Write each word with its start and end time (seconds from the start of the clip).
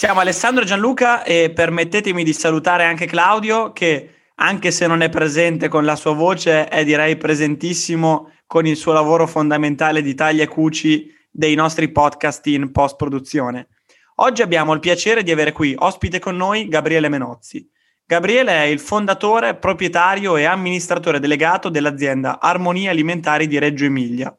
Siamo 0.00 0.20
Alessandro 0.20 0.62
e 0.62 0.66
Gianluca 0.66 1.24
e 1.24 1.52
permettetemi 1.54 2.24
di 2.24 2.32
salutare 2.32 2.84
anche 2.86 3.04
Claudio 3.04 3.70
che 3.72 4.30
anche 4.36 4.70
se 4.70 4.86
non 4.86 5.02
è 5.02 5.10
presente 5.10 5.68
con 5.68 5.84
la 5.84 5.94
sua 5.94 6.14
voce 6.14 6.68
è 6.68 6.84
direi 6.84 7.18
presentissimo 7.18 8.32
con 8.46 8.64
il 8.64 8.76
suo 8.76 8.94
lavoro 8.94 9.26
fondamentale 9.26 10.00
di 10.00 10.14
taglia 10.14 10.44
e 10.44 10.48
cuci 10.48 11.14
dei 11.30 11.54
nostri 11.54 11.90
podcast 11.90 12.46
in 12.46 12.72
post 12.72 12.96
produzione. 12.96 13.68
Oggi 14.14 14.40
abbiamo 14.40 14.72
il 14.72 14.80
piacere 14.80 15.22
di 15.22 15.32
avere 15.32 15.52
qui 15.52 15.74
ospite 15.76 16.18
con 16.18 16.34
noi 16.34 16.66
Gabriele 16.68 17.10
Menozzi. 17.10 17.68
Gabriele 18.06 18.52
è 18.52 18.64
il 18.64 18.80
fondatore, 18.80 19.56
proprietario 19.56 20.38
e 20.38 20.44
amministratore 20.44 21.20
delegato 21.20 21.68
dell'azienda 21.68 22.40
Armonia 22.40 22.90
Alimentari 22.90 23.46
di 23.46 23.58
Reggio 23.58 23.84
Emilia, 23.84 24.34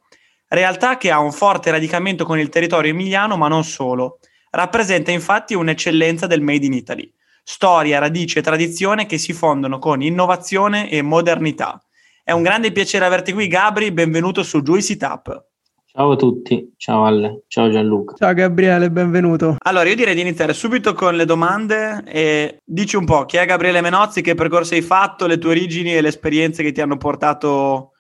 realtà 0.48 0.98
che 0.98 1.12
ha 1.12 1.20
un 1.20 1.32
forte 1.32 1.70
radicamento 1.70 2.26
con 2.26 2.40
il 2.40 2.50
territorio 2.50 2.90
emiliano 2.90 3.38
ma 3.38 3.48
non 3.48 3.64
solo– 3.64 4.18
Rappresenta 4.54 5.12
infatti 5.12 5.54
un'eccellenza 5.54 6.28
del 6.28 6.42
Made 6.42 6.66
in 6.66 6.74
Italy, 6.74 7.10
storia, 7.42 8.00
radice 8.00 8.40
e 8.40 8.42
tradizione 8.42 9.06
che 9.06 9.18
si 9.18 9.32
fondono 9.32 9.80
con 9.80 10.02
innovazione 10.02 10.90
e 10.90 11.02
modernità. 11.02 11.82
È 12.22 12.34
un 12.34 12.42
grande 12.44 12.74
piacere 12.74 13.06
averti 13.06 13.32
qui, 13.32 13.48
Gabri, 13.48 13.94
benvenuto 13.94 14.44
su 14.44 14.62
Juicy 14.62 14.98
Tap. 14.98 15.46
Ciao 15.86 16.12
a 16.12 16.16
tutti, 16.18 16.74
ciao 16.76 17.06
Alle, 17.06 17.44
ciao 17.48 17.72
Gianluca. 17.72 18.16
Ciao 18.18 18.34
Gabriele, 18.34 18.92
benvenuto. 18.92 19.56
Allora, 19.60 19.88
io 19.88 19.96
direi 19.96 20.16
di 20.16 20.22
iniziare 20.22 20.54
subito 20.54 20.94
con 20.94 21.16
le 21.16 21.24
domande 21.24 22.04
e 22.06 22.58
dici 22.62 22.98
un 22.98 23.06
po' 23.06 23.24
chi 23.24 23.38
è 23.38 23.46
Gabriele 23.46 23.80
Menozzi, 23.80 24.22
che 24.22 24.36
percorso 24.36 24.74
hai 24.74 24.82
fatto, 24.82 25.28
le 25.28 25.38
tue 25.38 25.52
origini 25.52 25.96
e 25.96 26.02
le 26.02 26.10
esperienze 26.10 26.62
che 26.62 26.74
ti 26.74 26.82
hanno 26.82 26.98
portato 26.98 27.91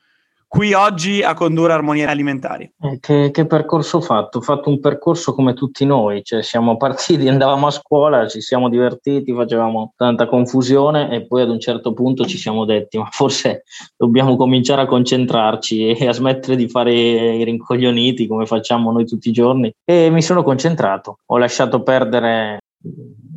qui 0.51 0.73
oggi 0.73 1.23
a 1.23 1.33
condurre 1.33 1.71
armonie 1.71 2.05
alimentari. 2.05 2.69
Eh, 2.81 2.99
che, 2.99 3.31
che, 3.31 3.45
percorso 3.45 3.97
ho 3.97 4.01
fatto? 4.01 4.39
Ho 4.39 4.41
fatto 4.41 4.67
un 4.67 4.81
percorso 4.81 5.33
come 5.33 5.53
tutti 5.53 5.85
noi, 5.85 6.25
cioè 6.25 6.43
siamo 6.43 6.75
partiti, 6.75 7.25
andavamo 7.31 7.67
a 7.67 7.71
scuola, 7.71 8.27
ci 8.27 8.41
siamo 8.41 8.67
divertiti, 8.67 9.33
facevamo 9.33 9.93
tanta 9.95 10.27
confusione 10.27 11.09
e 11.09 11.25
poi 11.25 11.43
ad 11.43 11.49
un 11.49 11.59
certo 11.61 11.93
punto 11.93 12.25
ci 12.25 12.37
siamo 12.37 12.65
detti 12.65 12.97
ma 12.97 13.07
forse 13.09 13.63
dobbiamo 13.95 14.35
cominciare 14.35 14.81
a 14.81 14.87
concentrarci 14.87 15.91
e 15.91 16.05
a 16.05 16.11
smettere 16.11 16.57
di 16.57 16.67
fare 16.67 16.93
i 16.93 17.45
rincoglioniti 17.45 18.27
come 18.27 18.45
facciamo 18.45 18.91
noi 18.91 19.05
tutti 19.05 19.29
i 19.29 19.31
giorni 19.31 19.73
e 19.85 20.09
mi 20.09 20.21
sono 20.21 20.43
concentrato, 20.43 21.19
ho 21.27 21.37
lasciato 21.37 21.81
perdere 21.81 22.59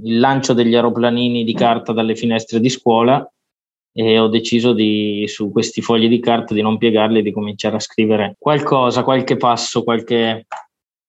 il 0.03 0.19
lancio 0.19 0.53
degli 0.53 0.75
aeroplanini 0.75 1.45
di 1.45 1.55
carta 1.55 1.93
dalle 1.93 2.17
finestre 2.17 2.59
di 2.59 2.69
scuola 2.69 3.25
e 3.97 4.19
ho 4.19 4.27
deciso 4.27 4.73
di, 4.73 5.25
su 5.29 5.53
questi 5.53 5.81
fogli 5.81 6.09
di 6.09 6.19
carta 6.19 6.53
di 6.53 6.63
non 6.63 6.79
piegarli 6.79 7.21
e 7.21 7.23
di 7.23 7.31
cominciare 7.31 7.77
a 7.77 7.81
scrivere 7.81 8.35
qualcosa, 8.39 9.05
qualche 9.05 9.37
passo, 9.37 9.85
qualche, 9.85 10.47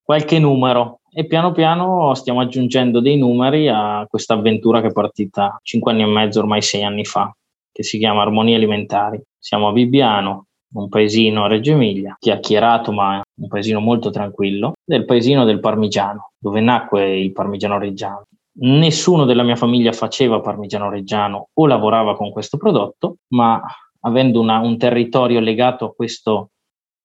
qualche 0.00 0.38
numero. 0.38 1.00
E 1.12 1.26
piano 1.26 1.50
piano 1.50 2.14
stiamo 2.14 2.40
aggiungendo 2.40 3.00
dei 3.00 3.16
numeri 3.16 3.68
a 3.68 4.06
questa 4.08 4.34
avventura 4.34 4.80
che 4.80 4.88
è 4.88 4.92
partita 4.92 5.58
cinque 5.62 5.90
anni 5.90 6.02
e 6.02 6.06
mezzo, 6.06 6.38
ormai 6.38 6.62
sei 6.62 6.84
anni 6.84 7.04
fa, 7.04 7.34
che 7.72 7.82
si 7.82 7.98
chiama 7.98 8.22
Armonie 8.22 8.54
Alimentari. 8.54 9.20
Siamo 9.36 9.68
a 9.68 9.72
Bibbiano, 9.72 10.46
un 10.74 10.88
paesino 10.88 11.44
a 11.44 11.48
Reggio 11.48 11.72
Emilia, 11.72 12.14
chiacchierato 12.20 12.92
ma 12.92 13.20
un 13.40 13.48
paesino 13.48 13.80
molto 13.80 14.10
tranquillo, 14.10 14.74
del 14.84 15.04
paesino 15.04 15.44
del 15.44 15.58
Parmigiano, 15.58 16.30
dove 16.38 16.60
nacque 16.60 17.18
il 17.18 17.32
Parmigiano 17.32 17.78
Reggiano 17.78 18.26
nessuno 18.58 19.24
della 19.24 19.42
mia 19.42 19.56
famiglia 19.56 19.92
faceva 19.92 20.40
parmigiano 20.40 20.88
reggiano 20.88 21.48
o 21.52 21.66
lavorava 21.66 22.16
con 22.16 22.30
questo 22.30 22.56
prodotto, 22.56 23.18
ma 23.28 23.60
avendo 24.00 24.40
una, 24.40 24.58
un 24.58 24.78
territorio 24.78 25.40
legato 25.40 25.86
a, 25.86 25.92
questo, 25.92 26.50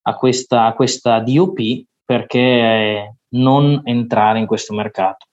a, 0.04 0.16
questa, 0.16 0.66
a 0.66 0.74
questa 0.74 1.20
DOP, 1.20 1.84
perché 2.06 3.16
non 3.30 3.82
entrare 3.84 4.40
in 4.40 4.46
questo 4.46 4.74
mercato, 4.74 5.26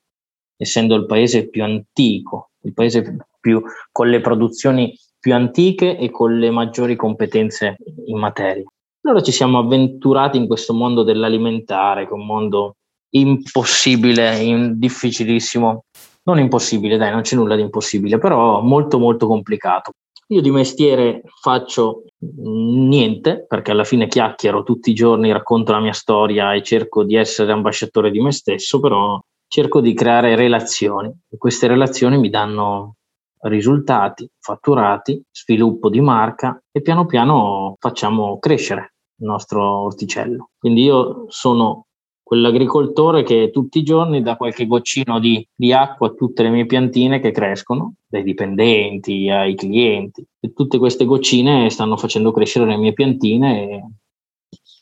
essendo 0.56 0.94
il 0.94 1.06
paese 1.06 1.48
più 1.48 1.62
antico, 1.62 2.50
il 2.62 2.72
paese 2.72 3.16
più, 3.40 3.62
con 3.90 4.08
le 4.08 4.20
produzioni 4.20 4.96
più 5.18 5.34
antiche 5.34 5.98
e 5.98 6.10
con 6.10 6.38
le 6.38 6.50
maggiori 6.50 6.96
competenze 6.96 7.76
in 8.06 8.18
materia. 8.18 8.64
Allora 9.02 9.22
ci 9.22 9.32
siamo 9.32 9.58
avventurati 9.58 10.36
in 10.36 10.46
questo 10.46 10.74
mondo 10.74 11.02
dell'alimentare, 11.02 12.04
che 12.04 12.10
è 12.10 12.14
un 12.14 12.26
mondo 12.26 12.76
impossibile, 13.10 14.74
difficilissimo 14.74 15.84
non 16.22 16.38
impossibile, 16.38 16.96
dai, 16.96 17.10
non 17.10 17.22
c'è 17.22 17.36
nulla 17.36 17.56
di 17.56 17.62
impossibile, 17.62 18.18
però 18.18 18.60
molto 18.60 18.98
molto 18.98 19.26
complicato. 19.26 19.92
Io 20.30 20.42
di 20.42 20.50
mestiere 20.50 21.22
faccio 21.40 22.04
niente, 22.18 23.46
perché 23.46 23.70
alla 23.70 23.84
fine 23.84 24.08
chiacchiero 24.08 24.62
tutti 24.62 24.90
i 24.90 24.94
giorni, 24.94 25.32
racconto 25.32 25.72
la 25.72 25.80
mia 25.80 25.94
storia 25.94 26.52
e 26.52 26.62
cerco 26.62 27.02
di 27.02 27.14
essere 27.14 27.52
ambasciatore 27.52 28.10
di 28.10 28.20
me 28.20 28.32
stesso, 28.32 28.78
però 28.78 29.18
cerco 29.46 29.80
di 29.80 29.94
creare 29.94 30.36
relazioni 30.36 31.08
e 31.08 31.38
queste 31.38 31.66
relazioni 31.66 32.18
mi 32.18 32.28
danno 32.28 32.96
risultati, 33.42 34.28
fatturati, 34.38 35.22
sviluppo 35.30 35.88
di 35.88 36.00
marca 36.00 36.60
e 36.70 36.82
piano 36.82 37.06
piano 37.06 37.76
facciamo 37.78 38.38
crescere 38.38 38.94
il 39.20 39.26
nostro 39.26 39.84
orticello. 39.84 40.50
Quindi 40.58 40.82
io 40.82 41.24
sono 41.28 41.86
quell'agricoltore 42.28 43.22
che 43.22 43.48
tutti 43.50 43.78
i 43.78 43.82
giorni 43.82 44.20
dà 44.20 44.36
qualche 44.36 44.66
goccino 44.66 45.18
di, 45.18 45.48
di, 45.54 45.72
acqua 45.72 46.08
a 46.08 46.10
tutte 46.10 46.42
le 46.42 46.50
mie 46.50 46.66
piantine 46.66 47.20
che 47.20 47.30
crescono, 47.30 47.94
dai 48.06 48.22
dipendenti 48.22 49.30
ai 49.30 49.54
clienti. 49.54 50.22
E 50.38 50.52
tutte 50.52 50.76
queste 50.76 51.06
goccine 51.06 51.70
stanno 51.70 51.96
facendo 51.96 52.30
crescere 52.30 52.66
le 52.66 52.76
mie 52.76 52.92
piantine 52.92 53.62
e 53.62 53.84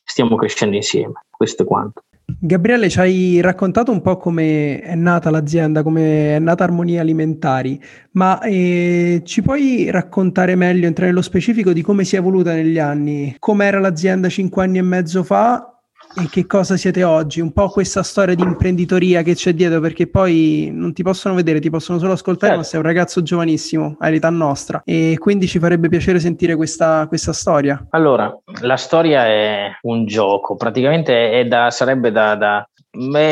stiamo 0.03 0.35
crescendo 0.35 0.75
insieme. 0.75 1.23
Questo 1.31 1.63
è 1.63 1.67
quanto. 1.67 2.03
Gabriele, 2.27 2.89
ci 2.89 2.99
hai 2.99 3.41
raccontato 3.41 3.93
un 3.93 4.01
po' 4.01 4.17
come 4.17 4.81
è 4.81 4.97
nata 4.97 5.31
l'azienda, 5.31 5.85
come 5.85 6.35
è 6.35 6.39
nata 6.41 6.65
Armonia 6.65 7.01
Alimentari, 7.01 7.81
ma 8.13 8.41
eh, 8.41 9.23
ci 9.25 9.43
puoi 9.43 9.89
raccontare 9.93 10.57
meglio, 10.57 10.89
entrare 10.89 11.11
nello 11.11 11.23
specifico 11.23 11.73
di 11.73 11.83
come 11.83 12.03
si 12.03 12.17
è 12.17 12.19
evoluta 12.19 12.53
negli 12.53 12.81
anni? 12.81 13.37
Com'era 13.39 13.79
l'azienda 13.79 14.29
cinque 14.29 14.65
anni 14.65 14.79
e 14.79 14.83
mezzo 14.83 15.23
fa 15.23 15.71
e 16.19 16.29
che 16.31 16.47
cosa 16.47 16.77
siete 16.77 17.05
oggi? 17.05 17.41
Un 17.41 17.53
po' 17.53 17.69
questa 17.69 18.03
storia 18.03 18.35
di 18.35 18.43
imprenditoria 18.43 19.23
che 19.23 19.35
c'è 19.35 19.53
dietro, 19.53 19.81
perché 19.81 20.09
poi 20.09 20.71
non 20.73 20.93
ti 20.93 21.03
possono 21.03 21.35
vedere, 21.35 21.61
ti 21.61 21.71
possono 21.71 21.99
solo 21.99 22.13
ascoltare, 22.13 22.55
certo. 22.55 22.59
ma 22.59 22.69
sei 22.69 22.81
un 22.81 22.87
ragazzo 22.87 23.23
giovanissimo, 23.23 23.97
a 23.99 24.09
età 24.09 24.31
nostra, 24.31 24.83
e 24.85 25.17
quindi 25.19 25.47
ci 25.47 25.59
farebbe 25.59 25.89
piacere 25.89 26.19
sentire 26.19 26.57
questa, 26.57 27.07
questa 27.07 27.33
storia. 27.33 27.87
Allora, 27.91 28.35
la 28.63 28.77
storia 28.77 29.27
è 29.27 29.79
un 29.83 30.07
gioco, 30.07 30.57
praticamente 30.57 31.33
è 31.33 31.47
da, 31.47 31.71
sarebbe 31.71 32.11
da, 32.11 32.35
da 32.35 32.69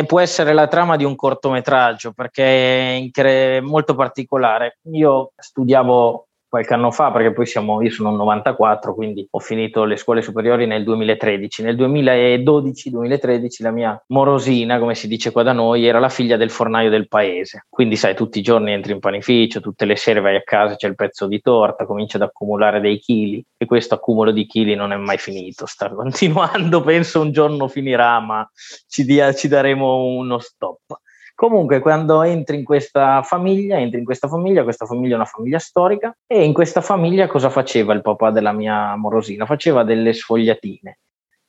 può 0.07 0.21
essere 0.21 0.53
la 0.53 0.67
trama 0.67 0.97
di 0.97 1.05
un 1.05 1.15
cortometraggio 1.15 2.13
perché 2.13 3.11
è 3.11 3.61
molto 3.61 3.95
particolare. 3.95 4.79
Io 4.93 5.33
studiavo 5.37 6.27
qualche 6.55 6.75
anno 6.75 6.93
fa, 6.93 7.11
perché 7.11 7.33
poi 7.33 7.47
siamo, 7.47 7.83
io 7.83 7.91
sono 7.91 8.11
un 8.11 8.17
94, 8.17 8.95
quindi 8.95 9.27
ho 9.29 9.41
finito 9.41 9.83
le 9.83 9.97
scuole 9.97 10.23
superiori 10.23 10.67
nel 10.67 10.85
2013. 10.85 11.65
Nel 11.65 11.75
2012-2013 11.77 13.49
la 13.59 13.73
mia 13.73 14.05
morosina, 14.09 14.79
come 14.79 14.95
si 14.95 15.09
dice 15.09 15.33
qua 15.33 15.43
da 15.43 15.51
noi, 15.51 15.85
era 15.85 15.99
la 15.99 16.09
figlia 16.09 16.37
del 16.37 16.51
fornaio 16.51 16.91
del 16.91 17.09
paese. 17.09 17.67
Quindi 17.69 17.97
sai, 17.97 18.15
tutti 18.15 18.39
i 18.39 18.43
giorni 18.43 18.71
entri 18.71 18.93
in 18.93 19.01
panificio, 19.01 19.61
tutte 19.61 19.85
le 19.85 19.97
sere 19.97 20.21
vai 20.21 20.37
a 20.37 20.43
casa, 20.43 20.77
c'è 20.77 20.87
il 20.87 20.95
pezzo 20.95 21.27
di 21.27 21.41
torta, 21.41 21.87
comincia 21.87 22.19
ad 22.19 22.23
accumulare 22.23 22.81
dei 22.81 23.01
chili 23.01 23.45
e 23.57 23.67
questo 23.67 23.95
accumulo 23.95 24.31
di 24.31 24.47
chili 24.47 24.77
non 24.77 24.93
è 24.93 24.97
mai 24.97 25.19
finito, 25.19 25.67
sta 25.67 25.91
continuando, 25.91 26.83
penso 26.87 27.21
un 27.21 27.33
giorno 27.33 27.67
finirà, 27.67 28.21
ma 28.21 28.49
ci, 28.87 29.05
dia, 29.05 29.35
ci 29.35 29.49
daremo 29.49 30.05
uno 30.05 30.39
stop. 30.39 31.01
Comunque, 31.37 31.81
quando 31.81 32.23
entri 32.23 32.59
in 32.59 32.65
questa 32.65 33.23
famiglia, 33.23 33.79
entri 33.79 33.99
in 33.99 34.05
questa 34.05 34.29
famiglia, 34.29 34.63
questa 34.63 34.87
famiglia 34.87 35.15
è 35.15 35.17
una 35.17 35.25
famiglia 35.25 35.59
storica, 35.59 36.17
e 36.27 36.45
in 36.45 36.53
questa 36.53 36.81
famiglia 36.81 37.27
cosa 37.27 37.51
faceva 37.51 37.93
il 37.93 38.03
papà 38.03 38.31
della 38.31 38.53
mia 38.53 38.95
morosina? 38.95 39.45
Faceva 39.45 39.83
delle 39.83 40.13
sfogliatine, 40.13 40.99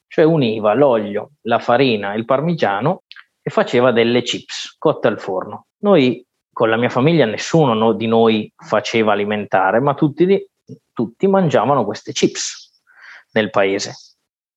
cioè 0.08 0.26
univa 0.26 0.74
l'olio, 0.74 1.34
la 1.42 1.60
farina, 1.60 2.16
il 2.16 2.26
parmigiano 2.26 3.04
e 3.42 3.52
faceva 3.52 3.92
delle 3.92 4.24
chips 4.24 4.76
cotte 4.80 5.08
al 5.08 5.20
forno. 5.20 5.68
Noi 5.82 6.26
con 6.52 6.70
la 6.70 6.78
mia 6.78 6.90
famiglia 6.90 7.26
nessuno 7.26 7.94
di 7.94 8.08
noi 8.08 8.52
faceva 8.56 9.12
alimentare, 9.12 9.80
ma 9.82 9.94
tutti, 9.94 10.50
tutti 10.94 11.28
mangiavano 11.28 11.86
queste 11.86 12.12
chips 12.12 12.82
nel 13.34 13.52
paese. 13.52 13.94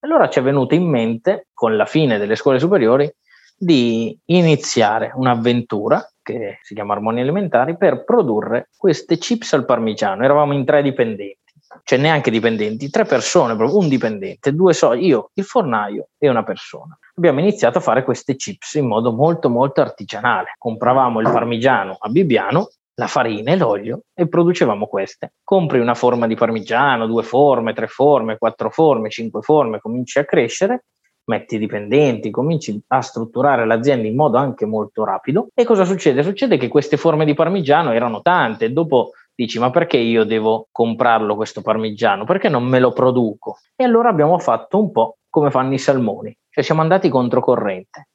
Allora 0.01 0.29
ci 0.29 0.39
è 0.39 0.43
venuto 0.43 0.75
in 0.75 0.89
mente, 0.89 1.49
con 1.53 1.77
la 1.77 1.85
fine 1.85 2.19
delle 2.19 2.37
scuole 2.37 2.61
superiori, 2.61 3.13
di 3.59 4.17
iniziare 4.27 5.11
un'avventura 5.15 6.09
che 6.23 6.59
si 6.63 6.75
chiama 6.75 6.93
Armonia 6.93 7.23
Alimentari 7.23 7.77
per 7.77 8.05
produrre 8.05 8.69
queste 8.77 9.19
chips 9.19 9.55
al 9.55 9.65
parmigiano. 9.65 10.23
Eravamo 10.23 10.53
in 10.53 10.65
tre 10.65 10.83
dipendenti, 10.83 11.53
cioè 11.83 11.99
neanche 11.99 12.31
dipendenti, 12.31 12.91
tre 12.91 13.05
persone, 13.05 13.55
un 13.55 13.89
dipendente, 13.89 14.55
due 14.55 14.75
so, 14.75 14.93
io, 14.93 15.31
il 15.35 15.45
fornaio 15.45 16.09
e 16.19 16.29
una 16.29 16.45
persona. 16.45 16.97
Abbiamo 17.17 17.41
iniziato 17.41 17.79
a 17.79 17.81
fare 17.81 18.05
queste 18.05 18.37
chips 18.37 18.75
in 18.75 18.87
modo 18.87 19.13
molto 19.13 19.49
molto 19.49 19.81
artigianale. 19.81 20.55
Compravamo 20.57 21.21
il 21.21 21.31
parmigiano 21.31 21.97
a 21.99 22.09
Bibbiano 22.09 22.69
la 22.99 23.07
farina 23.07 23.53
e 23.53 23.57
l'olio 23.57 24.03
e 24.13 24.29
producevamo 24.29 24.87
queste. 24.87 25.35
Compri 25.45 25.79
una 25.79 25.95
forma 25.95 26.27
di 26.27 26.35
parmigiano, 26.35 27.07
due 27.07 27.23
forme, 27.23 27.73
tre 27.73 27.87
forme, 27.87 28.39
quattro 28.39 28.71
forme, 28.71 29.09
cinque 29.09 29.41
forme, 29.41 29.79
cominci 29.79 30.19
a 30.19 30.25
crescere 30.25 30.85
metti 31.29 31.55
i 31.55 31.59
dipendenti, 31.59 32.31
cominci 32.31 32.81
a 32.89 33.01
strutturare 33.01 33.65
l'azienda 33.65 34.07
in 34.09 34.17
modo 34.17 34.37
anche 34.37 34.67
molto 34.67 35.05
rapido. 35.05 35.49
E 35.55 35.65
cosa 35.65 35.85
succede? 35.85 36.23
Succede 36.23 36.57
che 36.57 36.69
queste 36.69 36.97
forme 36.97 37.25
di 37.25 37.35
parmigiano 37.35 37.93
erano 37.93 38.21
tante, 38.21 38.73
dopo 38.73 39.13
dici 39.35 39.59
ma 39.59 39.71
perché 39.71 39.97
io 39.97 40.25
devo 40.25 40.69
comprarlo 40.73 41.37
questo 41.37 41.63
parmigiano? 41.63 42.25
Perché 42.25 42.49
non 42.49 42.65
me 42.65 42.81
lo 42.81 42.93
produco? 42.93 43.59
E 43.77 43.85
allora 43.85 44.09
abbiamo 44.09 44.39
fatto 44.39 44.79
un 44.79 44.91
po' 44.91 45.19
come 45.29 45.51
fanno 45.51 45.75
i 45.75 45.79
salmoni, 45.79 46.37
cioè 46.51 46.65
siamo 46.65 46.81
andati 46.81 47.09
controcorrente 47.09 48.09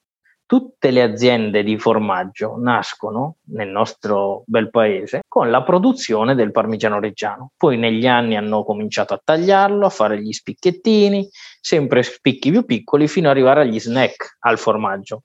tutte 0.54 0.92
le 0.92 1.02
aziende 1.02 1.64
di 1.64 1.80
formaggio 1.80 2.58
nascono 2.60 3.38
nel 3.46 3.70
nostro 3.70 4.44
bel 4.46 4.70
paese 4.70 5.22
con 5.28 5.50
la 5.50 5.64
produzione 5.64 6.36
del 6.36 6.52
parmigiano 6.52 7.00
reggiano. 7.00 7.54
Poi 7.58 7.76
negli 7.76 8.06
anni 8.06 8.38
hanno 8.38 8.64
cominciato 8.64 9.16
a 9.16 9.22
tagliarlo, 9.24 9.84
a 9.84 9.90
fare 9.90 10.22
gli 10.22 10.32
spicchettini, 10.32 11.28
sempre 11.60 12.04
spicchi 12.04 12.52
più 12.52 12.66
piccoli 12.66 13.08
fino 13.08 13.30
ad 13.30 13.36
arrivare 13.36 13.62
agli 13.62 13.80
snack 13.80 14.38
al 14.42 14.60
formaggio. 14.60 15.24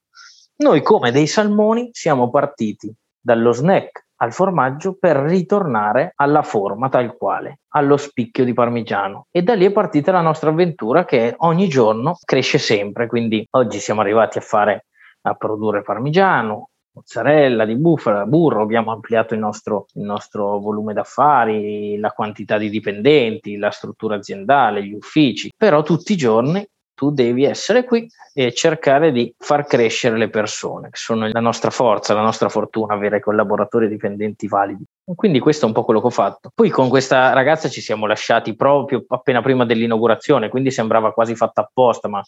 Noi 0.62 0.80
come 0.80 1.10
dei 1.12 1.26
salmoni 1.26 1.90
siamo 1.92 2.30
partiti 2.30 2.90
dallo 3.20 3.52
snack 3.52 4.06
al 4.20 4.32
formaggio 4.32 4.96
per 4.98 5.16
ritornare 5.16 6.12
alla 6.16 6.42
forma 6.42 6.88
tal 6.88 7.14
quale, 7.18 7.58
allo 7.74 7.98
spicchio 7.98 8.46
di 8.46 8.54
parmigiano. 8.54 9.26
E 9.30 9.42
da 9.42 9.52
lì 9.52 9.66
è 9.66 9.72
partita 9.72 10.10
la 10.10 10.22
nostra 10.22 10.48
avventura 10.48 11.04
che 11.04 11.34
ogni 11.36 11.68
giorno 11.68 12.16
cresce 12.24 12.56
sempre. 12.56 13.06
Quindi 13.06 13.46
oggi 13.50 13.78
siamo 13.78 14.00
arrivati 14.00 14.38
a 14.38 14.40
fare 14.40 14.84
a 15.22 15.34
produrre 15.34 15.82
parmigiano, 15.82 16.70
mozzarella 16.92 17.64
di 17.64 17.76
bufala, 17.76 18.26
burro, 18.26 18.62
abbiamo 18.62 18.90
ampliato 18.90 19.34
il 19.34 19.40
nostro, 19.40 19.86
il 19.94 20.02
nostro, 20.02 20.58
volume 20.58 20.92
d'affari, 20.92 21.98
la 21.98 22.10
quantità 22.10 22.58
di 22.58 22.68
dipendenti, 22.70 23.56
la 23.56 23.70
struttura 23.70 24.16
aziendale, 24.16 24.84
gli 24.84 24.94
uffici, 24.94 25.50
però 25.56 25.82
tutti 25.82 26.12
i 26.12 26.16
giorni 26.16 26.66
tu 26.98 27.12
devi 27.12 27.44
essere 27.44 27.84
qui 27.84 28.08
e 28.34 28.52
cercare 28.52 29.12
di 29.12 29.32
far 29.38 29.66
crescere 29.66 30.16
le 30.16 30.28
persone, 30.28 30.90
che 30.90 30.96
sono 30.96 31.28
la 31.28 31.40
nostra 31.40 31.70
forza, 31.70 32.12
la 32.12 32.22
nostra 32.22 32.48
fortuna, 32.48 32.94
avere 32.94 33.20
collaboratori 33.20 33.86
e 33.86 33.88
dipendenti 33.88 34.48
validi. 34.48 34.82
Quindi 35.14 35.38
questo 35.38 35.64
è 35.64 35.68
un 35.68 35.74
po' 35.74 35.84
quello 35.84 36.00
che 36.00 36.06
ho 36.06 36.10
fatto. 36.10 36.50
Poi 36.52 36.70
con 36.70 36.88
questa 36.88 37.32
ragazza 37.32 37.68
ci 37.68 37.80
siamo 37.80 38.06
lasciati 38.06 38.56
proprio 38.56 39.04
appena 39.06 39.40
prima 39.42 39.64
dell'inaugurazione, 39.64 40.48
quindi 40.48 40.72
sembrava 40.72 41.12
quasi 41.12 41.36
fatta 41.36 41.60
apposta, 41.60 42.08
ma 42.08 42.20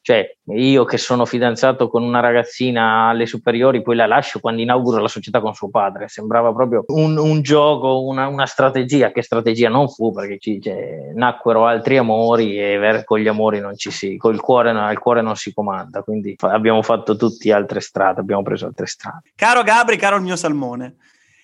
cioè, 0.00 0.36
io 0.54 0.84
che 0.84 0.96
sono 0.96 1.26
fidanzato 1.26 1.88
con 1.88 2.02
una 2.02 2.20
ragazzina 2.20 3.08
alle 3.08 3.26
superiori, 3.26 3.82
poi 3.82 3.96
la 3.96 4.06
lascio 4.06 4.40
quando 4.40 4.62
inauguro 4.62 5.02
la 5.02 5.08
società 5.08 5.40
con 5.40 5.54
suo 5.54 5.68
padre. 5.68 6.08
Sembrava 6.08 6.52
proprio 6.52 6.84
un, 6.88 7.18
un 7.18 7.42
gioco, 7.42 8.02
una, 8.04 8.26
una, 8.26 8.46
strategia. 8.46 9.12
Che 9.12 9.22
strategia 9.22 9.68
non 9.68 9.88
fu 9.88 10.12
perché 10.12 10.38
ci, 10.38 10.60
cioè, 10.62 11.12
nacquero 11.14 11.66
altri 11.66 11.98
amori 11.98 12.58
e 12.58 13.02
con 13.04 13.18
gli 13.18 13.28
amori 13.28 13.60
non 13.60 13.76
ci 13.76 13.90
si, 13.90 14.16
col 14.16 14.40
cuore, 14.40 14.72
no, 14.72 14.90
cuore 14.98 15.20
non 15.20 15.36
si 15.36 15.52
comanda. 15.52 16.02
Quindi 16.02 16.36
abbiamo 16.38 16.80
fatto 16.82 17.16
tutti 17.16 17.50
altre 17.50 17.80
strade, 17.80 18.20
abbiamo 18.20 18.42
preso 18.42 18.66
altre 18.66 18.86
strade. 18.86 19.32
Caro 19.34 19.62
Gabri, 19.62 19.96
caro 19.98 20.16
il 20.16 20.22
mio 20.22 20.36
salmone. 20.36 20.96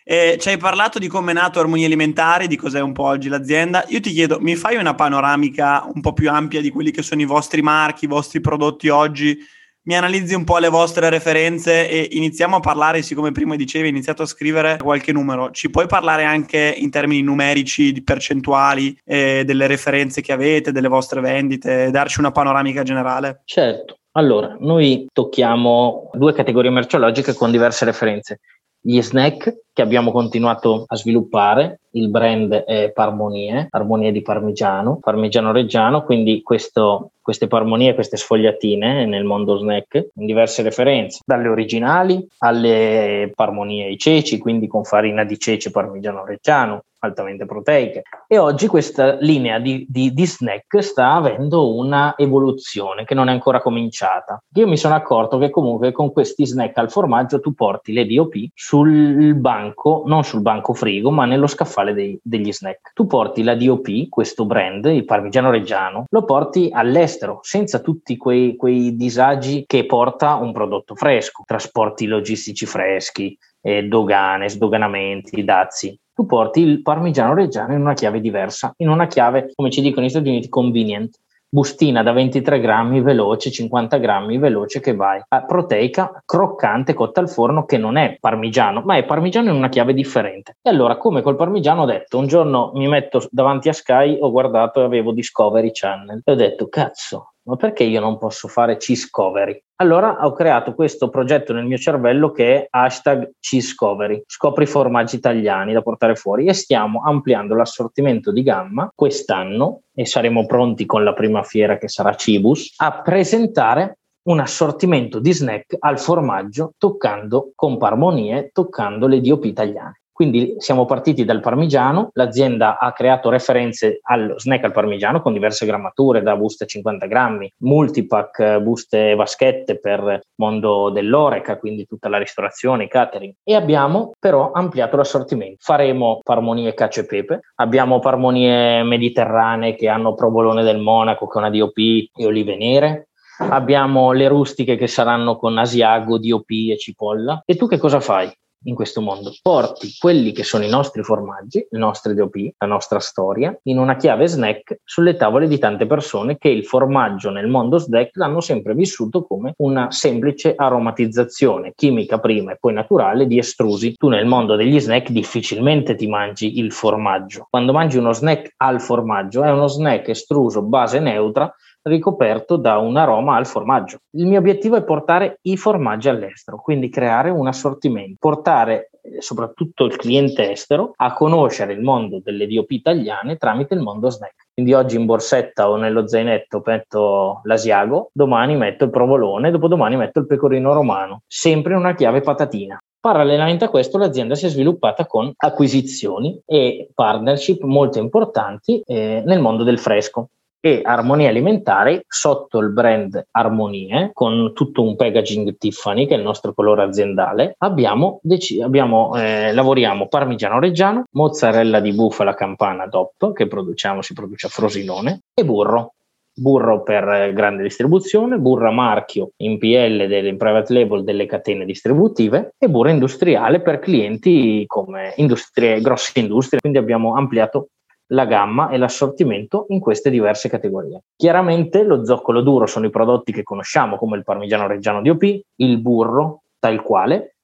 Eh, 0.07 0.37
ci 0.39 0.51
hai 0.51 0.59
parlato 0.59 0.99
di 0.99 1.09
come 1.09 1.31
è 1.31 1.35
nato 1.35 1.61
Armonia 1.61 1.87
Alimentari, 1.87 2.47
di 2.47 2.57
cos'è 2.57 2.81
un 2.81 2.93
po' 2.93 3.05
oggi 3.05 3.31
l'azienda. 3.31 3.87
Io 3.89 4.01
ti 4.01 4.13
chiedo, 4.13 4.39
mi 4.39 4.55
fai 4.55 4.77
una 4.77 4.95
panoramica 4.95 5.89
un 5.93 6.03
po' 6.03 6.13
più 6.13 6.31
ampia 6.31 6.61
di 6.61 6.69
quelli 6.69 6.91
che 6.91 7.01
sono 7.01 7.23
i 7.23 7.25
vostri 7.25 7.63
marchi, 7.63 8.05
i 8.05 8.09
vostri 8.09 8.43
prodotti 8.43 8.91
oggi? 8.91 9.39
Mi 9.87 9.97
analizzi 9.97 10.35
un 10.35 10.45
po' 10.45 10.59
le 10.59 10.69
vostre 10.69 11.09
referenze 11.09 11.89
e 11.89 12.09
iniziamo 12.13 12.57
a 12.57 12.61
parlare, 12.61 13.01
siccome 13.01 13.33
prima 13.33 13.57
dicevi, 13.57 13.85
hai 13.85 13.91
iniziato 13.91 14.23
a 14.23 14.27
scrivere 14.27 14.77
qualche 14.77 15.13
numero. 15.13 15.51
Ci 15.53 15.71
puoi 15.71 15.87
parlare 15.87 16.25
anche 16.25 16.75
in 16.77 16.91
termini 16.91 17.23
numerici, 17.23 17.93
di 17.93 18.03
percentuali, 18.03 18.99
eh, 19.07 19.43
delle 19.47 19.67
referenze 19.67 20.21
che 20.21 20.33
avete, 20.33 20.71
delle 20.71 20.89
vostre 20.89 21.23
vendite, 21.23 21.91
darci 21.91 22.21
una 22.21 22.31
panoramica 22.31 22.83
generale? 22.83 23.41
Certo. 23.45 23.99
Allora, 24.17 24.57
noi 24.61 25.07
tocchiamo 25.13 26.11
due 26.13 26.33
categorie 26.35 26.71
merceologiche 26.71 27.35
con 27.35 27.51
diverse 27.51 27.85
referenze 27.85 28.41
gli 28.87 29.01
snack 29.01 29.63
che 29.73 29.81
abbiamo 29.81 30.13
continuato 30.13 30.85
a 30.87 30.95
sviluppare, 30.95 31.81
il 31.93 32.11
brand 32.11 32.53
è 32.53 32.91
Parmonie, 32.93 33.67
Armonie 33.71 34.13
di 34.13 34.21
Parmigiano, 34.21 34.99
Parmigiano 35.01 35.53
Reggiano, 35.53 36.05
quindi 36.05 36.43
questo, 36.43 37.13
queste 37.23 37.47
parmonie, 37.47 37.95
queste 37.95 38.19
sfogliatine 38.19 39.07
nel 39.07 39.25
mondo 39.25 39.57
snack, 39.57 40.11
in 40.17 40.27
diverse 40.27 40.63
referenze, 40.63 41.21
dalle 41.25 41.49
originali 41.49 42.25
alle 42.39 43.33
parmonie 43.35 43.87
ai 43.87 43.97
ceci, 43.97 44.37
quindi 44.37 44.67
con 44.67 44.85
farina 44.85 45.25
di 45.25 45.39
cece 45.39 45.71
Parmigiano 45.71 46.25
Reggiano, 46.25 46.85
altamente 47.05 47.47
proteiche. 47.47 48.03
E 48.27 48.39
oggi 48.39 48.67
questa 48.67 49.17
linea 49.21 49.59
di, 49.59 49.87
di, 49.89 50.13
di, 50.13 50.27
snack 50.27 50.83
sta 50.83 51.13
avendo 51.13 51.75
una 51.75 52.15
evoluzione 52.17 53.05
che 53.05 53.15
non 53.15 53.29
è 53.29 53.33
ancora 53.33 53.61
cominciata. 53.61 54.43
Io 54.55 54.67
mi 54.67 54.77
sono 54.77 54.95
accorto 54.95 55.39
che 55.39 55.51
comunque 55.51 55.93
con 55.93 56.13
questi 56.13 56.47
snack 56.47 56.77
al 56.79 56.91
formaggio 56.91 57.41
tu 57.41 57.55
porti 57.55 57.93
le 57.93 58.07
DOP 58.07 58.35
sul 58.55 59.35
banco, 59.37 60.03
non 60.07 60.25
sul 60.25 60.41
banco 60.41 60.73
frigo, 60.75 61.11
ma 61.11 61.25
nello 61.25 61.47
scaffale 61.47 61.93
dei, 61.95 62.19
degli 62.23 62.53
snack. 62.53 62.93
Tu 62.95 63.07
porti 63.07 63.43
la 63.43 63.55
DOP, 63.55 64.09
questo 64.09 64.45
brand, 64.45 64.85
il 64.87 65.05
parmigiano 65.05 65.51
reggiano, 65.51 66.05
lo 66.09 66.25
porti 66.25 66.71
all'estero 66.73 67.41
senza 67.43 67.81
tutti 67.81 68.17
quei, 68.17 68.57
quei 68.57 68.97
disagi 68.97 69.65
che 69.67 69.87
porta 69.87 70.35
un 70.35 70.53
prodotto 70.53 70.95
fresco, 70.95 71.43
trasporti 71.47 72.07
logistici 72.07 72.67
freschi, 72.67 73.37
eh, 73.61 73.85
dogane, 73.85 74.49
sdoganamenti, 74.49 75.43
dazi 75.45 75.99
tu 76.15 76.27
porti 76.27 76.61
il 76.61 76.81
parmigiano 76.81 77.35
reggiano 77.35 77.75
in 77.75 77.81
una 77.81 77.95
chiave 77.95 78.21
diversa, 78.21 78.73
in 78.79 78.89
una 78.89 79.07
chiave, 79.07 79.51
come 79.55 79.71
ci 79.71 79.81
dicono 79.81 80.07
gli 80.07 80.11
Stati 80.11 80.29
Uniti, 80.29 80.49
convenient. 80.49 81.19
Bustina 81.55 82.03
da 82.03 82.11
23 82.11 82.59
grammi 82.59 83.01
veloce, 83.01 83.51
50 83.51 83.99
grammi 83.99 84.39
veloce 84.39 84.81
che 84.81 84.95
vai. 84.95 85.23
A 85.29 85.45
proteica 85.45 86.23
croccante 86.25 86.95
cotta 86.95 87.21
al 87.21 87.31
forno 87.31 87.65
che 87.65 87.79
non 87.79 87.97
è 87.97 88.17
parmigiano, 88.19 88.83
ma 88.85 88.97
è 88.97 89.05
parmigiano 89.05 89.51
in 89.51 89.57
una 89.57 89.69
chiave 89.69 89.95
differente. 89.95 90.57
E 90.61 90.71
allora, 90.71 90.97
come 90.97 91.23
col 91.23 91.37
parmigiano, 91.37 91.83
ho 91.83 91.87
detto, 91.87 92.19
un 92.19 92.27
giorno 92.27 92.73
mi 92.75 92.89
metto 92.89 93.25
davanti 93.31 93.69
a 93.69 93.73
Sky, 93.73 94.19
ho 94.21 94.33
guardato 94.33 94.81
e 94.81 94.85
avevo 94.85 95.13
Discovery 95.13 95.71
Channel 95.73 96.23
e 96.25 96.33
ho 96.33 96.35
detto, 96.35 96.69
cazzo, 96.69 97.34
ma 97.45 97.57
perché 97.57 97.85
io 97.85 98.01
non 98.01 98.19
posso 98.19 98.49
fare 98.49 98.77
Cheesecovery? 98.77 99.63
Allora 99.77 100.19
ho 100.25 100.33
creato 100.33 100.75
questo 100.75 101.09
progetto 101.09 101.53
nel 101.53 101.65
mio 101.65 101.77
cervello 101.79 102.31
che 102.31 102.55
è 102.55 102.67
hashtag 102.71 103.33
Cheesecovery, 103.41 104.23
scopri 104.27 104.67
formaggi 104.67 105.17
italiani 105.17 105.73
da 105.73 105.83
portare 105.83 106.15
fuori 106.15 106.47
e 106.47 106.55
stiamo 106.55 107.03
ampliando 107.05 107.55
l'assortimento 107.55 108.33
di 108.33 108.43
gamma 108.43 108.91
quest'anno 108.95 109.83
e 109.95 110.07
saremo 110.07 110.47
pronti 110.47 110.87
con 110.87 111.05
la 111.05 111.13
prima 111.13 111.43
fiera 111.43 111.77
che 111.77 111.89
sarà 111.89 112.15
Cibus 112.15 112.75
a 112.77 113.03
presentare 113.03 113.99
un 114.25 114.41
assortimento 114.41 115.19
di 115.19 115.33
snack 115.33 115.77
al 115.79 115.99
formaggio 115.99 116.73
toccando 116.79 117.53
con 117.55 117.77
parmonie, 117.77 118.51
toccando 118.53 119.07
le 119.07 119.21
DOP 119.21 119.45
italiane. 119.45 120.04
Quindi 120.15 120.55
siamo 120.59 120.85
partiti 120.85 121.25
dal 121.25 121.41
parmigiano, 121.41 122.11
l'azienda 122.13 122.79
ha 122.79 122.93
creato 122.93 123.31
referenze 123.31 123.99
allo 124.03 124.39
snack 124.39 124.63
al 124.63 124.71
parmigiano 124.71 125.21
con 125.21 125.33
diverse 125.33 125.67
grammature, 125.67 126.23
da 126.23 126.37
buste 126.37 126.67
50 126.67 127.07
grammi, 127.07 127.53
multipack, 127.59 128.61
buste 128.61 129.17
vaschette 129.17 129.81
per 129.81 130.21
mondo 130.37 130.91
dell'oreca, 130.91 131.59
quindi 131.59 131.85
tutta 131.85 132.09
la 132.09 132.19
ristorazione, 132.19 132.85
i 132.85 132.89
catering. 132.89 133.35
E 133.43 133.57
abbiamo 133.57 134.13
però 134.17 134.53
ampliato 134.53 134.97
l'assortimento. 134.97 135.57
Faremo 135.59 136.21
parmonie 136.23 136.75
cacio 136.75 137.01
e 137.01 137.07
pepe, 137.07 137.41
abbiamo 137.57 137.99
parmonie 137.99 138.85
mediterranee 138.85 139.75
che 139.75 139.89
hanno 139.89 140.15
provolone 140.15 140.63
del 140.63 140.79
Monaco, 140.79 141.27
che 141.27 141.39
è 141.39 141.43
una 141.43 141.51
DOP 141.51 141.77
e 141.77 142.25
olive 142.25 142.57
nere, 142.57 143.09
abbiamo 143.39 144.13
le 144.13 144.29
rustiche 144.29 144.77
che 144.77 144.87
saranno 144.87 145.37
con 145.37 145.59
asiago, 145.59 146.19
DOP 146.19 146.51
e 146.71 146.79
cipolla. 146.79 147.43
E 147.45 147.57
tu 147.57 147.67
che 147.67 147.79
cosa 147.79 147.99
fai? 147.99 148.33
In 148.65 148.75
questo 148.75 149.01
mondo. 149.01 149.33
Porti 149.43 149.95
quelli 149.99 150.33
che 150.33 150.45
sono 150.45 150.65
i 150.65 150.69
nostri 150.69 151.03
formaggi, 151.03 151.67
le 151.71 151.79
nostre 151.79 152.15
DOP, 152.15 152.55
la 152.59 152.67
nostra 152.67 152.99
storia, 152.99 153.57
in 153.65 153.79
una 153.79 153.97
chiave 153.97 154.27
snack 154.27 154.81
sulle 154.85 155.17
tavole 155.17 155.49
di 155.49 155.59
tante 155.59 155.87
persone 155.87 156.39
che 156.39 156.49
il 156.49 156.65
formaggio 156.65 157.31
nel 157.31 157.49
mondo 157.49 157.79
snack 157.79 158.17
l'hanno 158.17 158.41
sempre 158.41 158.75
vissuto 158.75 159.25
come 159.25 159.55
una 159.59 159.91
semplice 159.91 160.55
aromatizzazione 160.57 161.73
chimica 161.75 162.19
prima 162.19 162.53
e 162.53 162.57
poi 162.59 162.73
naturale 162.73 163.27
di 163.27 163.39
estrusi. 163.39 163.95
Tu 163.97 164.09
nel 164.09 164.27
mondo 164.27 164.57
degli 164.57 164.81
snack 164.81 165.11
difficilmente 165.11 165.95
ti 165.95 166.07
mangi 166.07 166.59
il 166.59 166.73
formaggio. 166.73 167.47
Quando 167.51 167.73
mangi 167.73 167.99
uno 167.99 168.13
snack 168.13 168.55
al 168.57 168.81
formaggio 168.81 169.43
è 169.43 169.51
uno 169.51 169.67
snack 169.67 170.09
estruso 170.09 170.63
base 170.63 171.01
neutra 171.01 171.53
ricoperto 171.85 172.57
da 172.57 172.79
un 172.79 172.97
aroma 172.97 173.37
al 173.37 173.47
formaggio. 173.47 173.99
Il 174.11 174.27
mio 174.27 174.39
obiettivo 174.39 174.77
è 174.77 174.85
portare 174.85 175.39
i 175.43 175.57
formaggi 175.57 176.09
all'estero, 176.09 176.59
quindi 176.59 176.89
creare 176.89 177.31
un 177.31 177.47
assortimento, 177.47 178.17
portare 178.19 178.91
eh, 179.03 179.21
soprattutto 179.21 179.85
il 179.85 179.97
cliente 179.97 180.51
estero 180.51 180.93
a 180.97 181.13
conoscere 181.13 181.73
il 181.73 181.83
mondo 181.83 182.21
delle 182.23 182.47
DOP 182.47 182.71
italiane 182.71 183.37
tramite 183.37 183.75
il 183.75 183.81
mondo 183.81 184.09
snack. 184.09 184.49
Quindi 184.55 184.73
oggi 184.73 184.97
in 184.97 185.05
borsetta 185.05 185.69
o 185.69 185.77
nello 185.77 186.07
zainetto 186.07 186.63
metto 186.65 187.41
l'asiago, 187.45 188.11
domani 188.13 188.57
metto 188.57 188.85
il 188.85 188.91
provolone, 188.91 189.51
dopodomani 189.51 189.97
metto 189.97 190.21
il 190.21 190.27
pecorino 190.27 190.73
romano, 190.73 191.23
sempre 191.27 191.73
in 191.73 191.81
una 191.81 191.95
chiave 191.95 192.21
patatina. 192.21 192.79
Parallelamente 192.99 193.67
a 193.67 193.69
questo 193.69 193.99
l'azienda 193.99 194.35
si 194.35 194.47
è 194.47 194.49
sviluppata 194.49 195.05
con 195.05 195.31
acquisizioni 195.37 196.41
e 196.47 196.89
partnership 196.95 197.63
molto 197.65 197.99
importanti 197.99 198.81
eh, 198.87 199.23
nel 199.27 199.41
mondo 199.41 199.63
del 199.63 199.79
fresco 199.79 200.29
e 200.67 200.81
Armonia 200.83 201.29
Alimentare 201.29 202.07
sotto 202.09 202.59
il 202.59 202.73
brand 202.73 203.23
Armonie 203.33 204.13
con 204.15 204.55
tutto 204.55 204.83
un 204.83 204.97
packaging 204.97 205.59
Tiffany 205.59 206.07
che 206.07 206.15
è 206.15 206.17
il 206.17 206.23
nostro 206.23 206.55
colore 206.55 206.83
aziendale 206.85 207.55
abbiamo, 207.59 208.19
dec- 208.23 208.63
abbiamo 208.63 209.15
eh, 209.15 209.53
lavoriamo 209.53 210.09
parmigiano 210.09 210.59
reggiano 210.59 211.05
mozzarella 211.11 211.81
di 211.81 211.93
bufala 211.93 212.33
campana 212.33 212.87
DOP 212.87 213.35
che 213.35 213.47
produciamo 213.47 214.01
si 214.01 214.15
produce 214.15 214.47
a 214.47 214.49
Frosinone 214.49 215.19
e 215.35 215.45
burro 215.45 215.93
burro 216.37 216.83
per 216.83 217.33
grande 217.33 217.63
distribuzione, 217.63 218.39
burro 218.39 218.69
a 218.69 218.73
marchio 218.73 219.31
in 219.37 219.59
PL 219.59 220.09
delle 220.09 220.35
private 220.35 220.73
label 220.73 221.05
delle 221.05 221.27
catene 221.27 221.65
distributive 221.65 222.55
e 222.59 222.69
burro 222.69 222.89
industriale 222.89 223.61
per 223.61 223.79
clienti 223.79 224.65
come 224.67 225.13
industrie, 225.17 225.81
grosse 225.81 226.19
industrie. 226.19 226.61
Quindi 226.61 226.79
abbiamo 226.79 227.15
ampliato 227.15 227.69
la 228.09 228.27
gamma 228.27 228.71
e 228.71 228.77
l'assortimento 228.77 229.67
in 229.69 229.81
queste 229.81 230.11
diverse 230.11 230.49
categorie. 230.49 231.05
Chiaramente 231.17 231.83
lo 231.83 232.05
zoccolo 232.05 232.43
duro 232.43 232.67
sono 232.67 232.87
i 232.87 232.91
prodotti 232.91 233.33
che 233.33 233.43
conosciamo 233.43 233.97
come 233.97 234.17
il 234.17 234.25
parmigiano 234.25 234.67
reggiano 234.67 235.01
di 235.01 235.11
OP, 235.11 235.41
il 235.57 235.81
burro 235.81 236.43
tal 236.59 236.83
quale, 236.83 237.37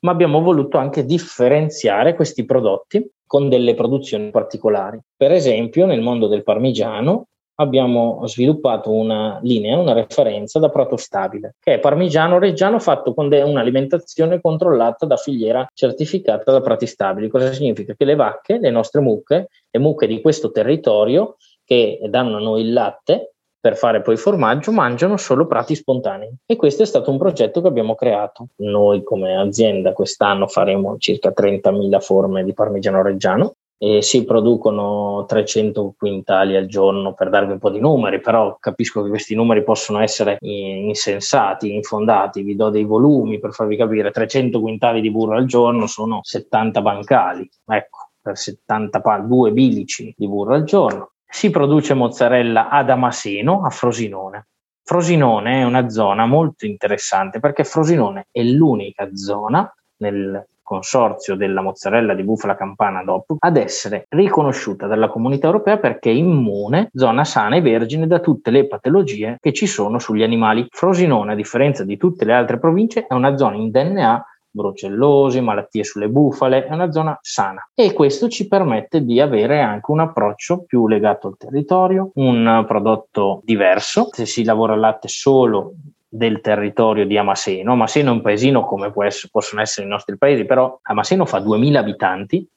ma 0.00 0.12
abbiamo 0.12 0.40
voluto 0.40 0.78
anche 0.78 1.04
differenziare 1.04 2.14
questi 2.14 2.44
prodotti 2.44 3.04
con 3.26 3.48
delle 3.48 3.74
produzioni 3.74 4.30
particolari. 4.30 4.98
Per 5.16 5.32
esempio, 5.32 5.86
nel 5.86 6.00
mondo 6.00 6.28
del 6.28 6.44
parmigiano 6.44 7.26
abbiamo 7.56 8.26
sviluppato 8.26 8.90
una 8.90 9.38
linea, 9.42 9.78
una 9.78 9.92
referenza 9.92 10.58
da 10.58 10.68
prato 10.68 10.96
stabile, 10.96 11.54
che 11.58 11.74
è 11.74 11.78
parmigiano 11.78 12.38
reggiano 12.38 12.78
fatto 12.78 13.14
con 13.14 13.28
de- 13.28 13.42
un'alimentazione 13.42 14.40
controllata 14.40 15.06
da 15.06 15.16
filiera 15.16 15.66
certificata 15.72 16.52
da 16.52 16.60
prati 16.60 16.86
stabili. 16.86 17.28
Cosa 17.28 17.52
significa? 17.52 17.94
Che 17.94 18.04
le 18.04 18.14
vacche, 18.14 18.58
le 18.58 18.70
nostre 18.70 19.00
mucche, 19.00 19.48
le 19.70 19.80
mucche 19.80 20.06
di 20.06 20.20
questo 20.20 20.50
territorio 20.50 21.36
che 21.64 22.00
danno 22.08 22.36
a 22.36 22.40
noi 22.40 22.62
il 22.62 22.72
latte 22.72 23.32
per 23.66 23.76
fare 23.76 24.00
poi 24.00 24.16
formaggio, 24.16 24.70
mangiano 24.70 25.16
solo 25.16 25.44
prati 25.46 25.74
spontanei. 25.74 26.32
E 26.46 26.54
questo 26.54 26.84
è 26.84 26.86
stato 26.86 27.10
un 27.10 27.18
progetto 27.18 27.60
che 27.60 27.66
abbiamo 27.66 27.96
creato. 27.96 28.48
Noi 28.58 29.02
come 29.02 29.36
azienda 29.36 29.92
quest'anno 29.92 30.46
faremo 30.46 30.96
circa 30.98 31.32
30.000 31.36 31.98
forme 31.98 32.44
di 32.44 32.52
parmigiano 32.52 33.02
reggiano 33.02 33.54
e 33.78 34.00
si 34.00 34.24
producono 34.24 35.24
300 35.26 35.94
quintali 35.96 36.56
al 36.56 36.66
giorno 36.66 37.12
per 37.12 37.28
darvi 37.28 37.52
un 37.52 37.58
po' 37.58 37.70
di 37.70 37.80
numeri, 37.80 38.20
però 38.20 38.56
capisco 38.58 39.02
che 39.02 39.10
questi 39.10 39.34
numeri 39.34 39.62
possono 39.62 40.00
essere 40.00 40.38
insensati, 40.40 41.74
infondati, 41.74 42.42
vi 42.42 42.56
do 42.56 42.70
dei 42.70 42.84
volumi 42.84 43.38
per 43.38 43.52
farvi 43.52 43.76
capire, 43.76 44.10
300 44.10 44.60
quintali 44.60 45.00
di 45.00 45.10
burro 45.10 45.36
al 45.36 45.44
giorno 45.44 45.86
sono 45.86 46.20
70 46.22 46.80
bancali, 46.80 47.48
ecco, 47.66 48.10
per 48.20 48.36
72 48.38 49.52
bilici 49.52 50.14
di 50.16 50.26
burro 50.26 50.54
al 50.54 50.64
giorno. 50.64 51.10
Si 51.28 51.50
produce 51.50 51.92
mozzarella 51.94 52.70
a 52.70 52.82
Damaseno, 52.82 53.62
a 53.64 53.70
Frosinone. 53.70 54.48
Frosinone 54.82 55.60
è 55.60 55.64
una 55.64 55.88
zona 55.88 56.26
molto 56.26 56.64
interessante 56.64 57.40
perché 57.40 57.64
Frosinone 57.64 58.28
è 58.30 58.42
l'unica 58.42 59.08
zona 59.14 59.70
nel 59.98 60.46
consorzio 60.66 61.36
della 61.36 61.60
mozzarella 61.60 62.12
di 62.12 62.24
bufala 62.24 62.56
campana 62.56 63.04
DOP 63.04 63.36
ad 63.38 63.56
essere 63.56 64.06
riconosciuta 64.08 64.88
dalla 64.88 65.08
comunità 65.08 65.46
europea 65.46 65.78
perché 65.78 66.10
è 66.10 66.14
immune, 66.14 66.90
zona 66.92 67.22
sana 67.22 67.54
e 67.54 67.60
vergine 67.60 68.08
da 68.08 68.18
tutte 68.18 68.50
le 68.50 68.66
patologie 68.66 69.38
che 69.40 69.52
ci 69.52 69.68
sono 69.68 70.00
sugli 70.00 70.24
animali. 70.24 70.66
Frosinone, 70.68 71.32
a 71.32 71.36
differenza 71.36 71.84
di 71.84 71.96
tutte 71.96 72.24
le 72.24 72.32
altre 72.32 72.58
province, 72.58 73.06
è 73.06 73.14
una 73.14 73.36
zona 73.36 73.54
in 73.54 73.70
DNA 73.70 74.24
brucellosi, 74.56 75.40
malattie 75.40 75.84
sulle 75.84 76.08
bufale, 76.08 76.64
è 76.64 76.72
una 76.72 76.90
zona 76.90 77.16
sana 77.20 77.68
e 77.74 77.92
questo 77.92 78.28
ci 78.28 78.48
permette 78.48 79.04
di 79.04 79.20
avere 79.20 79.60
anche 79.60 79.90
un 79.90 80.00
approccio 80.00 80.64
più 80.64 80.88
legato 80.88 81.28
al 81.28 81.36
territorio, 81.36 82.10
un 82.14 82.64
prodotto 82.66 83.42
diverso. 83.44 84.08
Se 84.10 84.24
si 84.24 84.42
lavora 84.42 84.74
latte 84.74 85.08
solo 85.08 85.74
del 86.08 86.40
territorio 86.40 87.06
di 87.06 87.16
Amaseno. 87.18 87.72
Amaseno 87.72 88.10
è 88.10 88.14
un 88.14 88.22
paesino 88.22 88.64
come 88.64 88.92
essere, 89.04 89.28
possono 89.30 89.60
essere 89.60 89.86
i 89.86 89.90
nostri 89.90 90.16
paesi, 90.16 90.44
però 90.44 90.78
Amaseno 90.82 91.26
fa 91.26 91.38
2.000 91.38 91.74
abitanti 91.74 92.48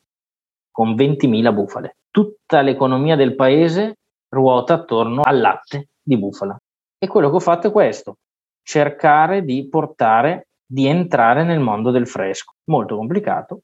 con 0.72 0.94
20.000 0.94 1.54
bufale. 1.54 1.98
Tutta 2.12 2.62
l'economia 2.62 3.16
del 3.16 3.36
paese 3.36 3.98
ruota 4.30 4.76
attorno 4.76 5.22
al 5.22 5.40
latte 5.40 5.90
di 6.02 6.18
bufala. 6.18 6.58
E 6.98 7.08
quello 7.08 7.30
che 7.30 7.36
ho 7.36 7.40
fatto 7.40 7.68
è 7.68 7.72
questo, 7.72 8.18
cercare 8.62 9.44
di 9.44 9.68
portare, 9.68 10.48
di 10.66 10.88
entrare 10.88 11.44
nel 11.44 11.60
mondo 11.60 11.92
del 11.92 12.08
fresco. 12.08 12.54
Molto 12.66 12.96
complicato, 12.96 13.62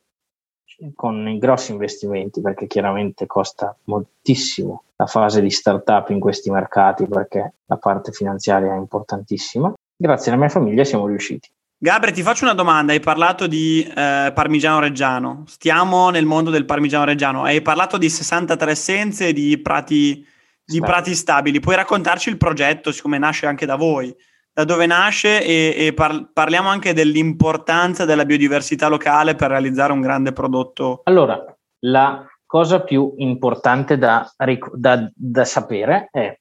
con 0.96 1.27
i 1.27 1.38
grossi 1.38 1.72
investimenti, 1.72 2.41
perché 2.41 2.67
chiaramente 2.67 3.25
costa 3.25 3.75
moltissimo 3.86 4.84
la 4.96 5.05
fase 5.05 5.41
di 5.41 5.50
startup 5.50 6.10
in 6.10 6.20
questi 6.20 6.50
mercati, 6.50 7.05
perché 7.08 7.53
la 7.65 7.77
parte 7.77 8.12
finanziaria 8.12 8.74
è 8.74 8.77
importantissima. 8.77 9.74
Grazie 9.98 10.32
alla 10.32 10.39
mia 10.39 10.50
famiglia 10.50 10.84
siamo 10.84 11.08
riusciti. 11.08 11.50
Gabri, 11.77 12.13
ti 12.13 12.22
faccio 12.22 12.46
una 12.46 12.53
domanda. 12.53 12.94
Hai 12.94 13.00
parlato 13.00 13.48
di 13.48 13.84
eh, 13.84 14.32
parmigiano 14.34 14.79
reggiano. 14.79 15.44
Stiamo 15.46 16.10
nel 16.10 16.25
mondo 16.25 16.50
del 16.50 16.65
parmigiano 16.65 17.05
reggiano. 17.05 17.44
Hai 17.44 17.62
parlato 17.62 17.98
di 17.98 18.10
63 18.10 18.72
essenze 18.72 19.34
di 19.34 19.58
prati, 19.60 20.25
di 20.63 20.79
prati 20.79 21.13
stabili. 21.13 21.60
Puoi 21.60 21.75
raccontarci 21.75 22.29
il 22.29 22.38
progetto, 22.38 22.91
siccome 22.91 23.17
nasce 23.17 23.46
anche 23.46 23.65
da 23.65 23.75
voi? 23.75 24.15
Da 24.56 24.64
dove 24.64 24.86
nasce 24.86 25.44
e, 25.44 25.76
e 25.78 25.94
par- 25.94 26.30
parliamo 26.32 26.70
anche 26.70 26.94
dell'importanza 26.94 28.06
della 28.06 28.24
biodiversità 28.24 28.88
locale 28.88 29.36
per 29.36 29.50
realizzare 29.50 29.92
un 29.92 30.00
grande 30.00 30.32
prodotto? 30.32 31.02
Allora, 31.04 31.44
la 31.80 32.26
cosa 32.46 32.82
più 32.82 33.16
importante 33.18 33.98
da, 33.98 34.26
da, 34.74 35.12
da 35.14 35.44
sapere 35.44 36.08
è 36.10 36.40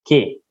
che 0.00 0.42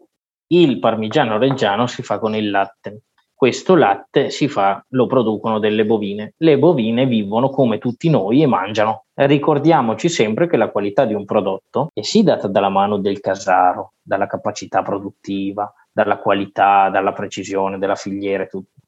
il 0.48 0.80
parmigiano 0.80 1.38
reggiano 1.38 1.88
si 1.88 2.04
fa 2.04 2.20
con 2.20 2.36
il 2.36 2.50
latte. 2.50 3.04
Questo 3.34 3.76
latte 3.76 4.30
fa, 4.50 4.84
lo 4.90 5.06
producono 5.06 5.60
delle 5.60 5.86
bovine. 5.86 6.34
Le 6.38 6.60
bovine 6.60 7.06
vivono 7.06 7.50
come 7.50 7.78
tutti 7.78 8.10
noi 8.10 8.42
e 8.42 8.48
mangiano. 8.48 9.06
Ricordiamoci 9.14 10.10
sempre 10.10 10.48
che 10.48 10.58
la 10.58 10.72
qualità 10.72 11.06
di 11.06 11.14
un 11.14 11.24
prodotto 11.24 11.90
è 11.94 12.02
sì 12.02 12.24
data 12.24 12.50
dalla 12.50 12.70
mano 12.70 12.98
del 12.98 13.22
casaro, 13.22 13.94
dalla 14.02 14.28
capacità 14.28 14.82
produttiva, 14.82 15.72
dalla 15.98 16.20
qualità, 16.20 16.92
dalla 16.92 17.12
precisione 17.12 17.80
della 17.80 17.96
filiera 17.96 18.44
e 18.44 18.48
tutto. 18.48 18.82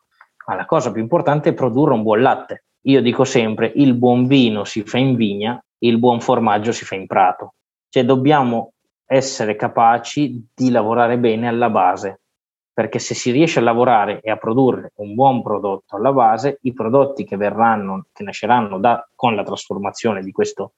Ma 0.46 0.54
la 0.54 0.68
cosa 0.68 0.92
più 0.92 1.02
importante 1.02 1.50
è 1.50 1.54
produrre 1.56 1.96
un 1.96 2.04
buon 2.04 2.22
latte. 2.22 2.66
Io 2.82 3.02
dico 3.02 3.24
sempre, 3.24 3.72
il 3.78 3.96
buon 3.96 4.28
vino 4.28 4.64
si 4.64 4.84
fa 4.84 5.00
in 5.00 5.16
vigna, 5.16 5.60
il 5.80 5.98
buon 5.98 6.22
formaggio 6.22 6.72
si 6.72 6.86
fa 6.86 6.94
in 6.94 7.08
prato. 7.08 7.56
Cioè 7.90 8.06
dobbiamo 8.06 8.74
essere 9.08 9.56
capaci 9.56 10.50
di 10.54 10.70
lavorare 10.70 11.18
bene 11.18 11.48
alla 11.48 11.72
base, 11.72 12.22
perché 12.72 13.00
se 13.00 13.16
si 13.16 13.32
riesce 13.32 13.58
a 13.58 13.64
lavorare 13.64 14.20
e 14.22 14.30
a 14.30 14.38
produrre 14.38 14.92
un 14.98 15.16
buon 15.16 15.42
prodotto 15.42 15.96
alla 15.96 16.14
base, 16.14 16.60
i 16.62 16.74
prodotti 16.74 17.26
che 17.26 17.38
verranno, 17.38 18.06
che 18.14 18.22
nasceranno 18.22 18.78
da, 18.78 19.10
con 19.16 19.34
la 19.34 19.42
trasformazione 19.42 20.22
di 20.22 20.32
questo 20.32 20.74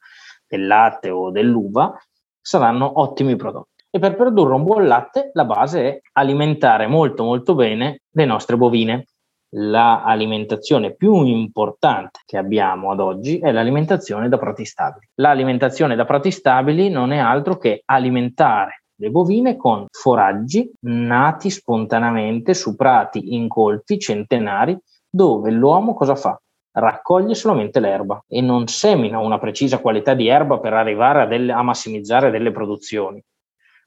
del 0.48 0.66
latte 0.66 1.10
o 1.10 1.30
dell'uva, 1.30 1.94
saranno 2.40 3.02
ottimi 3.02 3.36
prodotti. 3.36 3.71
E 3.94 4.00
per 4.00 4.16
produrre 4.16 4.54
un 4.54 4.64
buon 4.64 4.88
latte, 4.88 5.32
la 5.34 5.44
base 5.44 5.82
è 5.82 6.02
alimentare 6.14 6.88
molto 6.88 7.24
molto 7.24 7.56
bene 7.56 8.04
le 8.10 8.26
nostre 8.26 8.56
bovine 8.56 9.06
l'alimentazione 9.54 10.96
più 10.96 11.24
importante 11.24 12.22
che 12.26 12.38
abbiamo 12.38 12.92
ad 12.92 13.00
oggi 13.00 13.40
è 13.40 13.52
l'alimentazione 13.52 14.30
da 14.30 14.38
prati 14.38 14.66
stabili. 14.66 15.10
L'alimentazione 15.16 15.96
da 15.96 16.06
prati 16.06 16.32
stabili 16.32 16.90
non 16.90 17.12
è 17.12 17.18
altro 17.18 17.58
che 17.58 17.82
alimentare 17.86 18.84
le 18.96 19.10
bovine 19.10 19.58
con 19.58 19.88
foraggi 19.90 20.72
nati 20.82 21.50
spontaneamente 21.50 22.54
su 22.54 22.76
prati 22.76 23.36
incolti 23.36 24.00
centenari 24.00 24.78
dove 25.10 25.52
l'uomo 25.52 25.94
cosa 25.94 26.16
fa? 26.16 26.40
Raccoglie 26.74 27.36
solamente 27.36 27.82
l'erba 27.82 28.24
e 28.28 28.40
non 28.40 28.68
semina 28.68 29.20
una 29.20 29.40
precisa 29.40 29.80
qualità 29.80 30.14
di 30.14 30.28
erba 30.30 30.60
per 30.60 30.74
arrivare 30.74 31.24
a, 31.24 31.26
delle, 31.26 31.52
a 31.52 31.62
massimizzare 31.62 32.32
delle 32.32 32.52
produzioni, 32.52 33.22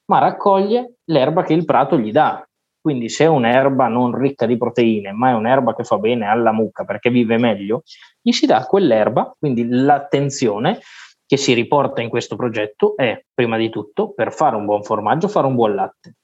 ma 0.07 0.19
raccoglie 0.19 0.97
l'erba 1.05 1.43
che 1.43 1.53
il 1.53 1.65
prato 1.65 1.99
gli 1.99 2.13
dà. 2.13 2.47
Quindi 2.81 3.09
se 3.09 3.25
è 3.25 3.29
un'erba 3.29 3.89
non 3.89 4.15
ricca 4.15 4.45
di 4.45 4.59
proteine, 4.59 5.13
ma 5.13 5.31
è 5.31 5.33
un'erba 5.33 5.75
che 5.75 5.85
fa 5.85 5.97
bene 5.97 6.27
alla 6.27 6.53
mucca 6.53 6.85
perché 6.85 7.09
vive 7.09 7.39
meglio, 7.39 7.83
gli 8.21 8.31
si 8.31 8.45
dà 8.45 8.67
quell'erba, 8.67 9.35
quindi 9.39 9.67
l'attenzione 9.67 10.81
che 11.27 11.39
si 11.39 11.55
riporta 11.55 12.03
in 12.03 12.11
questo 12.11 12.37
progetto 12.37 12.95
è, 12.97 13.25
prima 13.33 13.57
di 13.57 13.71
tutto, 13.71 14.13
per 14.13 14.35
fare 14.35 14.57
un 14.57 14.67
buon 14.67 14.83
formaggio, 14.83 15.29
fare 15.29 15.47
un 15.47 15.55
buon 15.55 15.75
latte. 15.75 16.17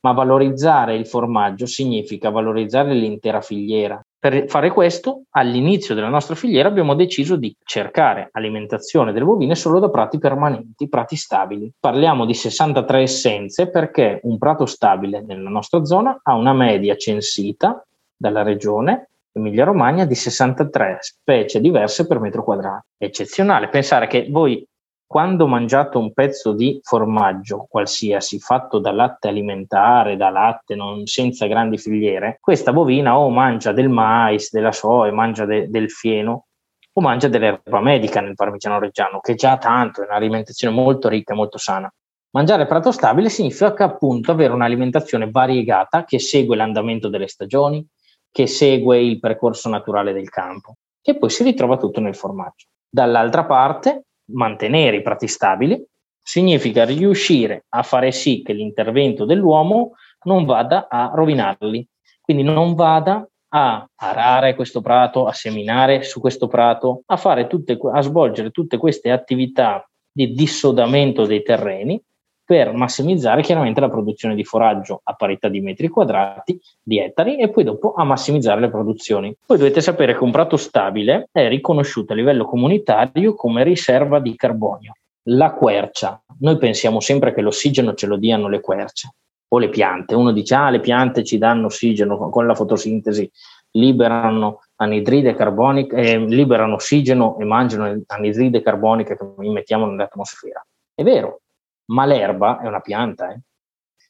Ma 0.00 0.12
valorizzare 0.12 0.94
il 0.94 1.08
formaggio 1.08 1.66
significa 1.66 2.30
valorizzare 2.30 2.94
l'intera 2.94 3.40
filiera. 3.40 4.00
Per 4.20 4.48
fare 4.48 4.72
questo, 4.72 5.22
all'inizio 5.30 5.94
della 5.94 6.08
nostra 6.08 6.34
filiera 6.34 6.68
abbiamo 6.68 6.94
deciso 6.94 7.36
di 7.36 7.56
cercare 7.62 8.28
alimentazione 8.32 9.12
delle 9.12 9.24
bovine 9.24 9.54
solo 9.54 9.78
da 9.78 9.90
prati 9.90 10.18
permanenti, 10.18 10.88
prati 10.88 11.14
stabili. 11.14 11.72
Parliamo 11.78 12.26
di 12.26 12.34
63 12.34 13.02
essenze 13.02 13.70
perché 13.70 14.18
un 14.24 14.36
prato 14.38 14.66
stabile 14.66 15.22
nella 15.22 15.50
nostra 15.50 15.84
zona 15.84 16.18
ha 16.20 16.34
una 16.34 16.52
media 16.52 16.96
censita 16.96 17.80
dalla 18.16 18.42
regione 18.42 19.10
Emilia-Romagna 19.30 20.04
di 20.04 20.16
63 20.16 20.98
specie 21.00 21.60
diverse 21.60 22.06
per 22.08 22.18
metro 22.18 22.42
quadrato. 22.42 22.86
Eccezionale 22.96 23.68
pensare 23.68 24.08
che 24.08 24.26
voi 24.30 24.66
quando 25.08 25.46
mangiate 25.46 25.96
un 25.96 26.12
pezzo 26.12 26.52
di 26.52 26.80
formaggio 26.82 27.66
qualsiasi 27.66 28.38
fatto 28.38 28.78
da 28.78 28.92
latte 28.92 29.28
alimentare, 29.28 30.18
da 30.18 30.28
latte 30.28 30.74
non, 30.74 31.06
senza 31.06 31.46
grandi 31.46 31.78
filiere, 31.78 32.36
questa 32.42 32.74
bovina 32.74 33.18
o 33.18 33.30
mangia 33.30 33.72
del 33.72 33.88
mais, 33.88 34.50
della 34.50 34.70
soia, 34.70 35.10
mangia 35.10 35.46
de, 35.46 35.70
del 35.70 35.90
fieno 35.90 36.48
o 36.92 37.00
mangia 37.00 37.28
dell'erba 37.28 37.80
medica 37.80 38.20
nel 38.20 38.34
parmigiano 38.34 38.78
reggiano, 38.78 39.20
che 39.20 39.34
già 39.34 39.56
tanto 39.56 40.02
è 40.02 40.04
un'alimentazione 40.04 40.74
molto 40.74 41.08
ricca 41.08 41.32
e 41.32 41.36
molto 41.36 41.56
sana. 41.56 41.90
Mangiare 42.32 42.66
prato 42.66 42.92
stabile 42.92 43.30
significa 43.30 43.84
appunto 43.84 44.30
avere 44.30 44.52
un'alimentazione 44.52 45.30
variegata 45.30 46.04
che 46.04 46.18
segue 46.18 46.54
l'andamento 46.54 47.08
delle 47.08 47.28
stagioni, 47.28 47.82
che 48.30 48.46
segue 48.46 49.00
il 49.00 49.18
percorso 49.20 49.70
naturale 49.70 50.12
del 50.12 50.28
campo, 50.28 50.74
che 51.00 51.16
poi 51.16 51.30
si 51.30 51.44
ritrova 51.44 51.78
tutto 51.78 52.00
nel 52.00 52.14
formaggio. 52.14 52.66
Dall'altra 52.90 53.46
parte, 53.46 54.07
mantenere 54.32 54.96
i 54.96 55.02
prati 55.02 55.28
stabili 55.28 55.82
significa 56.20 56.84
riuscire 56.84 57.64
a 57.70 57.82
fare 57.82 58.12
sì 58.12 58.42
che 58.42 58.52
l'intervento 58.52 59.24
dell'uomo 59.24 59.92
non 60.24 60.44
vada 60.44 60.88
a 60.88 61.10
rovinarli, 61.14 61.86
quindi 62.20 62.42
non 62.42 62.74
vada 62.74 63.26
a 63.50 63.88
arare 63.94 64.54
questo 64.54 64.82
prato, 64.82 65.26
a 65.26 65.32
seminare 65.32 66.02
su 66.02 66.20
questo 66.20 66.46
prato, 66.48 67.02
a, 67.06 67.46
tutte, 67.46 67.78
a 67.92 68.00
svolgere 68.02 68.50
tutte 68.50 68.76
queste 68.76 69.10
attività 69.10 69.88
di 70.12 70.32
dissodamento 70.32 71.24
dei 71.24 71.42
terreni 71.42 72.00
per 72.48 72.72
massimizzare 72.72 73.42
chiaramente 73.42 73.78
la 73.78 73.90
produzione 73.90 74.34
di 74.34 74.42
foraggio 74.42 75.02
a 75.04 75.12
parità 75.12 75.48
di 75.48 75.60
metri 75.60 75.88
quadrati, 75.88 76.58
di 76.82 76.98
ettari 76.98 77.36
e 77.36 77.50
poi 77.50 77.62
dopo 77.62 77.92
a 77.92 78.04
massimizzare 78.04 78.58
le 78.58 78.70
produzioni. 78.70 79.36
Poi 79.44 79.58
dovete 79.58 79.82
sapere 79.82 80.16
che 80.16 80.24
un 80.24 80.30
prato 80.30 80.56
stabile 80.56 81.28
è 81.30 81.46
riconosciuto 81.46 82.14
a 82.14 82.16
livello 82.16 82.46
comunitario 82.46 83.34
come 83.34 83.64
riserva 83.64 84.18
di 84.18 84.34
carbonio. 84.34 84.94
La 85.24 85.52
quercia, 85.52 86.22
noi 86.38 86.56
pensiamo 86.56 87.00
sempre 87.00 87.34
che 87.34 87.42
l'ossigeno 87.42 87.92
ce 87.92 88.06
lo 88.06 88.16
diano 88.16 88.48
le 88.48 88.60
querce 88.60 89.12
o 89.48 89.58
le 89.58 89.68
piante. 89.68 90.14
Uno 90.14 90.32
dice 90.32 90.54
ah 90.54 90.70
le 90.70 90.80
piante 90.80 91.24
ci 91.24 91.36
danno 91.36 91.66
ossigeno 91.66 92.30
con 92.30 92.46
la 92.46 92.54
fotosintesi, 92.54 93.30
liberano 93.72 94.62
anidride 94.76 95.34
carbonica, 95.34 95.98
eh, 95.98 96.16
liberano 96.16 96.76
ossigeno 96.76 97.36
e 97.38 97.44
mangiano 97.44 97.94
anidride 98.06 98.62
carbonica 98.62 99.14
che 99.14 99.26
immettiamo 99.38 99.84
nell'atmosfera. 99.84 100.64
È 100.94 101.02
vero, 101.02 101.42
ma 101.88 102.04
l'erba 102.04 102.60
è 102.60 102.66
una 102.66 102.80
pianta. 102.80 103.30
Eh. 103.32 103.40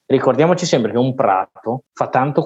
Ricordiamoci 0.07 0.65
sempre 0.65 0.91
che 0.91 0.99
un 0.99 1.15
prato 1.15 1.85
fa, 1.93 2.09
tanto 2.09 2.43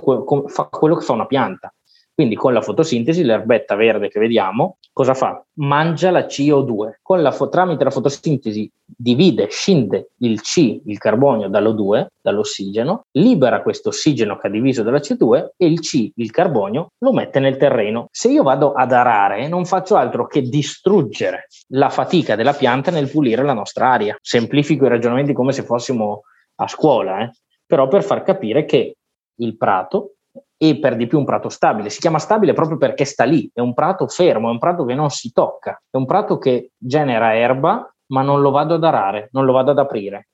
fa 0.48 0.64
quello 0.64 0.96
che 0.96 1.04
fa 1.04 1.12
una 1.12 1.26
pianta. 1.26 1.72
Quindi 2.14 2.34
con 2.34 2.52
la 2.52 2.60
fotosintesi 2.60 3.24
l'erbetta 3.24 3.74
verde 3.74 4.08
che 4.08 4.20
vediamo 4.20 4.76
cosa 4.92 5.14
fa? 5.14 5.42
Mangia 5.54 6.10
la 6.10 6.26
CO2. 6.26 6.92
La 7.22 7.30
fo- 7.30 7.48
tramite 7.48 7.84
la 7.84 7.90
fotosintesi 7.90 8.70
divide, 8.84 9.48
scinde 9.48 10.10
il 10.18 10.40
C, 10.42 10.80
il 10.84 10.98
carbonio, 10.98 11.48
dall'O2, 11.48 12.06
dall'ossigeno, 12.20 13.06
libera 13.12 13.62
questo 13.62 13.88
ossigeno 13.88 14.36
che 14.36 14.46
ha 14.46 14.50
diviso 14.50 14.82
dalla 14.82 14.98
CO2 14.98 15.50
e 15.56 15.66
il 15.66 15.80
C, 15.80 16.10
il 16.14 16.30
carbonio, 16.30 16.92
lo 16.98 17.12
mette 17.12 17.40
nel 17.40 17.56
terreno. 17.56 18.08
Se 18.10 18.28
io 18.28 18.42
vado 18.42 18.72
ad 18.72 18.92
arare 18.92 19.48
non 19.48 19.64
faccio 19.64 19.96
altro 19.96 20.26
che 20.26 20.42
distruggere 20.42 21.46
la 21.68 21.88
fatica 21.88 22.36
della 22.36 22.52
pianta 22.52 22.90
nel 22.90 23.10
pulire 23.10 23.42
la 23.42 23.54
nostra 23.54 23.90
aria. 23.90 24.16
Semplifico 24.20 24.84
i 24.84 24.90
ragionamenti 24.90 25.32
come 25.32 25.52
se 25.52 25.62
fossimo 25.62 26.22
a 26.56 26.68
scuola, 26.68 27.22
eh? 27.22 27.30
però 27.66 27.88
per 27.88 28.02
far 28.02 28.22
capire 28.22 28.64
che 28.64 28.96
il 29.36 29.56
prato 29.56 30.16
e 30.62 30.78
per 30.78 30.94
di 30.94 31.08
più 31.08 31.18
un 31.18 31.24
prato 31.24 31.48
stabile. 31.48 31.90
Si 31.90 31.98
chiama 31.98 32.20
stabile 32.20 32.52
proprio 32.52 32.76
perché 32.76 33.04
sta 33.04 33.24
lì, 33.24 33.50
è 33.52 33.58
un 33.58 33.74
prato 33.74 34.06
fermo, 34.06 34.46
è 34.46 34.52
un 34.52 34.60
prato 34.60 34.84
che 34.84 34.94
non 34.94 35.10
si 35.10 35.32
tocca, 35.32 35.82
è 35.90 35.96
un 35.96 36.06
prato 36.06 36.38
che 36.38 36.70
genera 36.78 37.34
erba, 37.34 37.92
ma 38.12 38.22
non 38.22 38.40
lo 38.40 38.52
vado 38.52 38.74
ad 38.74 38.84
arare, 38.84 39.28
non 39.32 39.44
lo 39.44 39.50
vado 39.50 39.72
ad 39.72 39.80
aprire. 39.80 40.28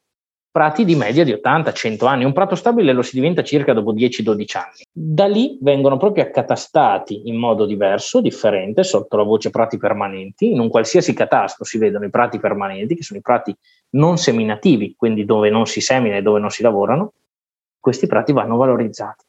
Prati 0.51 0.85
di 0.85 0.97
media 0.97 1.25
di 1.25 1.33
80-100 1.33 2.07
anni, 2.07 2.25
un 2.25 2.35
prato 2.35 2.57
stabile 2.57 2.93
lo 2.93 3.01
si 3.01 3.15
diventa 3.15 3.43
circa 3.43 3.73
dopo 3.73 3.95
10-12 3.95 4.59
anni. 4.59 4.85
Da 4.93 5.27
lì 5.27 5.57
vengono 5.63 5.97
proprio 5.97 6.25
accatastati 6.25 7.29
in 7.29 7.37
modo 7.37 7.65
diverso, 7.65 8.21
differente, 8.21 8.85
sotto 8.85 9.17
la 9.17 9.23
voce 9.23 9.49
prati 9.49 9.79
permanenti. 9.79 10.51
In 10.51 10.61
un 10.61 10.69
qualsiasi 10.69 11.15
catasto 11.15 11.65
si 11.65 11.79
vedono 11.79 12.05
i 12.05 12.11
prati 12.11 12.39
permanenti, 12.39 12.97
che 12.97 13.03
sono 13.03 13.19
i 13.19 13.23
prati 13.23 13.57
non 13.93 14.19
seminativi, 14.19 14.95
quindi 14.95 15.25
dove 15.25 15.49
non 15.49 15.65
si 15.65 15.81
semina 15.81 16.17
e 16.17 16.23
dove 16.23 16.39
non 16.39 16.51
si 16.51 16.63
lavorano. 16.63 17.13
Questi 17.81 18.07
prati 18.07 18.33
vanno 18.33 18.57
valorizzati 18.59 19.25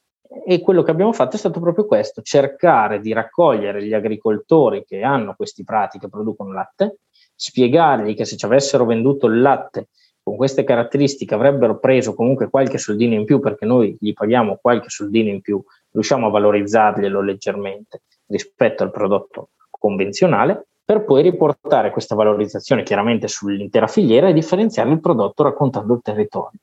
e 0.46 0.62
quello 0.62 0.84
che 0.84 0.92
abbiamo 0.92 1.12
fatto 1.12 1.36
è 1.36 1.40
stato 1.40 1.60
proprio 1.60 1.86
questo, 1.86 2.22
cercare 2.22 3.00
di 3.00 3.14
raccogliere 3.14 3.84
gli 3.84 3.94
agricoltori 3.94 4.86
che 4.86 5.02
hanno 5.02 5.34
questi 5.36 5.64
prati 5.64 5.98
che 5.98 6.08
producono 6.08 6.54
latte, 6.54 7.00
spiegargli 7.36 8.14
che 8.14 8.26
se 8.26 8.38
ci 8.38 8.46
avessero 8.46 8.86
venduto 8.86 9.26
il 9.28 9.42
latte 9.42 9.88
con 10.22 10.36
queste 10.36 10.64
caratteristiche 10.64 11.34
avrebbero 11.34 11.80
preso 11.80 12.14
comunque 12.14 12.50
qualche 12.50 12.78
soldino 12.78 13.16
in 13.16 13.26
più 13.26 13.40
perché 13.40 13.66
noi 13.66 13.98
gli 14.00 14.14
paghiamo 14.14 14.60
qualche 14.62 14.90
soldino 14.90 15.30
in 15.30 15.42
più, 15.42 15.64
riusciamo 15.92 16.28
a 16.28 16.30
valorizzarglielo 16.30 17.22
leggermente 17.22 18.04
rispetto 18.28 18.84
al 18.84 18.92
prodotto 18.92 19.50
convenzionale 19.72 20.68
per 20.86 21.04
poi 21.04 21.24
riportare 21.24 21.92
questa 21.92 22.14
valorizzazione 22.14 22.84
chiaramente 22.84 23.28
sull'intera 23.28 23.88
filiera 23.88 24.28
e 24.28 24.34
differenziare 24.34 24.92
il 24.92 25.00
prodotto 25.00 25.44
raccontando 25.44 25.94
il 25.94 26.02
territorio. 26.04 26.60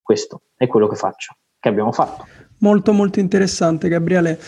Questo 0.00 0.42
è 0.56 0.66
quello 0.66 0.88
che 0.88 0.96
faccio, 0.96 1.34
che 1.58 1.68
abbiamo 1.68 1.92
fatto. 1.92 2.50
Molto 2.62 2.92
molto 2.92 3.18
interessante 3.18 3.88
Gabriele. 3.88 4.38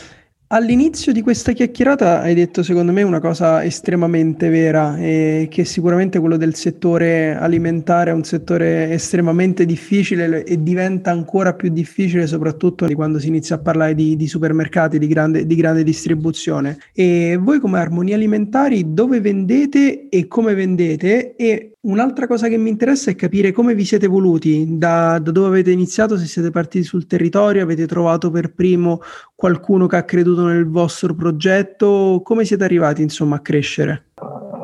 All'inizio 0.49 1.11
di 1.11 1.21
questa 1.21 1.51
chiacchierata 1.51 2.21
hai 2.21 2.33
detto 2.33 2.63
secondo 2.63 2.93
me 2.93 3.03
una 3.03 3.19
cosa 3.19 3.65
estremamente 3.65 4.51
vera 4.51 4.97
e 4.99 5.49
che 5.51 5.65
sicuramente 5.65 6.21
quello 6.21 6.37
del 6.37 6.55
settore 6.55 7.35
alimentare 7.35 8.11
è 8.11 8.15
un 8.15 8.23
settore 8.23 8.91
estremamente 8.93 9.67
difficile 9.67 10.45
e 10.45 10.63
diventa 10.63 11.11
ancora 11.11 11.55
più 11.55 11.71
difficile 11.71 12.29
soprattutto 12.29 12.87
quando 12.95 13.19
si 13.19 13.27
inizia 13.27 13.57
a 13.57 13.59
parlare 13.59 13.97
di, 13.97 14.15
di 14.15 14.29
supermercati 14.29 15.01
di 15.01 15.09
grande, 15.09 15.45
di 15.45 15.57
grande 15.57 15.83
distribuzione. 15.83 16.79
E 16.93 17.37
voi 17.41 17.59
come 17.59 17.81
Armonia 17.81 18.15
Alimentari 18.15 18.95
dove 18.95 19.21
vendete 19.21 20.09
e 20.09 20.29
come 20.29 20.55
vendete 20.55 21.35
e 21.35 21.74
Un'altra 21.85 22.27
cosa 22.27 22.49
che 22.49 22.57
mi 22.57 22.71
interessa 22.71 23.11
è 23.11 23.15
capire 23.15 23.53
come 23.53 23.75
vi 23.75 23.85
siete 23.85 24.07
evoluti, 24.07 24.79
da, 24.79 25.19
da, 25.19 25.31
dove 25.31 25.49
avete 25.49 25.71
iniziato, 25.71 26.17
se 26.17 26.25
siete 26.25 26.51
partiti 26.51 26.83
sul 26.83 27.07
territorio, 27.07 27.63
avete 27.63 27.87
trovato 27.87 28.31
per 28.31 28.55
primo 28.55 29.01
qualcuno 29.35 29.87
che 29.87 29.97
ha 29.97 30.05
creduto 30.05 30.47
nel 30.47 30.67
vostro 30.67 31.15
progetto, 31.15 32.23
come 32.25 32.47
siete 32.47 32.65
arrivati 32.65 33.03
insomma 33.03 33.37
a 33.37 33.41
crescere? 33.41 34.13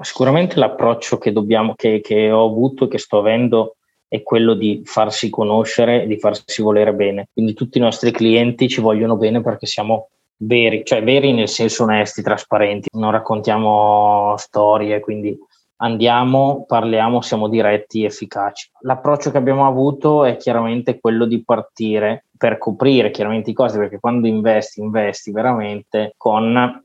Sicuramente 0.01 0.59
l'approccio 0.59 1.19
che, 1.19 1.31
dobbiamo, 1.31 1.75
che, 1.77 2.01
che 2.01 2.31
ho 2.31 2.47
avuto 2.47 2.87
e 2.87 2.89
che 2.89 2.97
sto 2.97 3.19
avendo 3.19 3.77
è 4.09 4.23
quello 4.23 4.55
di 4.55 4.81
farsi 4.87 5.29
conoscere 5.29 6.05
e 6.05 6.07
di 6.07 6.19
farsi 6.19 6.63
volere 6.63 6.95
bene. 6.95 7.29
Quindi 7.35 7.53
tutti 7.53 7.77
i 7.77 7.83
nostri 7.83 8.13
clienti 8.13 8.67
ci 8.67 8.81
vogliono 8.81 9.19
bene 9.19 9.43
perché 9.43 9.67
siamo 9.67 10.09
veri, 10.39 10.85
cioè 10.87 11.03
veri 11.03 11.35
nel 11.35 11.49
senso 11.49 11.83
onesti, 11.83 12.23
trasparenti, 12.23 12.89
non 12.93 13.11
raccontiamo 13.11 14.35
storie, 14.39 15.01
quindi 15.01 15.39
andiamo, 15.81 16.65
parliamo, 16.67 17.21
siamo 17.21 17.49
diretti, 17.49 18.05
efficaci. 18.05 18.71
L'approccio 18.81 19.31
che 19.31 19.39
abbiamo 19.39 19.67
avuto 19.67 20.25
è 20.25 20.37
chiaramente 20.37 20.99
quello 21.01 21.27
di 21.27 21.43
partire 21.45 22.27
per 22.37 22.59
coprire 22.59 23.11
chiaramente 23.11 23.51
i 23.51 23.55
costi, 23.55 23.79
perché 23.79 23.99
quando 23.99 24.27
investi, 24.27 24.81
investi 24.81 25.31
veramente 25.31 26.15
con 26.17 26.83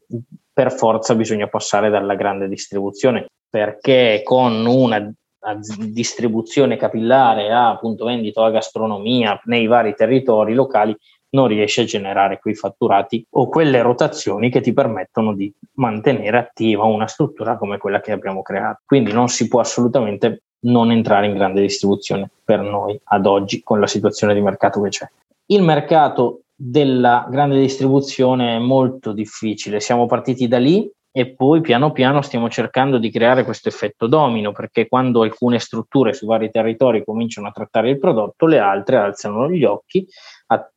per 0.51 0.71
forza 0.71 1.15
bisogna 1.15 1.47
passare 1.47 1.89
dalla 1.89 2.15
grande 2.15 2.47
distribuzione, 2.47 3.27
perché 3.49 4.21
con 4.23 4.65
una 4.65 5.13
distribuzione 5.89 6.77
capillare, 6.77 7.51
a 7.51 7.77
punto 7.77 8.05
vendita 8.05 8.41
o 8.41 8.45
a 8.45 8.51
gastronomia 8.51 9.39
nei 9.45 9.67
vari 9.67 9.93
territori 9.93 10.53
locali, 10.53 10.95
non 11.35 11.47
riesce 11.47 11.81
a 11.81 11.85
generare 11.85 12.39
quei 12.39 12.55
fatturati 12.55 13.25
o 13.31 13.49
quelle 13.49 13.81
rotazioni 13.81 14.49
che 14.49 14.61
ti 14.61 14.73
permettono 14.73 15.33
di 15.33 15.53
mantenere 15.73 16.37
attiva 16.37 16.85
una 16.85 17.07
struttura 17.07 17.57
come 17.57 17.77
quella 17.77 17.99
che 17.99 18.13
abbiamo 18.13 18.41
creato. 18.41 18.81
Quindi 18.85 19.11
non 19.11 19.27
si 19.27 19.47
può 19.47 19.59
assolutamente 19.59 20.43
non 20.65 20.91
entrare 20.91 21.27
in 21.27 21.33
grande 21.33 21.61
distribuzione 21.61 22.29
per 22.43 22.61
noi 22.61 22.99
ad 23.03 23.25
oggi 23.25 23.61
con 23.61 23.79
la 23.79 23.87
situazione 23.87 24.33
di 24.33 24.41
mercato 24.41 24.81
che 24.81 24.89
c'è. 24.89 25.07
Il 25.47 25.61
mercato 25.61 26.41
della 26.55 27.27
grande 27.29 27.59
distribuzione 27.59 28.55
è 28.55 28.59
molto 28.59 29.11
difficile, 29.11 29.81
siamo 29.81 30.05
partiti 30.05 30.47
da 30.47 30.57
lì 30.57 30.89
e 31.17 31.33
poi 31.33 31.61
piano 31.61 31.93
piano 31.93 32.21
stiamo 32.21 32.49
cercando 32.49 32.97
di 32.97 33.09
creare 33.09 33.45
questo 33.45 33.69
effetto 33.69 34.05
domino 34.05 34.51
perché 34.51 34.85
quando 34.85 35.21
alcune 35.21 35.59
strutture 35.59 36.11
su 36.11 36.25
vari 36.25 36.51
territori 36.51 37.05
cominciano 37.05 37.47
a 37.47 37.51
trattare 37.51 37.89
il 37.91 37.99
prodotto, 37.99 38.45
le 38.47 38.59
altre 38.59 38.97
alzano 38.97 39.49
gli 39.49 39.63
occhi, 39.63 40.05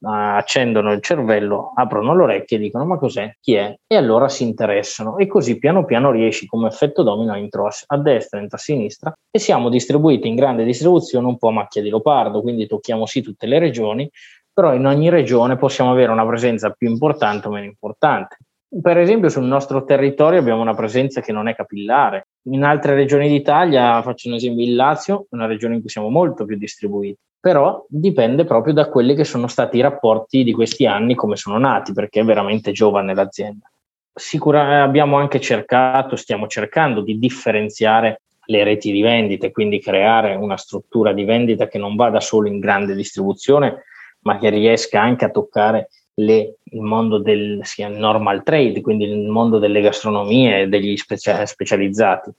accendono 0.01 0.92
il 0.92 1.03
cervello, 1.03 1.72
aprono 1.74 2.14
le 2.14 2.22
orecchie 2.22 2.57
e 2.57 2.61
dicono 2.61 2.85
ma 2.85 2.98
cos'è, 2.98 3.35
chi 3.40 3.55
è? 3.55 3.77
E 3.85 3.96
allora 3.96 4.29
si 4.29 4.44
interessano 4.44 5.16
e 5.16 5.27
così 5.27 5.59
piano 5.59 5.85
piano 5.85 6.12
riesci 6.12 6.46
come 6.46 6.68
effetto 6.68 7.03
domino 7.03 7.33
a 7.33 7.37
intro 7.37 7.68
a 7.87 7.98
destra, 7.98 8.38
entra 8.38 8.59
a 8.59 8.61
sinistra 8.61 9.12
e 9.29 9.40
siamo 9.40 9.68
distribuiti 9.68 10.29
in 10.29 10.37
grande 10.37 10.62
distribuzione 10.62 11.27
un 11.27 11.37
po' 11.37 11.48
a 11.48 11.53
macchia 11.53 11.83
di 11.83 11.88
leopardo, 11.88 12.42
quindi 12.42 12.68
tocchiamo 12.68 13.07
sì 13.07 13.22
tutte 13.22 13.48
le 13.48 13.59
regioni, 13.59 14.09
però 14.53 14.72
in 14.72 14.87
ogni 14.87 15.11
regione 15.11 15.57
possiamo 15.57 15.90
avere 15.90 16.12
una 16.12 16.24
presenza 16.24 16.70
più 16.70 16.88
importante 16.88 17.48
o 17.48 17.51
meno 17.51 17.66
importante. 17.66 18.37
Per 18.70 18.98
esempio 18.98 19.31
sul 19.31 19.44
nostro 19.44 19.85
territorio 19.85 20.38
abbiamo 20.38 20.61
una 20.61 20.74
presenza 20.74 21.22
che 21.22 21.33
non 21.33 21.48
è 21.48 21.54
capillare. 21.54 22.28
In 22.50 22.64
altre 22.64 22.94
regioni 22.94 23.26
d'Italia, 23.26 24.02
faccio 24.02 24.28
un 24.28 24.35
esempio 24.35 24.62
il 24.62 24.74
Lazio, 24.74 25.22
è 25.31 25.35
una 25.35 25.46
regione 25.46 25.76
in 25.76 25.81
cui 25.81 25.88
siamo 25.88 26.11
molto 26.11 26.44
più 26.44 26.59
distribuiti, 26.59 27.18
però 27.40 27.87
dipende 27.88 28.44
proprio 28.44 28.74
da 28.74 28.90
quelli 28.90 29.14
che 29.14 29.24
sono 29.24 29.46
stati 29.46 29.78
i 29.78 29.81
rapporti 29.81 30.44
di 30.44 30.52
questi 30.52 30.85
anni, 30.85 31.14
come 31.14 31.37
sono 31.37 31.57
nati, 31.57 31.94
perché 31.94 32.20
è 32.20 32.24
veramente 32.24 32.70
giovane 32.72 33.14
l'azienda. 33.14 33.70
Sicuramente 34.12 34.83
abbiamo 34.83 35.16
anche 35.16 35.40
cercato, 35.40 36.16
stiamo 36.16 36.46
cercando 36.46 37.00
di 37.00 37.18
differenziare 37.18 38.20
le 38.44 38.64
reti 38.64 38.92
di 38.92 39.00
vendite, 39.00 39.50
quindi 39.50 39.81
creare 39.81 40.35
una 40.35 40.59
struttura 40.59 41.14
di 41.14 41.24
vendita 41.24 41.68
che 41.68 41.78
non 41.78 41.96
vada 41.96 42.20
solo 42.20 42.48
in 42.48 42.59
grande 42.59 42.94
distribuzione, 42.94 43.85
ma 44.20 44.37
che 44.37 44.50
riesca 44.50 45.00
anche 45.00 45.24
a 45.24 45.31
toccare 45.31 45.88
le, 46.18 46.57
il 46.64 46.81
mondo 46.81 47.18
del 47.18 47.62
normal 47.90 48.42
trade, 48.42 48.81
quindi 48.81 49.04
il 49.04 49.28
mondo 49.28 49.59
delle 49.59 49.81
gastronomie 49.81 50.62
e 50.62 50.68
degli 50.68 50.96
specia- 50.96 51.46
specializzati, 51.46 52.31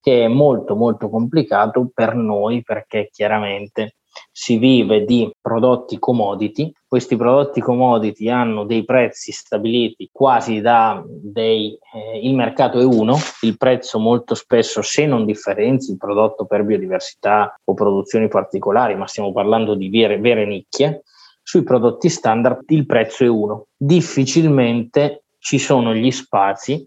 che 0.00 0.24
è 0.24 0.28
molto 0.28 0.74
molto 0.74 1.08
complicato 1.10 1.90
per 1.92 2.14
noi 2.14 2.62
perché 2.62 3.08
chiaramente 3.12 3.96
si 4.32 4.56
vive 4.56 5.04
di 5.04 5.30
prodotti 5.40 5.98
commodity. 5.98 6.72
Questi 6.86 7.16
prodotti 7.16 7.60
commodity 7.60 8.28
hanno 8.30 8.64
dei 8.64 8.84
prezzi 8.84 9.30
stabiliti 9.30 10.08
quasi 10.10 10.60
da 10.60 11.04
dei, 11.06 11.78
eh, 11.92 12.18
il 12.26 12.34
mercato 12.34 12.80
è 12.80 12.84
uno, 12.84 13.16
il 13.42 13.56
prezzo 13.56 13.98
molto 13.98 14.34
spesso 14.34 14.80
se 14.82 15.06
non 15.06 15.26
differenzi 15.26 15.92
il 15.92 15.98
prodotto 15.98 16.46
per 16.46 16.64
biodiversità 16.64 17.54
o 17.62 17.74
produzioni 17.74 18.26
particolari, 18.28 18.96
ma 18.96 19.06
stiamo 19.06 19.32
parlando 19.32 19.74
di 19.74 19.88
vere, 19.90 20.18
vere 20.18 20.46
nicchie, 20.46 21.02
sui 21.48 21.62
prodotti 21.62 22.10
standard 22.10 22.60
il 22.66 22.84
prezzo 22.84 23.24
è 23.24 23.26
uno. 23.26 23.68
Difficilmente 23.74 25.22
ci 25.38 25.58
sono 25.58 25.94
gli 25.94 26.10
spazi 26.10 26.86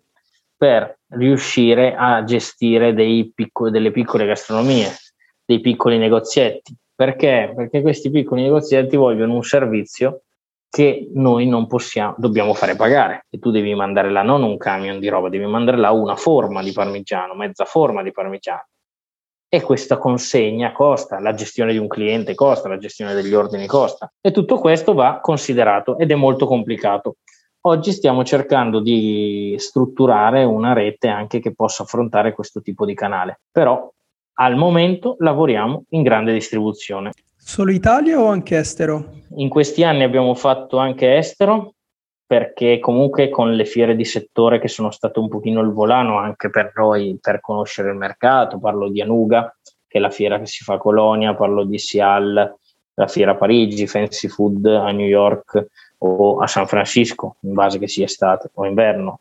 per 0.55 0.99
riuscire 1.13 1.95
a 1.95 2.23
gestire 2.23 2.93
piccoli, 3.33 3.71
delle 3.71 3.89
piccole 3.89 4.27
gastronomie, 4.27 4.95
dei 5.43 5.61
piccoli 5.61 5.97
negozietti. 5.97 6.75
Perché? 6.93 7.51
Perché 7.55 7.81
questi 7.81 8.11
piccoli 8.11 8.43
negozietti 8.43 8.97
vogliono 8.97 9.33
un 9.33 9.43
servizio 9.43 10.25
che 10.69 11.09
noi 11.15 11.47
non 11.47 11.65
possiamo, 11.65 12.13
dobbiamo 12.19 12.53
fare 12.53 12.75
pagare. 12.75 13.25
E 13.31 13.39
tu 13.39 13.49
devi 13.49 13.73
mandare 13.73 14.11
là 14.11 14.21
non 14.21 14.43
un 14.43 14.57
camion 14.57 14.99
di 14.99 15.09
roba, 15.09 15.29
devi 15.29 15.47
mandare 15.47 15.77
là 15.77 15.89
una 15.89 16.15
forma 16.15 16.61
di 16.61 16.71
parmigiano, 16.71 17.33
mezza 17.33 17.65
forma 17.65 18.03
di 18.03 18.11
parmigiano 18.11 18.67
e 19.53 19.61
questa 19.61 19.97
consegna 19.97 20.71
costa, 20.71 21.19
la 21.19 21.33
gestione 21.33 21.73
di 21.73 21.77
un 21.77 21.89
cliente 21.89 22.33
costa, 22.35 22.69
la 22.69 22.77
gestione 22.77 23.13
degli 23.13 23.33
ordini 23.33 23.67
costa 23.67 24.09
e 24.21 24.31
tutto 24.31 24.57
questo 24.57 24.93
va 24.93 25.19
considerato 25.21 25.97
ed 25.97 26.09
è 26.09 26.15
molto 26.15 26.45
complicato. 26.45 27.17
Oggi 27.65 27.91
stiamo 27.91 28.23
cercando 28.23 28.79
di 28.79 29.53
strutturare 29.57 30.45
una 30.45 30.71
rete 30.71 31.09
anche 31.09 31.41
che 31.41 31.53
possa 31.53 31.83
affrontare 31.83 32.31
questo 32.31 32.61
tipo 32.61 32.85
di 32.85 32.93
canale, 32.93 33.41
però 33.51 33.91
al 34.35 34.55
momento 34.55 35.17
lavoriamo 35.19 35.83
in 35.89 36.01
grande 36.01 36.31
distribuzione. 36.31 37.11
Solo 37.35 37.71
Italia 37.71 38.21
o 38.21 38.27
anche 38.27 38.57
estero? 38.57 39.15
In 39.35 39.49
questi 39.49 39.83
anni 39.83 40.03
abbiamo 40.03 40.33
fatto 40.33 40.77
anche 40.77 41.17
estero, 41.17 41.73
perché 42.31 42.79
comunque 42.79 43.27
con 43.27 43.51
le 43.55 43.65
fiere 43.65 43.93
di 43.93 44.05
settore 44.05 44.57
che 44.61 44.69
sono 44.69 44.89
state 44.89 45.19
un 45.19 45.27
pochino 45.27 45.59
il 45.59 45.73
volano 45.73 46.17
anche 46.17 46.49
per 46.49 46.71
noi 46.77 47.17
per 47.19 47.41
conoscere 47.41 47.89
il 47.89 47.97
mercato, 47.97 48.57
parlo 48.57 48.87
di 48.87 49.01
Anuga, 49.01 49.53
che 49.85 49.97
è 49.97 49.99
la 49.99 50.09
fiera 50.09 50.39
che 50.39 50.45
si 50.45 50.63
fa 50.63 50.75
a 50.75 50.77
Colonia, 50.77 51.35
parlo 51.35 51.65
di 51.65 51.77
Sial, 51.77 52.55
la 52.93 53.07
fiera 53.07 53.31
a 53.31 53.35
Parigi, 53.35 53.85
Fancy 53.85 54.29
Food 54.29 54.65
a 54.65 54.89
New 54.91 55.07
York 55.07 55.65
o 55.97 56.39
a 56.39 56.47
San 56.47 56.67
Francisco, 56.67 57.35
in 57.41 57.51
base 57.51 57.79
che 57.79 57.89
sia 57.89 58.05
estate 58.05 58.49
o 58.53 58.65
inverno, 58.65 59.19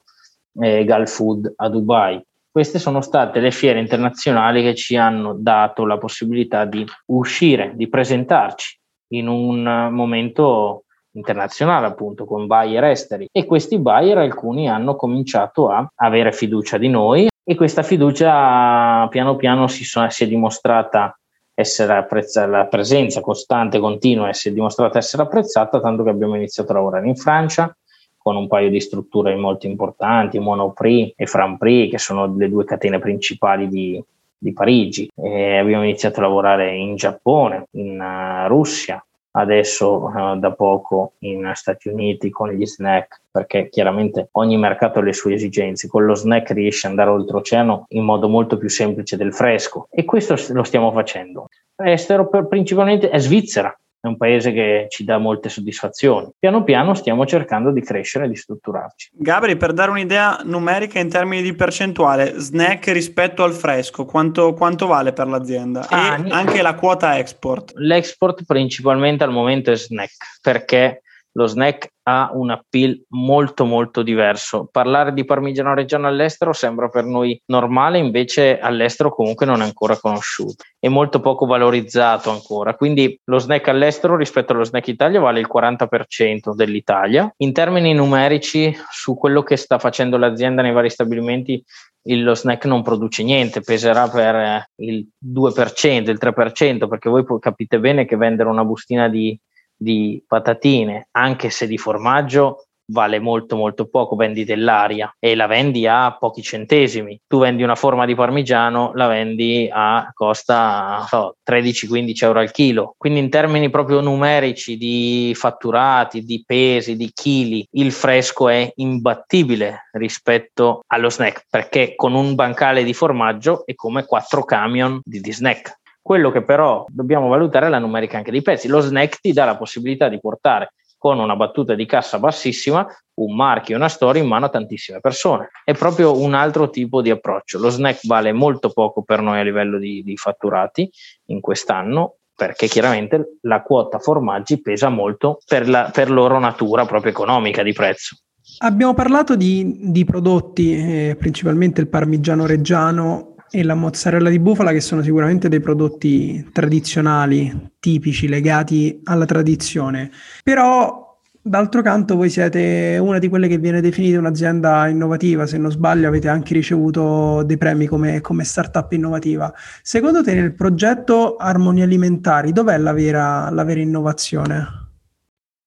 e 0.60 0.84
Gal 0.84 1.08
Food 1.08 1.52
a 1.56 1.68
Dubai. 1.68 2.24
Queste 2.48 2.78
sono 2.78 3.00
state 3.00 3.40
le 3.40 3.50
fiere 3.50 3.80
internazionali 3.80 4.62
che 4.62 4.76
ci 4.76 4.94
hanno 4.94 5.34
dato 5.36 5.84
la 5.84 5.98
possibilità 5.98 6.64
di 6.64 6.86
uscire, 7.06 7.72
di 7.74 7.88
presentarci 7.88 8.78
in 9.14 9.26
un 9.26 9.88
momento 9.90 10.84
internazionale 11.12 11.86
appunto 11.86 12.24
con 12.24 12.46
buyer 12.46 12.84
esteri 12.84 13.28
e 13.32 13.44
questi 13.44 13.78
buyer 13.78 14.18
alcuni 14.18 14.68
hanno 14.68 14.94
cominciato 14.96 15.68
a 15.68 15.90
avere 15.96 16.32
fiducia 16.32 16.78
di 16.78 16.88
noi 16.88 17.28
e 17.42 17.54
questa 17.54 17.82
fiducia 17.82 19.08
piano 19.08 19.36
piano 19.36 19.66
si, 19.66 19.84
sono, 19.84 20.08
si 20.10 20.24
è 20.24 20.28
dimostrata 20.28 21.18
essere 21.60 21.94
apprezzata, 21.94 22.46
la 22.46 22.66
presenza 22.66 23.20
costante, 23.20 23.78
continua, 23.78 24.32
si 24.32 24.48
è 24.48 24.52
dimostrata 24.52 24.98
essere 24.98 25.22
apprezzata, 25.22 25.80
tanto 25.80 26.02
che 26.02 26.10
abbiamo 26.10 26.36
iniziato 26.36 26.72
a 26.72 26.76
lavorare 26.76 27.08
in 27.08 27.16
Francia 27.16 27.74
con 28.16 28.36
un 28.36 28.48
paio 28.48 28.68
di 28.68 28.80
strutture 28.80 29.34
molto 29.34 29.66
importanti, 29.66 30.38
Monoprix 30.38 31.14
e 31.16 31.26
Franprix, 31.26 31.90
che 31.90 31.98
sono 31.98 32.34
le 32.36 32.48
due 32.48 32.64
catene 32.64 32.98
principali 32.98 33.68
di, 33.68 34.02
di 34.36 34.52
Parigi. 34.52 35.10
E 35.14 35.56
abbiamo 35.56 35.84
iniziato 35.84 36.20
a 36.20 36.24
lavorare 36.24 36.76
in 36.76 36.96
Giappone, 36.96 37.66
in 37.72 37.98
uh, 37.98 38.46
Russia, 38.46 39.02
adesso 39.32 40.04
uh, 40.04 40.38
da 40.38 40.52
poco 40.52 41.12
in 41.20 41.50
Stati 41.54 41.88
Uniti 41.88 42.30
con 42.30 42.50
gli 42.50 42.66
snack, 42.66 43.22
perché 43.30 43.68
chiaramente 43.68 44.28
ogni 44.32 44.56
mercato 44.56 44.98
ha 44.98 45.02
le 45.02 45.12
sue 45.12 45.34
esigenze. 45.34 45.88
Con 45.88 46.04
lo 46.04 46.14
snack 46.14 46.50
riesce 46.50 46.86
ad 46.86 46.92
andare 46.92 47.10
oltreoceano 47.10 47.86
in 47.88 48.04
modo 48.04 48.28
molto 48.28 48.56
più 48.56 48.68
semplice 48.68 49.16
del 49.16 49.34
fresco 49.34 49.86
e 49.90 50.04
questo 50.04 50.34
lo 50.52 50.64
stiamo 50.64 50.92
facendo. 50.92 51.46
Estero 51.76 52.28
per, 52.28 52.46
principalmente 52.46 53.08
è 53.08 53.18
Svizzera, 53.18 53.76
è 54.00 54.06
un 54.06 54.16
paese 54.16 54.52
che 54.52 54.86
ci 54.88 55.04
dà 55.04 55.18
molte 55.18 55.48
soddisfazioni. 55.48 56.30
Piano 56.38 56.64
piano 56.64 56.94
stiamo 56.94 57.26
cercando 57.26 57.70
di 57.70 57.82
crescere 57.82 58.24
e 58.24 58.28
di 58.28 58.36
strutturarci. 58.36 59.10
Gabri, 59.12 59.56
per 59.56 59.72
dare 59.72 59.90
un'idea 59.90 60.40
numerica 60.44 60.98
in 60.98 61.10
termini 61.10 61.42
di 61.42 61.54
percentuale, 61.54 62.38
snack 62.38 62.88
rispetto 62.92 63.44
al 63.44 63.52
fresco, 63.52 64.06
quanto, 64.06 64.54
quanto 64.54 64.86
vale 64.86 65.12
per 65.12 65.26
l'azienda? 65.26 65.86
Ah, 65.88 66.18
e 66.18 66.30
anche 66.30 66.62
la 66.62 66.74
quota 66.74 67.18
export? 67.18 67.72
L'export 67.74 68.44
principalmente 68.44 69.22
al 69.22 69.32
momento 69.32 69.70
è 69.70 69.76
snack, 69.76 70.40
perché 70.40 71.02
lo 71.32 71.46
snack 71.46 71.88
ha 72.04 72.30
un 72.32 72.50
appeal 72.50 73.04
molto 73.10 73.64
molto 73.64 74.02
diverso. 74.02 74.68
Parlare 74.70 75.12
di 75.12 75.24
parmigiano 75.24 75.74
reggiano 75.74 76.08
all'estero 76.08 76.52
sembra 76.52 76.88
per 76.88 77.04
noi 77.04 77.40
normale, 77.46 77.98
invece 77.98 78.58
all'estero 78.58 79.14
comunque 79.14 79.46
non 79.46 79.60
è 79.60 79.64
ancora 79.64 79.96
conosciuto, 79.96 80.64
è 80.78 80.88
molto 80.88 81.20
poco 81.20 81.46
valorizzato 81.46 82.30
ancora. 82.30 82.74
Quindi 82.74 83.18
lo 83.24 83.38
snack 83.38 83.68
all'estero 83.68 84.16
rispetto 84.16 84.52
allo 84.52 84.64
snack 84.64 84.88
Italia 84.88 85.20
vale 85.20 85.40
il 85.40 85.48
40% 85.52 86.54
dell'Italia. 86.54 87.32
In 87.38 87.52
termini 87.52 87.92
numerici, 87.94 88.74
su 88.90 89.16
quello 89.16 89.42
che 89.42 89.56
sta 89.56 89.78
facendo 89.78 90.16
l'azienda 90.16 90.62
nei 90.62 90.72
vari 90.72 90.90
stabilimenti, 90.90 91.62
lo 92.02 92.34
snack 92.34 92.64
non 92.64 92.82
produce 92.82 93.22
niente, 93.22 93.60
peserà 93.60 94.08
per 94.08 94.34
eh, 94.34 94.70
il 94.76 95.06
2%, 95.22 96.08
il 96.08 96.18
3%, 96.20 96.88
perché 96.88 97.10
voi 97.10 97.24
capite 97.38 97.78
bene 97.78 98.06
che 98.06 98.16
vendere 98.16 98.48
una 98.48 98.64
bustina 98.64 99.08
di 99.08 99.38
di 99.80 100.22
patatine, 100.26 101.08
anche 101.12 101.48
se 101.48 101.66
di 101.66 101.78
formaggio, 101.78 102.64
vale 102.90 103.18
molto 103.18 103.56
molto 103.56 103.88
poco, 103.88 104.16
vendi 104.16 104.44
dell'aria 104.44 105.14
e 105.18 105.34
la 105.34 105.46
vendi 105.46 105.86
a 105.86 106.16
pochi 106.18 106.42
centesimi. 106.42 107.18
Tu 107.26 107.38
vendi 107.38 107.62
una 107.62 107.74
forma 107.74 108.04
di 108.04 108.14
parmigiano, 108.14 108.92
la 108.94 109.06
vendi 109.06 109.68
a 109.72 110.10
costa 110.12 111.04
so, 111.08 111.36
13-15 111.48 112.24
euro 112.24 112.40
al 112.40 112.50
chilo. 112.50 112.94
Quindi 112.96 113.20
in 113.20 113.30
termini 113.30 113.70
proprio 113.70 114.00
numerici 114.00 114.76
di 114.76 115.32
fatturati, 115.34 116.22
di 116.22 116.42
pesi, 116.44 116.96
di 116.96 117.10
chili, 117.12 117.66
il 117.72 117.92
fresco 117.92 118.48
è 118.48 118.70
imbattibile 118.76 119.88
rispetto 119.92 120.82
allo 120.88 121.10
snack 121.10 121.46
perché 121.48 121.94
con 121.94 122.14
un 122.14 122.34
bancale 122.34 122.84
di 122.84 122.92
formaggio 122.92 123.64
è 123.64 123.74
come 123.74 124.04
quattro 124.04 124.44
camion 124.44 125.00
di, 125.02 125.20
di 125.20 125.32
snack. 125.32 125.78
Quello 126.02 126.30
che 126.30 126.42
però 126.42 126.84
dobbiamo 126.88 127.28
valutare 127.28 127.66
è 127.66 127.68
la 127.68 127.78
numerica 127.78 128.16
anche 128.16 128.30
dei 128.30 128.42
prezzi. 128.42 128.68
Lo 128.68 128.80
snack 128.80 129.20
ti 129.20 129.32
dà 129.32 129.44
la 129.44 129.56
possibilità 129.56 130.08
di 130.08 130.18
portare 130.18 130.72
con 131.00 131.18
una 131.18 131.34
battuta 131.34 131.74
di 131.74 131.86
cassa 131.86 132.18
bassissima, 132.18 132.86
un 133.20 133.34
marchio 133.34 133.76
una 133.76 133.88
storia 133.88 134.20
in 134.20 134.28
mano 134.28 134.44
a 134.44 134.50
tantissime 134.50 135.00
persone. 135.00 135.48
È 135.64 135.72
proprio 135.72 136.20
un 136.20 136.34
altro 136.34 136.68
tipo 136.68 137.00
di 137.00 137.08
approccio. 137.08 137.58
Lo 137.58 137.70
snack 137.70 138.06
vale 138.06 138.32
molto 138.32 138.70
poco 138.70 139.02
per 139.02 139.22
noi 139.22 139.40
a 139.40 139.42
livello 139.42 139.78
di, 139.78 140.02
di 140.02 140.16
fatturati 140.18 140.90
in 141.26 141.40
quest'anno, 141.40 142.16
perché 142.34 142.66
chiaramente 142.66 143.38
la 143.42 143.62
quota 143.62 143.98
formaggi 143.98 144.60
pesa 144.60 144.90
molto 144.90 145.38
per, 145.46 145.68
la, 145.68 145.90
per 145.92 146.10
loro 146.10 146.38
natura 146.38 146.84
proprio 146.84 147.12
economica 147.12 147.62
di 147.62 147.72
prezzo. 147.72 148.16
Abbiamo 148.58 148.92
parlato 148.92 149.36
di, 149.36 149.90
di 149.90 150.04
prodotti, 150.04 150.74
eh, 150.74 151.16
principalmente 151.18 151.80
il 151.80 151.88
parmigiano 151.88 152.44
reggiano 152.44 153.36
e 153.50 153.64
la 153.64 153.74
mozzarella 153.74 154.30
di 154.30 154.38
bufala 154.38 154.72
che 154.72 154.80
sono 154.80 155.02
sicuramente 155.02 155.48
dei 155.48 155.60
prodotti 155.60 156.48
tradizionali, 156.52 157.72
tipici, 157.80 158.28
legati 158.28 159.00
alla 159.04 159.24
tradizione. 159.24 160.10
Però 160.42 161.08
D'altro 161.42 161.80
canto 161.80 162.16
voi 162.16 162.28
siete 162.28 162.98
una 163.00 163.18
di 163.18 163.30
quelle 163.30 163.48
che 163.48 163.56
viene 163.56 163.80
definita 163.80 164.18
un'azienda 164.18 164.88
innovativa, 164.88 165.46
se 165.46 165.56
non 165.56 165.70
sbaglio 165.70 166.06
avete 166.06 166.28
anche 166.28 166.52
ricevuto 166.52 167.42
dei 167.44 167.56
premi 167.56 167.86
come, 167.86 168.20
come 168.20 168.44
startup 168.44 168.92
innovativa. 168.92 169.50
Secondo 169.80 170.22
te 170.22 170.34
nel 170.34 170.54
progetto 170.54 171.36
Armonia 171.36 171.84
Alimentari 171.84 172.52
dov'è 172.52 172.76
la 172.76 172.92
vera, 172.92 173.48
la 173.48 173.64
vera 173.64 173.80
innovazione? 173.80 174.66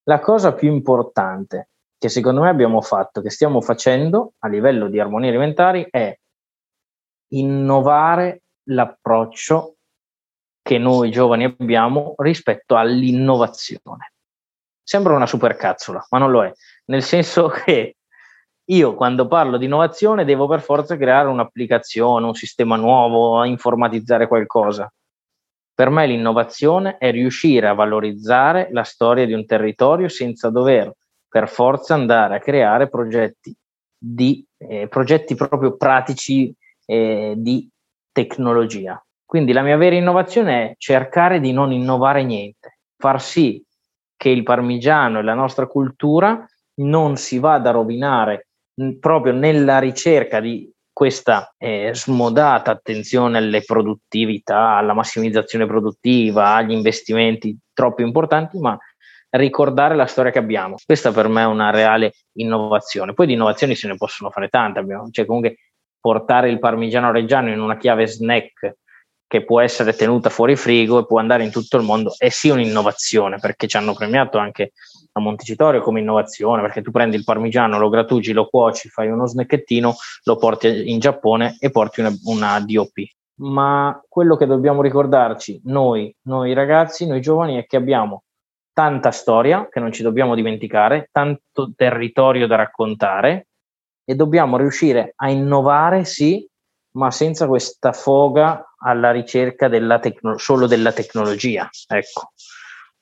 La 0.03 0.19
cosa 0.19 0.53
più 0.53 0.71
importante 0.71 1.69
che 1.97 2.07
secondo 2.07 2.41
me 2.41 2.49
abbiamo 2.49 2.79
fatto, 2.81 3.21
che 3.21 3.31
stiamo 3.31 3.59
facendo 3.59 4.33
a 4.39 4.49
livello 4.49 4.89
di 4.89 4.99
Armonia 4.99 5.29
Alimentari 5.29 5.87
è 5.89 6.15
innovare 7.33 8.43
l'approccio 8.69 9.75
che 10.61 10.77
noi 10.77 11.11
giovani 11.11 11.43
abbiamo 11.43 12.15
rispetto 12.17 12.75
all'innovazione. 12.75 14.13
Sembra 14.81 15.15
una 15.15 15.25
supercazzola, 15.25 16.07
ma 16.09 16.17
non 16.17 16.31
lo 16.31 16.43
è, 16.43 16.51
nel 16.85 17.03
senso 17.03 17.47
che 17.65 17.97
io 18.65 18.95
quando 18.95 19.27
parlo 19.27 19.57
di 19.57 19.65
innovazione 19.65 20.23
devo 20.23 20.47
per 20.47 20.61
forza 20.61 20.95
creare 20.95 21.27
un'applicazione, 21.27 22.25
un 22.25 22.33
sistema 22.33 22.75
nuovo, 22.77 23.43
informatizzare 23.43 24.27
qualcosa. 24.27 24.91
Per 25.75 25.89
me 25.89 26.05
l'innovazione 26.05 26.97
è 26.97 27.11
riuscire 27.11 27.67
a 27.67 27.73
valorizzare 27.73 28.69
la 28.71 28.83
storia 28.83 29.25
di 29.25 29.33
un 29.33 29.45
territorio 29.45 30.07
senza 30.07 30.49
dover 30.49 30.93
per 31.27 31.49
forza 31.49 31.95
andare 31.95 32.35
a 32.35 32.39
creare 32.39 32.87
progetti, 32.87 33.53
di, 33.97 34.45
eh, 34.57 34.87
progetti 34.87 35.35
proprio 35.35 35.75
pratici 35.75 36.55
eh, 36.85 37.33
di 37.37 37.69
tecnologia. 38.11 39.03
Quindi 39.25 39.51
la 39.51 39.63
mia 39.63 39.77
vera 39.77 39.95
innovazione 39.95 40.71
è 40.71 40.73
cercare 40.77 41.39
di 41.39 41.51
non 41.51 41.71
innovare 41.71 42.23
niente, 42.23 42.79
far 42.97 43.21
sì 43.21 43.63
che 44.15 44.29
il 44.29 44.43
parmigiano 44.43 45.19
e 45.19 45.23
la 45.23 45.33
nostra 45.33 45.67
cultura 45.67 46.45
non 46.75 47.17
si 47.17 47.39
vada 47.39 47.69
a 47.69 47.73
rovinare 47.73 48.47
proprio 48.99 49.33
nella 49.33 49.79
ricerca 49.79 50.39
di 50.39 50.71
questa 50.93 51.53
eh, 51.57 51.91
smodata 51.93 52.71
attenzione 52.71 53.39
alle 53.39 53.63
produttività, 53.63 54.75
alla 54.75 54.93
massimizzazione 54.93 55.65
produttiva, 55.65 56.53
agli 56.53 56.71
investimenti 56.71 57.57
troppo 57.73 58.03
importanti, 58.03 58.59
ma 58.59 58.77
ricordare 59.31 59.95
la 59.95 60.05
storia 60.05 60.31
che 60.31 60.37
abbiamo. 60.37 60.75
Questa 60.85 61.11
per 61.11 61.27
me 61.27 61.41
è 61.41 61.45
una 61.45 61.71
reale 61.71 62.13
innovazione. 62.33 63.13
Poi 63.13 63.25
di 63.25 63.33
innovazioni 63.33 63.75
se 63.75 63.87
ne 63.87 63.95
possono 63.95 64.29
fare 64.29 64.49
tante, 64.49 64.79
abbiamo, 64.79 65.09
cioè 65.09 65.25
comunque 65.25 65.57
portare 66.03 66.49
il 66.49 66.59
parmigiano 66.59 67.13
reggiano 67.13 67.49
in 67.49 67.61
una 67.61 67.77
chiave 67.77 68.07
snack 68.07 68.75
che 69.25 69.45
può 69.45 69.61
essere 69.61 69.93
tenuta 69.93 70.29
fuori 70.29 70.57
frigo 70.57 70.99
e 70.99 71.05
può 71.05 71.17
andare 71.17 71.45
in 71.45 71.49
tutto 71.49 71.77
il 71.77 71.83
mondo 71.83 72.13
è 72.17 72.27
sì 72.27 72.49
un'innovazione 72.49 73.37
perché 73.39 73.67
ci 73.67 73.77
hanno 73.77 73.93
premiato 73.93 74.37
anche 74.37 74.73
a 75.13 75.21
Montecitorio 75.21 75.79
come 75.79 76.01
innovazione 76.01 76.61
perché 76.61 76.81
tu 76.81 76.91
prendi 76.91 77.15
il 77.15 77.23
parmigiano, 77.23 77.79
lo 77.79 77.87
grattugi, 77.87 78.33
lo 78.33 78.47
cuoci, 78.49 78.89
fai 78.89 79.07
uno 79.07 79.25
snacchettino, 79.25 79.95
lo 80.25 80.35
porti 80.35 80.91
in 80.91 80.99
Giappone 80.99 81.55
e 81.57 81.71
porti 81.71 82.01
una, 82.01 82.11
una 82.25 82.59
DOP. 82.59 82.91
Ma 83.35 83.97
quello 84.09 84.35
che 84.35 84.45
dobbiamo 84.45 84.81
ricordarci 84.81 85.61
noi, 85.65 86.13
noi 86.23 86.53
ragazzi, 86.53 87.07
noi 87.07 87.21
giovani 87.21 87.55
è 87.55 87.65
che 87.65 87.77
abbiamo 87.77 88.23
tanta 88.73 89.11
storia 89.11 89.69
che 89.69 89.79
non 89.79 89.93
ci 89.93 90.03
dobbiamo 90.03 90.35
dimenticare, 90.35 91.07
tanto 91.13 91.71
territorio 91.75 92.45
da 92.45 92.57
raccontare 92.57 93.47
e 94.05 94.15
dobbiamo 94.15 94.57
riuscire 94.57 95.13
a 95.15 95.29
innovare, 95.29 96.05
sì, 96.05 96.47
ma 96.91 97.11
senza 97.11 97.47
questa 97.47 97.91
foga 97.93 98.73
alla 98.77 99.11
ricerca 99.11 99.67
della 99.67 99.99
tecno- 99.99 100.37
solo 100.37 100.67
della 100.67 100.91
tecnologia. 100.91 101.69
Ecco, 101.87 102.31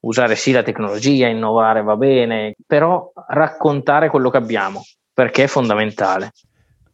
usare 0.02 0.36
sì 0.36 0.52
la 0.52 0.64
tecnologia, 0.64 1.28
innovare 1.28 1.82
va 1.82 1.96
bene, 1.96 2.56
però 2.66 3.12
raccontare 3.28 4.10
quello 4.10 4.30
che 4.30 4.38
abbiamo, 4.38 4.84
perché 5.14 5.44
è 5.44 5.48
fondamentale. 5.48 6.32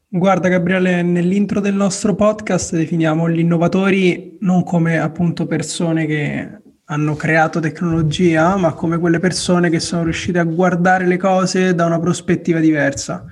Guarda 0.09 0.47
Gabriele, 0.47 1.01
nell'intro 1.01 1.59
del 1.59 1.73
nostro 1.73 2.15
podcast 2.15 2.75
definiamo 2.75 3.29
gli 3.29 3.39
innovatori 3.39 4.37
non 4.39 4.63
come 4.63 4.97
appunto 4.99 5.45
persone 5.45 6.05
che 6.05 6.61
hanno 6.85 7.15
creato 7.15 7.59
tecnologia, 7.59 8.55
ma 8.55 8.73
come 8.73 8.97
quelle 8.97 9.19
persone 9.19 9.69
che 9.69 9.81
sono 9.81 10.03
riuscite 10.03 10.39
a 10.39 10.45
guardare 10.45 11.05
le 11.05 11.17
cose 11.17 11.75
da 11.75 11.85
una 11.85 11.99
prospettiva 11.99 12.59
diversa 12.59 13.25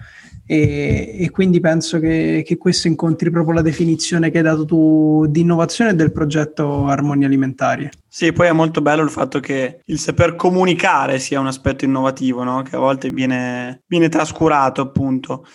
e, 0.48 1.16
e 1.20 1.30
quindi 1.32 1.60
penso 1.60 2.00
che, 2.00 2.44
che, 2.46 2.58
questo 2.58 2.88
incontri 2.88 3.32
proprio 3.32 3.56
la 3.56 3.62
definizione 3.62 4.30
che 4.30 4.38
hai 4.38 4.44
dato 4.44 4.64
tu 4.64 5.26
di 5.28 5.42
innovazione 5.42 5.96
del 5.96 6.12
progetto 6.12 6.86
Armonia 6.86 7.26
Alimentari. 7.26 7.90
Sì, 8.08 8.32
poi 8.32 8.48
è 8.48 8.52
molto 8.52 8.82
bello 8.82 9.02
il 9.02 9.10
fatto 9.10 9.40
che 9.40 9.82
il 9.84 10.00
saper 10.00 10.36
comunicare 10.36 11.20
sia 11.20 11.40
un 11.40 11.48
aspetto 11.48 11.84
innovativo, 11.84 12.44
no? 12.44 12.62
che 12.62 12.76
a 12.76 12.80
volte 12.80 13.10
viene, 13.10 13.84
viene 13.88 14.08
trascurato 14.08 14.82
appunto. 14.82 15.46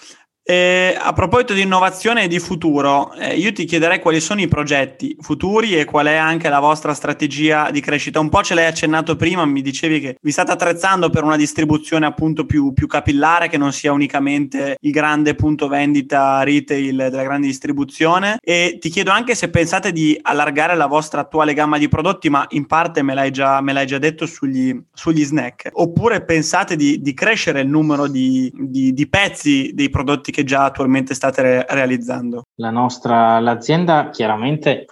E 0.50 0.96
a 0.98 1.12
proposito 1.12 1.54
di 1.54 1.60
innovazione 1.62 2.24
e 2.24 2.26
di 2.26 2.40
futuro, 2.40 3.12
eh, 3.12 3.36
io 3.36 3.52
ti 3.52 3.64
chiederei 3.64 4.00
quali 4.00 4.20
sono 4.20 4.40
i 4.40 4.48
progetti 4.48 5.16
futuri 5.20 5.78
e 5.78 5.84
qual 5.84 6.06
è 6.06 6.16
anche 6.16 6.48
la 6.48 6.58
vostra 6.58 6.92
strategia 6.92 7.70
di 7.70 7.80
crescita. 7.80 8.18
Un 8.18 8.30
po' 8.30 8.42
ce 8.42 8.54
l'hai 8.54 8.66
accennato 8.66 9.14
prima, 9.14 9.44
mi 9.44 9.62
dicevi 9.62 10.00
che 10.00 10.16
vi 10.20 10.32
state 10.32 10.50
attrezzando 10.50 11.08
per 11.08 11.22
una 11.22 11.36
distribuzione 11.36 12.04
appunto 12.04 12.46
più, 12.46 12.72
più 12.72 12.88
capillare, 12.88 13.48
che 13.48 13.58
non 13.58 13.72
sia 13.72 13.92
unicamente 13.92 14.76
il 14.80 14.90
grande 14.90 15.36
punto 15.36 15.68
vendita 15.68 16.42
retail 16.42 16.96
della 16.96 17.22
grande 17.22 17.46
distribuzione. 17.46 18.38
E 18.42 18.78
ti 18.80 18.88
chiedo 18.88 19.12
anche 19.12 19.36
se 19.36 19.50
pensate 19.50 19.92
di 19.92 20.18
allargare 20.20 20.74
la 20.74 20.86
vostra 20.86 21.20
attuale 21.20 21.54
gamma 21.54 21.78
di 21.78 21.86
prodotti, 21.86 22.28
ma 22.28 22.44
in 22.48 22.66
parte 22.66 23.02
me 23.02 23.14
l'hai 23.14 23.30
già, 23.30 23.60
me 23.60 23.72
l'hai 23.72 23.86
già 23.86 23.98
detto 23.98 24.26
sugli, 24.26 24.76
sugli 24.92 25.22
snack, 25.22 25.68
oppure 25.74 26.24
pensate 26.24 26.74
di, 26.74 27.00
di 27.00 27.14
crescere 27.14 27.60
il 27.60 27.68
numero 27.68 28.08
di, 28.08 28.52
di, 28.52 28.92
di 28.92 29.08
pezzi 29.08 29.70
dei 29.74 29.90
prodotti 29.90 30.32
che 30.32 30.38
che 30.40 30.44
già 30.44 30.64
attualmente 30.64 31.14
state 31.14 31.42
re- 31.42 31.66
realizzando? 31.68 32.44
La 32.57 32.70
nostra 32.70 33.38
l'azienda 33.40 34.09
chiaramente 34.11 34.87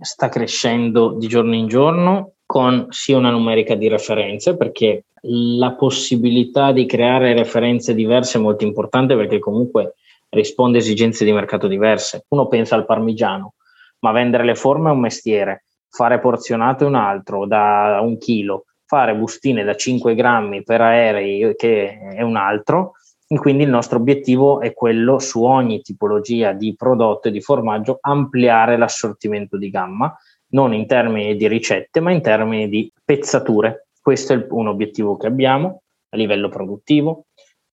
sta 0.00 0.28
crescendo 0.28 1.12
di 1.12 1.26
giorno 1.28 1.54
in 1.54 1.68
giorno 1.68 2.32
con 2.44 2.86
sia 2.90 3.16
una 3.16 3.30
numerica 3.30 3.74
di 3.74 3.88
referenze 3.88 4.56
perché 4.56 5.06
la 5.22 5.74
possibilità 5.74 6.72
di 6.72 6.86
creare 6.86 7.34
referenze 7.34 7.94
diverse 7.94 8.38
è 8.38 8.40
molto 8.40 8.64
importante 8.64 9.16
perché 9.16 9.38
comunque 9.38 9.94
risponde 10.28 10.78
a 10.78 10.80
esigenze 10.80 11.24
di 11.24 11.32
mercato 11.32 11.66
diverse. 11.66 12.24
Uno 12.28 12.46
pensa 12.46 12.74
al 12.74 12.84
parmigiano, 12.84 13.54
ma 14.00 14.12
vendere 14.12 14.44
le 14.44 14.54
forme 14.54 14.90
è 14.90 14.92
un 14.92 15.00
mestiere, 15.00 15.64
fare 15.88 16.20
porzionato 16.20 16.84
è 16.84 16.86
un 16.86 16.94
altro, 16.94 17.46
da 17.46 17.98
un 18.02 18.18
chilo, 18.18 18.66
fare 18.84 19.16
bustine 19.16 19.64
da 19.64 19.74
5 19.74 20.14
grammi 20.14 20.62
per 20.62 20.80
aerei 20.80 21.54
che 21.56 21.98
è 22.14 22.22
un 22.22 22.36
altro 22.36 22.92
quindi 23.26 23.64
il 23.64 23.68
nostro 23.68 23.98
obiettivo 23.98 24.60
è 24.60 24.72
quello 24.72 25.18
su 25.18 25.42
ogni 25.42 25.80
tipologia 25.82 26.52
di 26.52 26.76
prodotto 26.76 27.28
e 27.28 27.32
di 27.32 27.40
formaggio 27.40 27.98
ampliare 28.00 28.76
l'assortimento 28.76 29.56
di 29.56 29.68
gamma, 29.68 30.16
non 30.50 30.72
in 30.72 30.86
termini 30.86 31.34
di 31.36 31.48
ricette, 31.48 32.00
ma 32.00 32.12
in 32.12 32.22
termini 32.22 32.68
di 32.68 32.90
pezzature. 33.04 33.88
Questo 34.00 34.32
è 34.32 34.46
un 34.50 34.68
obiettivo 34.68 35.16
che 35.16 35.26
abbiamo 35.26 35.82
a 36.10 36.16
livello 36.16 36.48
produttivo. 36.48 37.26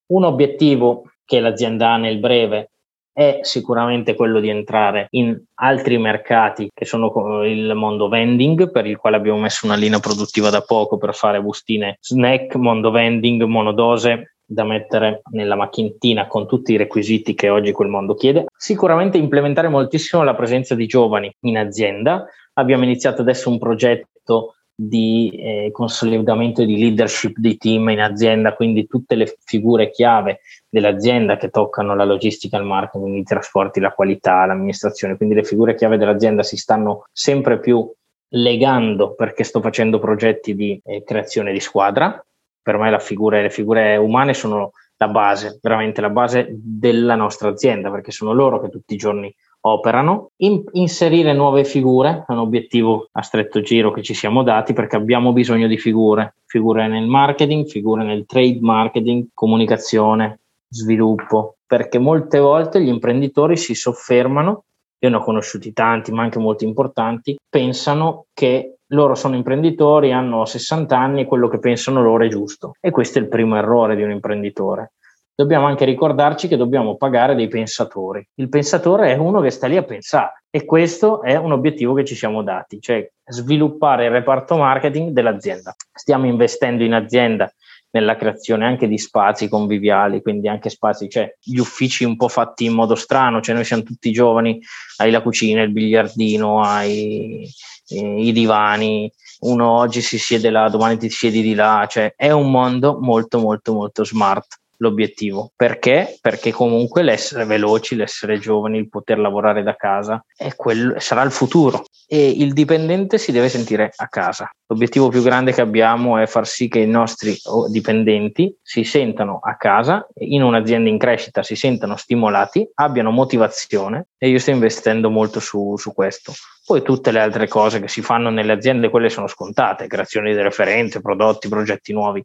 Un 0.08 0.24
obiettivo 0.24 1.04
che 1.24 1.39
l'azienda 1.39 1.92
ha 1.92 1.98
nel 1.98 2.18
breve 2.18 2.70
è 3.13 3.39
sicuramente 3.44 4.16
quello 4.16 4.39
di 4.39 4.50
entrare 4.50 5.06
in 5.12 5.39
altri 5.56 6.00
mercati 6.00 6.72
che 6.74 6.84
sono 6.84 7.44
il 7.46 7.76
mondo 7.76 8.10
vending, 8.10 8.72
per 8.72 8.88
il 8.88 8.98
quale 8.98 9.18
abbiamo 9.18 9.38
messo 9.38 9.68
una 9.68 9.76
linea 9.76 10.00
produttiva 10.00 10.50
da 10.50 10.62
poco 10.62 10.98
per 10.98 11.13
fare 11.13 11.39
bustine 11.39 11.98
snack, 12.02 12.56
mondo 12.56 12.89
vending, 12.89 13.44
monodose, 13.44 14.33
da 14.54 14.63
mettere 14.63 15.22
nella 15.32 15.56
macchinettina 15.56 16.28
con 16.28 16.48
tutti 16.48 16.74
i 16.74 16.78
requisiti 16.78 17.34
che 17.34 17.50
oggi 17.50 17.72
quel 17.72 17.89
mondo 17.89 18.13
chiede. 18.13 18.46
Sicuramente 18.56 19.18
implementare 19.18 19.68
moltissimo 19.68 20.24
la 20.24 20.36
presenza 20.36 20.76
di 20.76 20.86
giovani 20.86 21.34
in 21.42 21.58
azienda. 21.58 22.26
Abbiamo 22.54 22.84
iniziato 22.84 23.22
adesso 23.22 23.50
un 23.50 23.58
progetto 23.58 24.56
di 24.76 25.30
eh, 25.30 25.70
consolidamento 25.72 26.63
di 26.63 26.78
leadership 26.78 27.38
di 27.38 27.58
team 27.58 27.89
in 27.89 28.00
azienda, 28.00 28.54
quindi 28.54 28.88
tutte 28.88 29.16
le 29.16 29.38
figure 29.44 29.89
chiave 29.92 30.39
dell'azienda 30.70 31.38
che 31.38 31.50
toccano 31.50 31.96
la 31.96 32.06
logistica, 32.06 32.58
il 32.58 32.63
marketing, 32.63 33.16
i 33.18 33.24
trasporti, 33.24 33.80
la 33.80 33.92
qualità, 33.92 34.46
l'amministrazione, 34.46 35.16
quindi 35.16 35.36
le 35.36 35.44
figure 35.44 35.76
chiave 35.76 35.98
dell'azienda 35.98 36.44
si 36.44 36.58
stanno 36.58 37.06
sempre 37.12 37.60
più 37.60 37.88
legando 38.36 39.13
perché 39.13 39.44
sto 39.44 39.62
facendo 39.62 40.00
progetti 40.00 40.56
di 40.56 40.80
eh, 40.84 41.04
creazione 41.04 41.52
di 41.52 41.60
squadra. 41.60 42.24
Per 42.63 42.78
me 42.78 42.97
figura, 42.99 43.41
le 43.41 43.49
figure 43.49 43.97
umane 43.97 44.34
sono 44.34 44.71
la 44.97 45.08
base, 45.10 45.60
veramente 45.62 46.02
la 46.02 46.10
base 46.10 46.47
della 46.49 47.15
nostra 47.15 47.49
azienda, 47.49 47.91
perché 47.91 48.12
sono 48.12 48.32
loro 48.34 48.62
che 48.62 48.69
tutti 48.69 48.93
i 48.93 48.97
giorni 48.97 49.34
operano. 49.65 50.32
In, 50.38 50.63
inserire 50.71 51.34
nuove 51.34 51.65
figure 51.65 52.26
è 52.28 52.32
un 52.32 52.39
obiettivo 52.39 53.10
a 53.12 53.21
stretto 53.21 53.62
giro 53.62 53.91
che 53.91 54.02
ci 54.02 54.13
siamo 54.13 54.43
dati 54.43 54.73
perché 54.73 54.95
abbiamo 54.95 55.34
bisogno 55.34 55.67
di 55.67 55.78
figure, 55.78 56.36
figure 56.45 56.88
nel 56.88 57.08
marketing, 57.08 57.67
figure 57.67 58.04
nel 58.04 58.26
trade 58.26 58.60
marketing, 58.62 59.28
comunicazione, 59.34 60.39
sviluppo, 60.69 61.58
perché 61.65 61.99
molte 61.99 62.39
volte 62.39 62.82
gli 62.82 62.88
imprenditori 62.88 63.58
si 63.58 63.76
soffermano 63.76 64.63
io 65.04 65.10
ne 65.10 65.17
ho 65.17 65.21
conosciuti 65.21 65.73
tanti, 65.73 66.13
ma 66.13 66.23
anche 66.23 66.39
molti 66.39 66.63
importanti, 66.63 67.38
pensano 67.49 68.28
che 68.34 68.78
loro 68.93 69.15
sono 69.15 69.36
imprenditori, 69.36 70.12
hanno 70.12 70.45
60 70.45 70.97
anni 70.97 71.21
e 71.21 71.25
quello 71.25 71.47
che 71.47 71.60
pensano 71.60 72.01
loro 72.01 72.23
è 72.23 72.27
giusto. 72.27 72.75
E 72.79 72.91
questo 72.91 73.19
è 73.19 73.21
il 73.21 73.27
primo 73.27 73.58
errore 73.58 73.95
di 73.95 74.03
un 74.03 74.12
imprenditore. 74.12 74.93
Dobbiamo 75.36 75.65
anche 75.65 75.84
ricordarci 75.84 76.47
che 76.47 76.58
dobbiamo 76.58 76.95
pagare 76.95 77.34
dei 77.34 77.47
pensatori. 77.47 78.25
Il 78.36 78.49
pensatore 78.49 79.12
è 79.12 79.17
uno 79.17 79.41
che 79.41 79.49
sta 79.49 79.65
lì 79.65 79.77
a 79.77 79.84
pensare 79.84 80.43
e 80.51 80.63
questo 80.63 81.23
è 81.23 81.36
un 81.36 81.51
obiettivo 81.51 81.95
che 81.95 82.06
ci 82.06 82.13
siamo 82.13 82.43
dati, 82.43 82.79
cioè 82.79 83.10
sviluppare 83.25 84.06
il 84.06 84.12
reparto 84.12 84.56
marketing 84.58 85.10
dell'azienda. 85.10 85.75
Stiamo 85.91 86.27
investendo 86.27 86.84
in 86.84 86.93
azienda 86.93 87.51
nella 87.93 88.15
creazione 88.15 88.65
anche 88.65 88.88
di 88.88 88.97
spazi 88.97 89.47
conviviali, 89.47 90.21
quindi 90.21 90.47
anche 90.47 90.69
spazi, 90.69 91.10
cioè 91.10 91.36
gli 91.39 91.60
uffici 91.60 92.03
un 92.03 92.15
po' 92.15 92.27
fatti 92.27 92.65
in 92.65 92.73
modo 92.73 92.95
strano, 92.95 93.39
cioè 93.39 93.53
noi 93.53 93.65
siamo 93.65 93.84
tutti 93.84 94.12
giovani, 94.12 94.60
hai 94.97 95.12
la 95.12 95.21
cucina, 95.21 95.62
il 95.62 95.71
biliardino, 95.71 96.62
hai 96.62 97.47
eh, 97.89 98.21
i 98.21 98.32
divani, 98.32 99.12
uno 99.41 99.69
oggi 99.69 100.01
si 100.01 100.17
siede 100.17 100.49
là, 100.49 100.69
domani 100.69 100.97
ti 100.97 101.10
siedi 101.10 101.41
di 101.41 101.53
là, 101.53 101.86
cioè 101.88 102.13
è 102.15 102.32
un 102.32 102.49
mondo 102.49 102.99
molto 102.99 103.39
molto 103.39 103.73
molto 103.73 104.03
smart 104.03 104.62
l'obiettivo. 104.84 105.52
Perché? 105.56 106.17
Perché 106.22 106.52
comunque 106.52 107.02
l'essere 107.02 107.46
veloci, 107.46 107.96
l'essere 107.96 108.38
giovani, 108.38 108.78
il 108.78 108.89
poter 108.89 109.17
lavorare 109.17 109.63
da 109.63 109.76
casa 109.76 110.24
quello, 110.56 111.00
sarà 111.00 111.24
il 111.24 111.32
futuro 111.32 111.86
e 112.08 112.30
il 112.30 112.54
dipendente 112.54 113.17
si 113.17 113.32
deve 113.32 113.50
sentire 113.50 113.91
a 113.96 114.08
casa. 114.08 114.52
L'obiettivo 114.67 115.10
più 115.10 115.22
grande 115.22 115.54
che 115.54 115.62
abbiamo 115.62 116.17
è 116.17 116.28
far 116.28 116.46
sì 116.46 116.67
che 116.67 116.80
i 116.80 116.88
nostri 116.88 117.36
dipendenti 117.69 118.56
si 118.62 118.84
sentano 118.84 119.39
a 119.41 119.56
casa, 119.56 120.06
in 120.15 120.43
un'azienda 120.43 120.89
in 120.89 120.98
crescita 120.98 121.43
si 121.43 121.56
sentano 121.56 121.96
stimolati, 121.96 122.69
abbiano 122.76 123.12
motivazione 123.12 124.08
e 124.17 124.30
io 124.30 124.39
sto 124.39 124.52
investendo 124.52 125.10
molto 125.10 125.39
su, 125.39 125.76
su 125.78 125.93
questo. 125.93 126.34
Poi 126.65 126.82
tutte 126.82 127.12
le 127.12 127.19
altre 127.19 127.48
cose 127.48 127.80
che 127.80 127.88
si 127.88 128.02
fanno 128.02 128.30
nelle 128.30 128.54
aziende, 128.54 128.89
quelle 128.89 129.10
sono 129.10 129.28
scontate, 129.28 129.88
creazione 129.88 130.34
di 130.34 130.41
referenze, 130.41 131.02
prodotti, 131.02 131.50
progetti 131.50 131.93
nuovi 131.93 132.24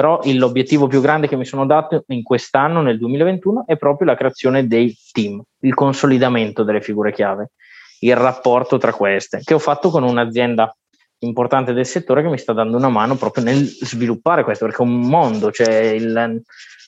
però 0.00 0.18
l'obiettivo 0.24 0.86
più 0.86 1.02
grande 1.02 1.28
che 1.28 1.36
mi 1.36 1.44
sono 1.44 1.66
dato 1.66 2.04
in 2.06 2.22
quest'anno, 2.22 2.80
nel 2.80 2.96
2021, 2.96 3.64
è 3.66 3.76
proprio 3.76 4.06
la 4.06 4.16
creazione 4.16 4.66
dei 4.66 4.96
team, 5.12 5.42
il 5.60 5.74
consolidamento 5.74 6.62
delle 6.62 6.80
figure 6.80 7.12
chiave, 7.12 7.50
il 7.98 8.16
rapporto 8.16 8.78
tra 8.78 8.94
queste, 8.94 9.42
che 9.44 9.52
ho 9.52 9.58
fatto 9.58 9.90
con 9.90 10.02
un'azienda 10.02 10.74
importante 11.18 11.74
del 11.74 11.84
settore 11.84 12.22
che 12.22 12.30
mi 12.30 12.38
sta 12.38 12.54
dando 12.54 12.78
una 12.78 12.88
mano 12.88 13.16
proprio 13.16 13.44
nel 13.44 13.62
sviluppare 13.62 14.42
questo, 14.42 14.64
perché 14.64 14.82
è 14.82 14.86
un 14.86 15.00
mondo, 15.00 15.52
cioè 15.52 15.68
il, 15.70 16.40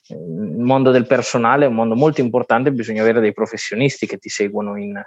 il 0.07 0.57
mondo 0.57 0.89
del 0.89 1.05
personale 1.05 1.65
è 1.65 1.67
un 1.67 1.75
mondo 1.75 1.93
molto 1.93 2.19
importante, 2.19 2.71
bisogna 2.71 3.03
avere 3.03 3.19
dei 3.19 3.31
professionisti 3.31 4.07
che 4.07 4.17
ti 4.17 4.29
seguono 4.29 4.75
in... 4.75 4.99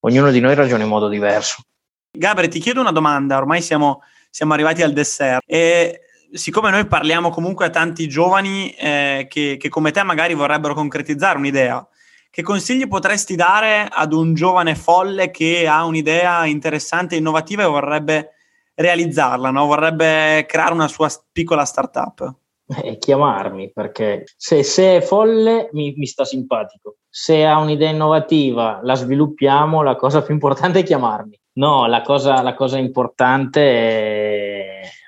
Ognuno 0.00 0.30
di 0.30 0.40
noi 0.40 0.54
ragiona 0.54 0.82
in 0.82 0.90
modo 0.90 1.08
diverso. 1.08 1.62
Gabriele, 2.10 2.52
ti 2.52 2.60
chiedo 2.60 2.82
una 2.82 2.92
domanda, 2.92 3.38
ormai 3.38 3.62
siamo, 3.62 4.02
siamo 4.28 4.52
arrivati 4.52 4.82
al 4.82 4.92
dessert. 4.92 5.42
E 5.46 6.02
siccome 6.32 6.70
noi 6.70 6.86
parliamo 6.86 7.30
comunque 7.30 7.66
a 7.66 7.70
tanti 7.70 8.08
giovani 8.08 8.70
eh, 8.70 9.26
che, 9.28 9.56
che, 9.58 9.68
come 9.68 9.90
te 9.90 10.02
magari 10.02 10.34
vorrebbero 10.34 10.74
concretizzare 10.74 11.38
un'idea, 11.38 11.86
che 12.30 12.42
consigli 12.42 12.86
potresti 12.86 13.34
dare 13.34 13.88
ad 13.90 14.12
un 14.12 14.34
giovane 14.34 14.74
folle 14.74 15.30
che 15.30 15.66
ha 15.66 15.84
un'idea 15.84 16.44
interessante 16.46 17.14
e 17.14 17.18
innovativa 17.18 17.62
e 17.62 17.66
vorrebbe 17.66 18.30
realizzarla, 18.74 19.50
no? 19.50 19.66
vorrebbe 19.66 20.44
creare 20.46 20.72
una 20.72 20.88
sua 20.88 21.10
piccola 21.32 21.64
startup? 21.64 22.34
Eh, 22.82 22.98
chiamarmi 22.98 23.70
perché 23.72 24.24
se, 24.36 24.64
se 24.64 24.96
è 24.96 25.00
folle 25.00 25.68
mi, 25.72 25.94
mi, 25.96 26.06
sta 26.06 26.24
simpatico, 26.24 26.96
se 27.08 27.46
ha 27.46 27.58
un'idea 27.58 27.90
innovativa 27.90 28.80
la 28.82 28.96
sviluppiamo, 28.96 29.82
la 29.82 29.94
cosa 29.94 30.22
più 30.22 30.34
importante 30.34 30.80
è 30.80 30.82
chiamarmi. 30.82 31.38
No, 31.54 31.86
la 31.86 32.02
cosa, 32.02 32.42
la 32.42 32.54
cosa 32.54 32.76
importante 32.76 33.62
è 33.62 34.55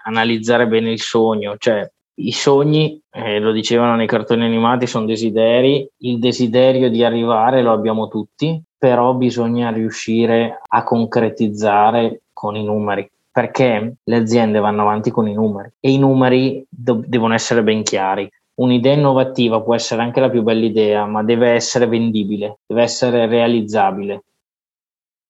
analizzare 0.09 0.67
bene 0.67 0.91
il 0.91 1.01
sogno, 1.01 1.57
cioè 1.59 1.89
i 2.21 2.33
sogni, 2.33 3.01
eh, 3.11 3.39
lo 3.39 3.53
dicevano 3.53 3.95
nei 3.95 4.07
cartoni 4.07 4.45
animati, 4.45 4.87
sono 4.87 5.07
desideri, 5.07 5.89
il 5.99 6.19
desiderio 6.19 6.91
di 6.91 7.05
arrivare 7.05 7.63
lo 7.63 7.73
abbiamo 7.73 8.09
tutti, 8.09 8.61
però 8.77 9.15
bisogna 9.15 9.71
riuscire 9.71 10.61
a 10.67 10.83
concretizzare 10.83 12.23
con 12.33 12.57
i 12.57 12.65
numeri, 12.65 13.09
perché 13.31 13.97
le 14.03 14.17
aziende 14.17 14.59
vanno 14.59 14.83
avanti 14.83 15.11
con 15.11 15.29
i 15.29 15.35
numeri 15.35 15.71
e 15.79 15.93
i 15.93 15.99
numeri 15.99 16.65
do- 16.69 17.03
devono 17.07 17.35
essere 17.35 17.63
ben 17.63 17.83
chiari. 17.83 18.29
Un'idea 18.55 18.95
innovativa 18.95 19.61
può 19.63 19.75
essere 19.77 20.03
anche 20.03 20.19
la 20.19 20.31
più 20.31 20.43
bella 20.43 20.65
idea, 20.65 21.07
ma 21.07 21.23
deve 21.23 21.51
essere 21.51 21.87
vendibile, 21.87 22.59
deve 22.67 22.83
essere 22.83 23.27
realizzabile. 23.27 24.25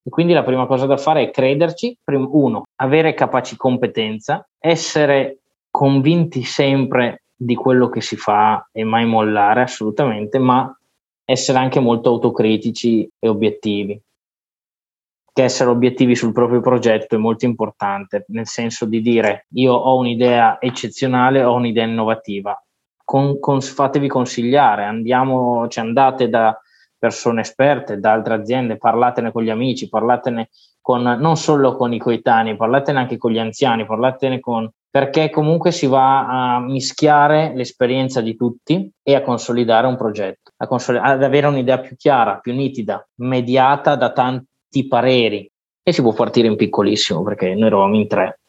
E 0.08 0.10
quindi 0.10 0.32
la 0.32 0.42
prima 0.42 0.64
cosa 0.64 0.86
da 0.86 0.96
fare 0.96 1.22
è 1.22 1.30
crederci, 1.30 1.94
uno, 2.06 2.62
avere 2.76 3.12
capaci 3.12 3.58
competenza, 3.58 4.48
essere 4.58 5.40
convinti 5.70 6.44
sempre 6.44 7.24
di 7.36 7.54
quello 7.54 7.90
che 7.90 8.00
si 8.00 8.16
fa 8.16 8.70
e 8.72 8.84
mai 8.84 9.04
mollare 9.04 9.60
assolutamente, 9.60 10.38
ma 10.38 10.74
essere 11.26 11.58
anche 11.58 11.78
molto 11.78 12.08
autocritici 12.08 13.06
e 13.18 13.28
obiettivi. 13.28 14.00
Che 15.30 15.42
essere 15.42 15.68
obiettivi 15.68 16.14
sul 16.14 16.32
proprio 16.32 16.60
progetto 16.60 17.14
è 17.14 17.18
molto 17.18 17.44
importante, 17.44 18.24
nel 18.28 18.46
senso 18.46 18.86
di 18.86 19.02
dire 19.02 19.44
io 19.56 19.74
ho 19.74 19.94
un'idea 19.98 20.58
eccezionale, 20.58 21.44
ho 21.44 21.52
un'idea 21.52 21.84
innovativa, 21.84 22.58
con, 23.04 23.38
con, 23.38 23.60
fatevi 23.60 24.08
consigliare, 24.08 24.84
andiamo, 24.84 25.68
cioè 25.68 25.84
andate 25.84 26.30
da 26.30 26.58
persone 26.98 27.42
esperte, 27.42 27.98
da 27.98 28.12
altre 28.12 28.34
aziende, 28.34 28.76
parlatene 28.76 29.32
con 29.32 29.42
gli 29.42 29.50
amici, 29.50 29.88
parlatene 29.88 30.48
con, 30.80 31.02
non 31.02 31.36
solo 31.36 31.76
con 31.76 31.92
i 31.92 31.98
coetanei, 31.98 32.56
parlatene 32.56 32.98
anche 32.98 33.16
con 33.16 33.30
gli 33.30 33.38
anziani, 33.38 33.86
parlatene 33.86 34.40
con 34.40 34.70
perché 34.90 35.28
comunque 35.30 35.70
si 35.70 35.86
va 35.86 36.54
a 36.54 36.60
mischiare 36.60 37.52
l'esperienza 37.54 38.20
di 38.20 38.34
tutti 38.34 38.90
e 39.02 39.14
a 39.14 39.22
consolidare 39.22 39.86
un 39.86 39.96
progetto, 39.96 40.52
consolid- 40.66 41.02
ad 41.04 41.22
avere 41.22 41.46
un'idea 41.46 41.78
più 41.78 41.94
chiara, 41.94 42.38
più 42.38 42.54
nitida, 42.54 43.06
mediata 43.16 43.96
da 43.96 44.12
tanti 44.12 44.86
pareri 44.88 45.50
e 45.82 45.92
si 45.92 46.00
può 46.00 46.12
partire 46.12 46.48
in 46.48 46.56
piccolissimo 46.56 47.22
perché 47.22 47.54
noi 47.54 47.66
eravamo 47.66 47.96
in 47.96 48.08
tre. 48.08 48.40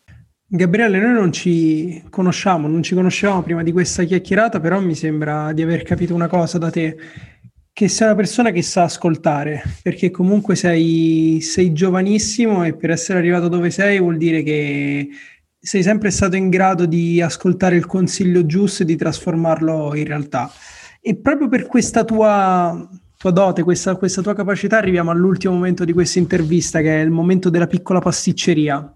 Gabriele, 0.51 0.97
noi 0.97 1.13
non 1.13 1.31
ci 1.31 2.05
conosciamo, 2.09 2.67
non 2.67 2.81
ci 2.81 2.95
conoscevamo 2.95 3.43
prima 3.43 3.61
di 3.61 3.71
questa 3.71 4.03
chiacchierata, 4.03 4.59
però 4.59 4.79
mi 4.79 4.95
sembra 4.95 5.53
di 5.53 5.61
aver 5.61 5.83
capito 5.83 6.15
una 6.15 6.27
cosa 6.27 6.57
da 6.57 6.71
te 6.71 6.97
che 7.79 7.87
sei 7.87 8.07
una 8.07 8.15
persona 8.17 8.51
che 8.51 8.61
sa 8.61 8.83
ascoltare, 8.83 9.63
perché 9.81 10.11
comunque 10.11 10.57
sei, 10.57 11.39
sei, 11.39 11.71
giovanissimo 11.71 12.65
e 12.65 12.75
per 12.75 12.89
essere 12.89 13.19
arrivato 13.19 13.47
dove 13.47 13.69
sei 13.69 13.99
vuol 13.99 14.17
dire 14.17 14.43
che 14.43 15.07
sei 15.57 15.81
sempre 15.81 16.11
stato 16.11 16.35
in 16.35 16.49
grado 16.49 16.85
di 16.85 17.21
ascoltare 17.21 17.77
il 17.77 17.85
consiglio 17.85 18.45
giusto 18.45 18.83
e 18.83 18.85
di 18.85 18.97
trasformarlo 18.97 19.95
in 19.95 20.03
realtà. 20.03 20.51
E 20.99 21.15
proprio 21.15 21.47
per 21.47 21.67
questa 21.67 22.03
tua, 22.03 22.85
tua 23.15 23.31
dote, 23.31 23.63
questa, 23.63 23.95
questa 23.95 24.21
tua 24.21 24.35
capacità, 24.35 24.75
arriviamo 24.75 25.11
all'ultimo 25.11 25.53
momento 25.53 25.85
di 25.85 25.93
questa 25.93 26.19
intervista, 26.19 26.81
che 26.81 26.99
è 26.99 27.01
il 27.01 27.11
momento 27.11 27.49
della 27.49 27.67
piccola 27.67 27.99
pasticceria 27.99 28.93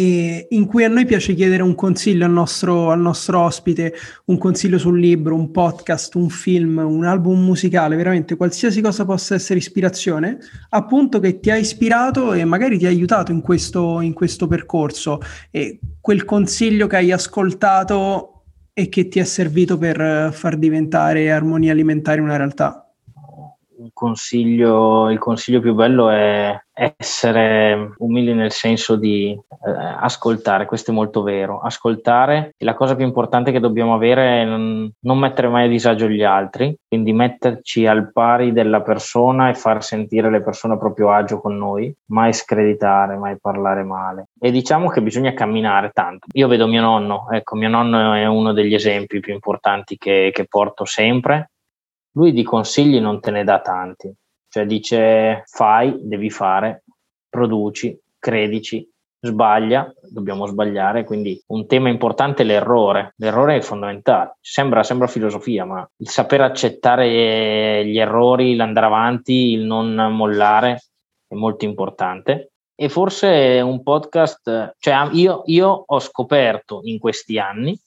in 0.00 0.66
cui 0.66 0.84
a 0.84 0.88
noi 0.88 1.04
piace 1.04 1.34
chiedere 1.34 1.62
un 1.62 1.74
consiglio 1.74 2.24
al 2.24 2.30
nostro, 2.30 2.90
al 2.90 3.00
nostro, 3.00 3.40
ospite, 3.40 3.94
un 4.26 4.38
consiglio 4.38 4.78
sul 4.78 4.98
libro, 4.98 5.34
un 5.34 5.50
podcast, 5.50 6.14
un 6.14 6.28
film, 6.28 6.78
un 6.78 7.04
album 7.04 7.44
musicale, 7.44 7.96
veramente 7.96 8.36
qualsiasi 8.36 8.80
cosa 8.80 9.04
possa 9.04 9.34
essere 9.34 9.58
ispirazione, 9.58 10.38
appunto 10.70 11.20
che 11.20 11.40
ti 11.40 11.50
ha 11.50 11.56
ispirato 11.56 12.32
e 12.32 12.44
magari 12.44 12.78
ti 12.78 12.86
ha 12.86 12.90
aiutato 12.90 13.32
in 13.32 13.40
questo, 13.40 14.00
in 14.00 14.12
questo 14.12 14.46
percorso 14.46 15.20
e 15.50 15.78
quel 16.00 16.24
consiglio 16.24 16.86
che 16.86 16.96
hai 16.96 17.12
ascoltato 17.12 18.42
e 18.72 18.88
che 18.88 19.08
ti 19.08 19.20
è 19.20 19.24
servito 19.24 19.78
per 19.78 20.32
far 20.32 20.56
diventare 20.56 21.30
armonia 21.30 21.72
alimentare 21.72 22.20
una 22.20 22.36
realtà? 22.36 22.83
Il 23.84 23.90
consiglio, 23.92 25.10
il 25.10 25.18
consiglio 25.18 25.60
più 25.60 25.74
bello 25.74 26.08
è 26.08 26.58
essere 26.76 27.92
umili 27.98 28.34
nel 28.34 28.50
senso 28.50 28.96
di 28.96 29.30
eh, 29.30 29.70
ascoltare, 29.70 30.66
questo 30.66 30.90
è 30.90 30.94
molto 30.94 31.22
vero, 31.22 31.60
ascoltare 31.60 32.54
la 32.58 32.74
cosa 32.74 32.96
più 32.96 33.04
importante 33.04 33.52
che 33.52 33.60
dobbiamo 33.60 33.94
avere 33.94 34.42
è 34.42 34.44
non, 34.44 34.90
non, 35.00 35.18
mettere 35.18 35.48
mai 35.48 35.66
a 35.66 35.68
disagio 35.68 36.08
gli 36.08 36.24
altri, 36.24 36.74
quindi 36.88 37.12
metterci 37.12 37.86
al 37.86 38.10
pari 38.10 38.52
della 38.52 38.80
persona 38.80 39.50
e 39.50 39.54
far 39.54 39.84
sentire 39.84 40.30
le 40.30 40.42
persone 40.42 40.74
a 40.74 40.78
proprio 40.78 41.12
agio 41.12 41.40
con 41.40 41.56
noi, 41.56 41.94
mai 42.06 42.32
screditare, 42.32 43.16
mai 43.16 43.36
parlare 43.40 43.84
male. 43.84 44.28
E 44.40 44.50
diciamo 44.50 44.88
che 44.88 45.00
bisogna 45.00 45.32
camminare 45.32 45.90
tanto. 45.92 46.26
Io 46.32 46.48
vedo 46.48 46.66
mio 46.66 46.80
nonno, 46.80 47.26
ecco, 47.30 47.54
mio 47.54 47.68
nonno 47.68 48.14
è 48.14 48.26
uno 48.26 48.52
degli 48.52 48.74
esempi 48.74 49.20
più 49.20 49.32
importanti 49.32 49.96
che, 49.96 50.30
che 50.32 50.46
porto 50.46 50.84
sempre 50.84 51.50
lui 52.14 52.32
di 52.32 52.42
consigli 52.42 53.00
non 53.00 53.20
te 53.20 53.30
ne 53.30 53.44
dà 53.44 53.60
tanti, 53.60 54.12
cioè 54.48 54.66
dice 54.66 55.42
fai, 55.46 55.96
devi 56.02 56.30
fare, 56.30 56.84
produci, 57.28 57.98
credici, 58.18 58.88
sbaglia, 59.20 59.92
dobbiamo 60.10 60.46
sbagliare, 60.46 61.04
quindi 61.04 61.42
un 61.48 61.66
tema 61.66 61.88
importante 61.88 62.42
è 62.42 62.46
l'errore, 62.46 63.14
l'errore 63.16 63.56
è 63.56 63.60
fondamentale, 63.60 64.36
sembra, 64.40 64.82
sembra 64.82 65.06
filosofia, 65.06 65.64
ma 65.64 65.88
il 65.96 66.08
saper 66.08 66.42
accettare 66.42 67.84
gli 67.86 67.98
errori, 67.98 68.54
l'andare 68.54 68.86
avanti, 68.86 69.52
il 69.52 69.64
non 69.64 69.94
mollare 70.12 70.82
è 71.26 71.34
molto 71.34 71.64
importante. 71.64 72.50
E 72.76 72.88
forse 72.88 73.60
un 73.60 73.82
podcast, 73.82 74.74
cioè 74.78 75.08
io, 75.12 75.42
io 75.46 75.84
ho 75.86 75.98
scoperto 76.00 76.80
in 76.82 76.98
questi 76.98 77.38
anni 77.38 77.78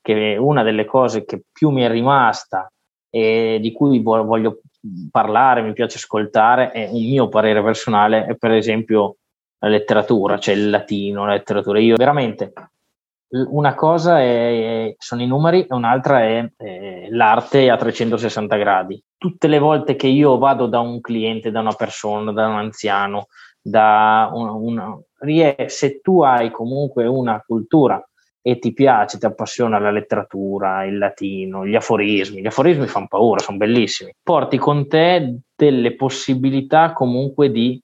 che 0.00 0.36
una 0.36 0.64
delle 0.64 0.84
cose 0.84 1.24
che 1.24 1.42
più 1.52 1.70
mi 1.70 1.82
è 1.82 1.88
rimasta 1.88 2.71
e 3.14 3.58
di 3.60 3.72
cui 3.72 4.00
voglio 4.00 4.62
parlare, 5.10 5.60
mi 5.60 5.74
piace 5.74 5.98
ascoltare, 5.98 6.70
è 6.70 6.88
un 6.90 7.02
mio 7.02 7.28
parere 7.28 7.62
personale, 7.62 8.24
è 8.24 8.36
per 8.36 8.52
esempio 8.52 9.16
la 9.58 9.68
letteratura, 9.68 10.38
cioè 10.38 10.54
il 10.54 10.70
latino, 10.70 11.26
la 11.26 11.34
letteratura. 11.34 11.78
Io 11.78 11.96
veramente 11.96 12.54
una 13.32 13.74
cosa 13.74 14.18
è, 14.18 14.94
sono 14.96 15.20
i 15.20 15.26
numeri 15.26 15.66
e 15.66 15.74
un'altra 15.74 16.22
è, 16.22 16.50
è, 16.56 17.08
l'arte 17.10 17.68
a 17.68 17.76
360 17.76 18.56
gradi. 18.56 19.02
Tutte 19.18 19.46
le 19.46 19.58
volte 19.58 19.94
che 19.94 20.06
io 20.06 20.38
vado 20.38 20.66
da 20.66 20.80
un 20.80 21.02
cliente, 21.02 21.50
da 21.50 21.60
una 21.60 21.74
persona, 21.74 22.32
da 22.32 22.48
un 22.48 22.56
anziano, 22.56 23.26
da 23.60 24.30
una, 24.32 24.52
una, 24.52 24.98
se 25.66 26.00
tu 26.00 26.22
hai 26.22 26.50
comunque 26.50 27.06
una 27.06 27.42
cultura 27.46 28.02
e 28.42 28.58
ti 28.58 28.72
piace, 28.72 29.18
ti 29.18 29.26
appassiona 29.26 29.78
la 29.78 29.92
letteratura, 29.92 30.84
il 30.84 30.98
latino, 30.98 31.64
gli 31.64 31.76
aforismi, 31.76 32.40
gli 32.40 32.46
aforismi 32.46 32.86
fanno 32.88 33.06
paura, 33.08 33.40
sono 33.40 33.56
bellissimi, 33.56 34.12
porti 34.22 34.58
con 34.58 34.88
te 34.88 35.38
delle 35.54 35.94
possibilità 35.94 36.92
comunque 36.92 37.50
di 37.50 37.80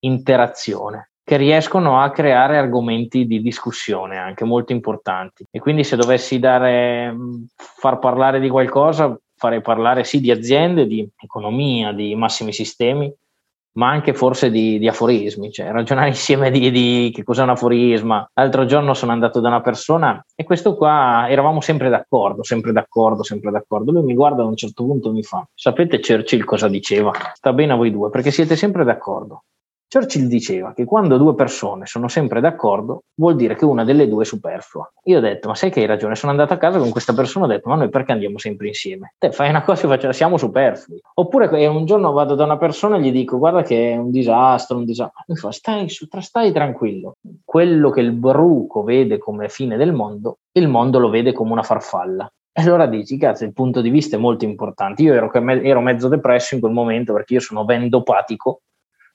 interazione 0.00 1.10
che 1.22 1.36
riescono 1.36 2.00
a 2.00 2.10
creare 2.10 2.58
argomenti 2.58 3.24
di 3.24 3.40
discussione 3.40 4.18
anche 4.18 4.44
molto 4.44 4.72
importanti. 4.72 5.44
E 5.48 5.60
quindi 5.60 5.84
se 5.84 5.94
dovessi 5.94 6.40
dare 6.40 7.14
far 7.54 8.00
parlare 8.00 8.40
di 8.40 8.48
qualcosa 8.48 9.16
farei 9.36 9.60
parlare 9.60 10.02
sì 10.02 10.20
di 10.20 10.32
aziende, 10.32 10.88
di 10.88 11.08
economia, 11.16 11.92
di 11.92 12.16
massimi 12.16 12.52
sistemi, 12.52 13.14
ma 13.72 13.88
anche 13.88 14.14
forse 14.14 14.50
di, 14.50 14.78
di 14.78 14.88
aforismi, 14.88 15.50
cioè 15.50 15.70
ragionare 15.70 16.08
insieme 16.14 16.50
di, 16.50 16.70
di, 16.70 17.10
che 17.14 17.22
cos'è 17.22 17.42
un 17.42 17.50
aforisma. 17.50 18.28
L'altro 18.34 18.64
giorno 18.64 18.94
sono 18.94 19.12
andato 19.12 19.40
da 19.40 19.48
una 19.48 19.60
persona 19.60 20.24
e 20.34 20.44
questo 20.44 20.76
qua 20.76 21.26
eravamo 21.28 21.60
sempre 21.60 21.88
d'accordo, 21.88 22.42
sempre 22.42 22.72
d'accordo, 22.72 23.22
sempre 23.22 23.50
d'accordo. 23.50 23.92
Lui 23.92 24.02
mi 24.02 24.14
guarda 24.14 24.42
a 24.42 24.46
un 24.46 24.56
certo 24.56 24.84
punto 24.84 25.08
e 25.08 25.12
mi 25.12 25.22
fa, 25.22 25.46
sapete 25.54 26.00
Churchill 26.00 26.44
cosa 26.44 26.68
diceva? 26.68 27.12
Sta 27.34 27.52
bene 27.52 27.72
a 27.72 27.76
voi 27.76 27.90
due 27.90 28.10
perché 28.10 28.30
siete 28.30 28.56
sempre 28.56 28.84
d'accordo. 28.84 29.44
Churchill 29.92 30.28
diceva 30.28 30.72
che 30.72 30.84
quando 30.84 31.16
due 31.16 31.34
persone 31.34 31.84
sono 31.84 32.06
sempre 32.06 32.40
d'accordo 32.40 33.02
vuol 33.16 33.34
dire 33.34 33.56
che 33.56 33.64
una 33.64 33.82
delle 33.82 34.06
due 34.06 34.22
è 34.22 34.24
superflua. 34.24 34.88
Io 35.06 35.18
ho 35.18 35.20
detto, 35.20 35.48
ma 35.48 35.56
sai 35.56 35.70
che 35.70 35.80
hai 35.80 35.86
ragione, 35.86 36.14
sono 36.14 36.30
andato 36.30 36.52
a 36.52 36.58
casa 36.58 36.78
con 36.78 36.90
questa 36.90 37.12
persona 37.12 37.46
e 37.46 37.48
ho 37.48 37.50
detto, 37.54 37.68
ma 37.68 37.74
noi 37.74 37.88
perché 37.88 38.12
andiamo 38.12 38.38
sempre 38.38 38.68
insieme? 38.68 39.14
Te 39.18 39.32
fai 39.32 39.48
una 39.48 39.64
cosa 39.64 39.86
e 39.86 39.88
faccio, 39.88 40.12
siamo 40.12 40.36
superflui. 40.36 41.00
Oppure 41.14 41.66
un 41.66 41.86
giorno 41.86 42.12
vado 42.12 42.36
da 42.36 42.44
una 42.44 42.56
persona 42.56 42.98
e 42.98 43.00
gli 43.00 43.10
dico, 43.10 43.36
guarda 43.36 43.62
che 43.62 43.90
è 43.90 43.96
un 43.96 44.12
disastro, 44.12 44.76
un 44.76 44.84
disastro. 44.84 45.24
Mi 45.26 45.34
fa, 45.34 45.50
stai, 45.50 45.88
stai 45.88 46.52
tranquillo. 46.52 47.16
Quello 47.44 47.90
che 47.90 48.00
il 48.00 48.12
bruco 48.12 48.84
vede 48.84 49.18
come 49.18 49.48
fine 49.48 49.76
del 49.76 49.92
mondo, 49.92 50.36
il 50.52 50.68
mondo 50.68 51.00
lo 51.00 51.08
vede 51.08 51.32
come 51.32 51.50
una 51.50 51.64
farfalla. 51.64 52.30
E 52.52 52.62
allora 52.62 52.86
dici, 52.86 53.16
cazzo, 53.16 53.42
il 53.42 53.52
punto 53.52 53.80
di 53.80 53.90
vista 53.90 54.14
è 54.14 54.20
molto 54.20 54.44
importante. 54.44 55.02
Io 55.02 55.14
ero, 55.14 55.32
ero 55.32 55.80
mezzo 55.80 56.06
depresso 56.06 56.54
in 56.54 56.60
quel 56.60 56.72
momento 56.72 57.12
perché 57.12 57.34
io 57.34 57.40
sono 57.40 57.64
vendopatico 57.64 58.60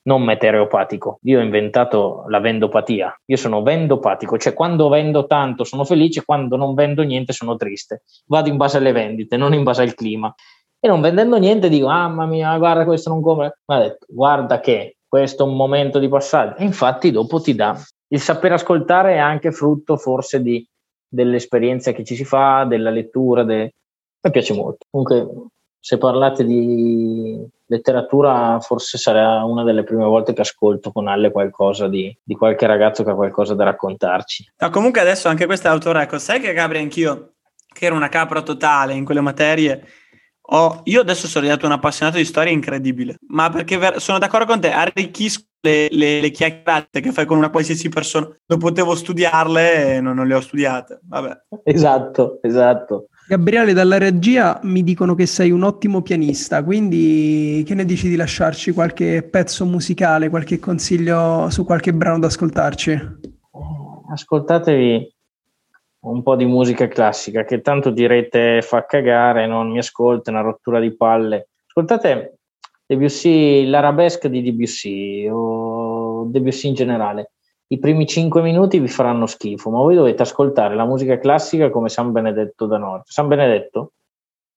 non 0.05 0.23
meteoropatico. 0.23 1.19
Io 1.23 1.39
ho 1.39 1.43
inventato 1.43 2.25
la 2.27 2.39
vendopatia. 2.39 3.21
Io 3.25 3.37
sono 3.37 3.61
vendopatico, 3.61 4.37
cioè 4.37 4.53
quando 4.53 4.87
vendo 4.89 5.25
tanto 5.25 5.63
sono 5.63 5.83
felice, 5.83 6.25
quando 6.25 6.57
non 6.57 6.73
vendo 6.73 7.03
niente 7.03 7.33
sono 7.33 7.55
triste. 7.55 8.03
Vado 8.27 8.49
in 8.49 8.57
base 8.57 8.77
alle 8.77 8.91
vendite, 8.91 9.37
non 9.37 9.53
in 9.53 9.63
base 9.63 9.81
al 9.81 9.95
clima. 9.95 10.33
E 10.79 10.87
non 10.87 11.01
vendendo 11.01 11.37
niente 11.37 11.69
dico, 11.69 11.87
mamma 11.87 12.25
mia, 12.25 12.55
guarda 12.57 12.85
questo 12.85 13.09
non 13.09 13.51
ha 13.65 13.79
detto, 13.79 14.05
guarda 14.07 14.59
che 14.59 14.97
questo 15.07 15.43
è 15.43 15.49
un 15.49 15.55
momento 15.55 15.97
di 15.97 16.07
passaggio. 16.07 16.57
E 16.57 16.63
infatti 16.63 17.09
dopo 17.09 17.41
ti 17.41 17.55
dà. 17.55 17.75
Il 18.07 18.21
saper 18.21 18.53
ascoltare 18.53 19.13
è 19.13 19.17
anche 19.17 19.51
frutto 19.51 19.97
forse 19.97 20.41
di, 20.41 20.63
dell'esperienza 21.07 21.91
che 21.91 22.03
ci 22.03 22.15
si 22.15 22.23
fa, 22.23 22.65
della 22.65 22.91
lettura. 22.91 23.43
De... 23.43 23.73
Mi 24.21 24.31
piace 24.31 24.53
molto. 24.53 24.85
Comunque 24.91 25.49
se 25.85 25.99
parlate 25.99 26.43
di 26.43 27.47
letteratura, 27.67 28.59
forse 28.59 28.97
sarà 28.97 29.43
una 29.43 29.61
delle 29.61 29.83
prime 29.83 30.03
volte 30.03 30.33
che 30.33 30.41
ascolto 30.41 30.91
con 30.91 31.07
Alle 31.07 31.29
qualcosa 31.29 31.87
di, 31.87 32.11
di 32.23 32.33
qualche 32.33 32.65
ragazzo 32.65 33.03
che 33.03 33.11
ha 33.11 33.13
qualcosa 33.13 33.53
da 33.53 33.65
raccontarci. 33.65 34.53
No, 34.57 34.71
comunque 34.71 35.01
adesso 35.01 35.27
anche 35.27 35.45
questo 35.45 35.67
è 35.67 35.69
autore, 35.69 36.01
ecco, 36.01 36.17
sai 36.17 36.39
che 36.39 36.53
Gabri 36.53 36.79
anch'io, 36.79 37.33
che 37.71 37.85
ero 37.85 37.93
una 37.93 38.09
capra 38.09 38.41
totale 38.41 38.95
in 38.95 39.05
quelle 39.05 39.21
materie, 39.21 39.83
ho, 40.41 40.81
io 40.85 41.01
adesso 41.01 41.27
sono 41.27 41.43
diventato 41.43 41.67
un 41.67 41.77
appassionato 41.77 42.17
di 42.17 42.25
storia 42.25 42.51
incredibile, 42.51 43.19
ma 43.27 43.51
perché 43.51 43.77
ver- 43.77 43.99
sono 43.99 44.17
d'accordo 44.17 44.47
con 44.47 44.59
te, 44.59 44.71
arricchisco 44.71 45.43
le, 45.61 45.89
le, 45.91 46.19
le, 46.19 46.31
chiacchierate 46.31 46.99
che 46.99 47.11
fai 47.11 47.27
con 47.27 47.37
una 47.37 47.51
qualsiasi 47.51 47.89
persona, 47.89 48.27
non 48.47 48.57
potevo 48.57 48.95
studiarle 48.95 49.97
e 49.97 50.01
non, 50.01 50.15
non 50.15 50.25
le 50.25 50.33
ho 50.33 50.41
studiate, 50.41 51.01
vabbè. 51.03 51.41
Esatto, 51.63 52.39
esatto. 52.41 53.09
Gabriele, 53.27 53.73
dalla 53.73 53.97
regia 53.97 54.59
mi 54.63 54.83
dicono 54.83 55.15
che 55.15 55.25
sei 55.25 55.49
un 55.49 55.63
ottimo 55.63 56.03
pianista, 56.03 56.63
quindi 56.63 57.63
che 57.65 57.73
ne 57.73 57.83
dici 57.83 58.07
di 58.07 58.15
lasciarci 58.15 58.71
qualche 58.71 59.23
pezzo 59.23 59.65
musicale, 59.65 60.29
qualche 60.29 60.59
consiglio 60.59 61.49
su 61.49 61.65
qualche 61.65 61.91
brano 61.91 62.19
da 62.19 62.27
ascoltarci? 62.27 62.99
Ascoltatevi 64.11 65.15
un 66.01 66.21
po' 66.21 66.35
di 66.35 66.45
musica 66.45 66.87
classica, 66.87 67.43
che 67.45 67.61
tanto 67.61 67.89
direte 67.89 68.61
fa 68.61 68.85
cagare, 68.85 69.47
non 69.47 69.71
mi 69.71 69.79
ascolta, 69.79 70.29
è 70.29 70.33
una 70.33 70.43
rottura 70.43 70.79
di 70.79 70.95
palle. 70.95 71.49
Ascoltate 71.65 72.37
Debussy, 72.85 73.65
l'arabesque 73.65 74.29
di 74.29 74.43
Debussy 74.43 75.27
o 75.27 76.25
Debussy 76.25 76.67
in 76.67 76.75
generale 76.75 77.31
i 77.67 77.79
primi 77.79 78.05
cinque 78.05 78.41
minuti 78.41 78.79
vi 78.79 78.87
faranno 78.87 79.25
schifo, 79.25 79.69
ma 79.71 79.79
voi 79.79 79.95
dovete 79.95 80.21
ascoltare 80.21 80.75
la 80.75 80.85
musica 80.85 81.17
classica 81.17 81.69
come 81.69 81.89
San 81.89 82.11
Benedetto 82.11 82.67
da 82.67 82.77
Nord. 82.77 83.03
San 83.05 83.27
Benedetto 83.27 83.93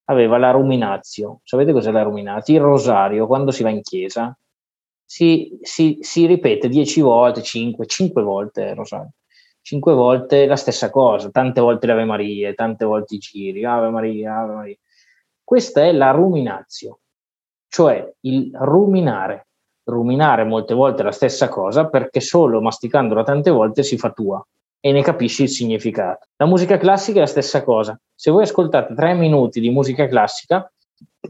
aveva 0.05 0.37
la 0.37 0.51
ruminazio. 0.51 1.41
Sapete 1.45 1.73
cos'è 1.73 1.91
la 1.91 2.03
ruminazio? 2.03 2.55
Il 2.55 2.61
rosario, 2.61 3.27
quando 3.27 3.51
si 3.51 3.63
va 3.63 3.71
in 3.71 3.83
chiesa, 3.83 4.37
si, 5.05 5.59
si, 5.63 5.99
si 6.01 6.27
ripete 6.27 6.69
dieci 6.69 7.01
volte, 7.01 7.43
cinque, 7.43 7.87
cinque 7.87 8.23
volte 8.23 8.63
il 8.63 8.75
rosario. 8.75 9.13
Cinque 9.63 9.93
volte 9.93 10.47
la 10.47 10.57
stessa 10.57 10.89
cosa, 10.91 11.31
tante 11.31 11.61
volte 11.61 11.87
le 11.87 11.93
Ave 11.93 12.05
Marie, 12.05 12.55
tante 12.55 12.85
volte 12.85 13.17
i 13.17 13.19
giri, 13.19 13.65
Ave 13.65 13.91
Maria, 13.91 14.39
Ave 14.39 14.55
Maria. 14.55 14.77
Questa 15.45 15.83
è 15.83 15.93
la 15.93 16.11
ruminazio, 16.11 17.01
cioè 17.69 18.15
il 18.21 18.51
ruminare 18.55 19.48
ruminare 19.89 20.45
molte 20.45 20.75
volte 20.75 21.03
la 21.03 21.13
stessa 21.13 21.49
cosa 21.49 21.87
perché 21.89 22.21
solo 22.21 22.61
masticandola 22.61 23.23
tante 23.23 23.51
volte 23.51 23.83
si 23.83 23.97
fa 23.97 24.11
tua 24.11 24.45
e 24.81 24.93
ne 24.93 25.03
capisci 25.03 25.43
il 25.43 25.49
significato. 25.49 26.27
La 26.37 26.47
musica 26.47 26.77
classica 26.77 27.19
è 27.19 27.21
la 27.21 27.27
stessa 27.27 27.65
cosa. 27.65 27.99
Se 28.15 28.31
voi 28.31 28.43
ascoltate 28.43 28.95
tre 28.95 29.15
minuti 29.15 29.61
di 29.61 29.71
musica 29.71 30.07
classica, 30.07 30.71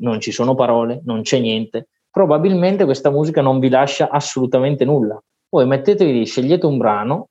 non 0.00 0.20
ci 0.20 0.32
sono 0.32 0.54
parole, 0.54 1.00
non 1.04 1.22
c'è 1.22 1.38
niente, 1.38 1.88
probabilmente 2.10 2.84
questa 2.84 3.10
musica 3.10 3.40
non 3.40 3.58
vi 3.58 3.68
lascia 3.68 4.10
assolutamente 4.10 4.84
nulla. 4.84 5.20
Voi 5.48 5.66
mettetevi, 5.66 6.26
scegliete 6.26 6.66
un 6.66 6.76
brano 6.76 7.28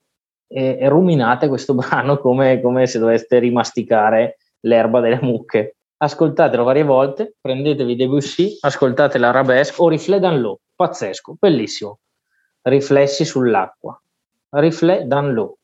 e, 0.48 0.78
e 0.80 0.90
ruminate 0.90 1.48
questo 1.48 1.76
brano 1.76 2.18
come, 2.18 2.62
come 2.62 2.88
se 2.88 3.00
doveste 3.00 3.38
rimasticare 3.40 4.38
l'erba 4.62 5.00
delle 5.02 5.20
mucche. 5.22 5.77
Ascoltatelo 6.00 6.64
varie 6.64 6.84
volte, 6.84 7.36
prendetevi 7.42 7.96
Debussy, 7.96 8.58
ascoltate 8.60 9.18
l'arabesque 9.18 9.84
o 9.84 9.90
rifledanlo 9.90 10.60
pazzesco, 10.76 11.36
bellissimo. 11.40 12.00
Riflessi 12.62 13.26
sull'acqua, 13.26 14.00
Riflet 14.50 15.06
dans 15.06 15.34
l'eau 15.34 15.58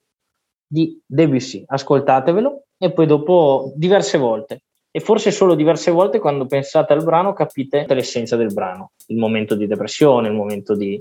di 0.65 0.99
Debussy. 1.05 1.63
Ascoltatevelo 1.65 2.63
e 2.77 2.91
poi 2.91 3.05
dopo 3.05 3.71
diverse 3.75 4.17
volte. 4.17 4.63
E 4.89 4.99
forse 4.99 5.31
solo 5.31 5.55
diverse 5.55 5.91
volte 5.91 6.19
quando 6.19 6.45
pensate 6.45 6.93
al 6.93 7.03
brano 7.03 7.33
capite 7.33 7.85
l'essenza 7.89 8.35
del 8.35 8.53
brano, 8.53 8.91
il 9.07 9.17
momento 9.17 9.55
di 9.55 9.65
depressione, 9.65 10.27
il 10.27 10.35
momento 10.35 10.75
di, 10.75 10.99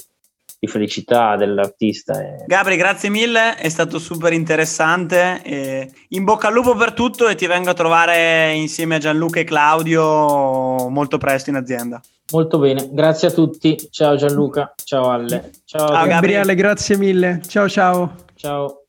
di 0.63 0.69
felicità 0.69 1.35
dell'artista. 1.35 2.15
Gabri, 2.47 2.77
grazie 2.77 3.09
mille, 3.09 3.57
è 3.57 3.69
stato 3.69 3.99
super 3.99 4.33
interessante. 4.33 5.43
E 5.43 5.91
in 6.11 6.23
bocca 6.23 6.47
al 6.47 6.55
lupo 6.55 6.77
per 6.77 6.93
tutto 6.93 7.27
e 7.27 7.35
ti 7.35 7.49
vengo 7.49 7.71
a 7.71 7.75
trovare 7.75 8.53
insieme 8.53 8.95
a 8.95 8.99
Gianluca 8.99 9.41
e 9.41 9.45
Claudio 9.45 10.89
molto 10.89 11.19
presto 11.19 11.51
in 11.51 11.57
azienda. 11.57 12.01
Molto 12.31 12.61
bene, 12.61 12.89
grazie 12.93 13.27
a 13.27 13.31
tutti. 13.33 13.77
Ciao 13.91 14.15
Gianluca, 14.15 14.73
ciao 14.85 15.11
Alle. 15.11 15.51
Ciao, 15.65 15.89
ciao 15.89 16.07
Gabriele, 16.07 16.55
grazie 16.55 16.97
mille. 16.97 17.41
Ciao 17.45 17.69
ciao. 17.69 18.15
Ciao. 18.37 18.85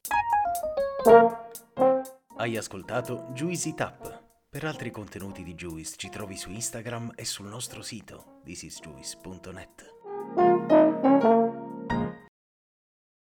Hai 2.38 2.55
ascoltato 2.55 3.30
Juicy 3.34 3.74
Tap. 3.74 4.21
Per 4.47 4.63
altri 4.63 4.91
contenuti 4.91 5.41
di 5.41 5.55
Juice 5.55 5.95
ci 5.97 6.09
trovi 6.09 6.38
su 6.38 6.51
Instagram 6.51 7.13
e 7.15 7.26
sul 7.26 7.47
nostro 7.47 7.82
sito 7.82 8.41
thisisjuice.net. 8.43 10.53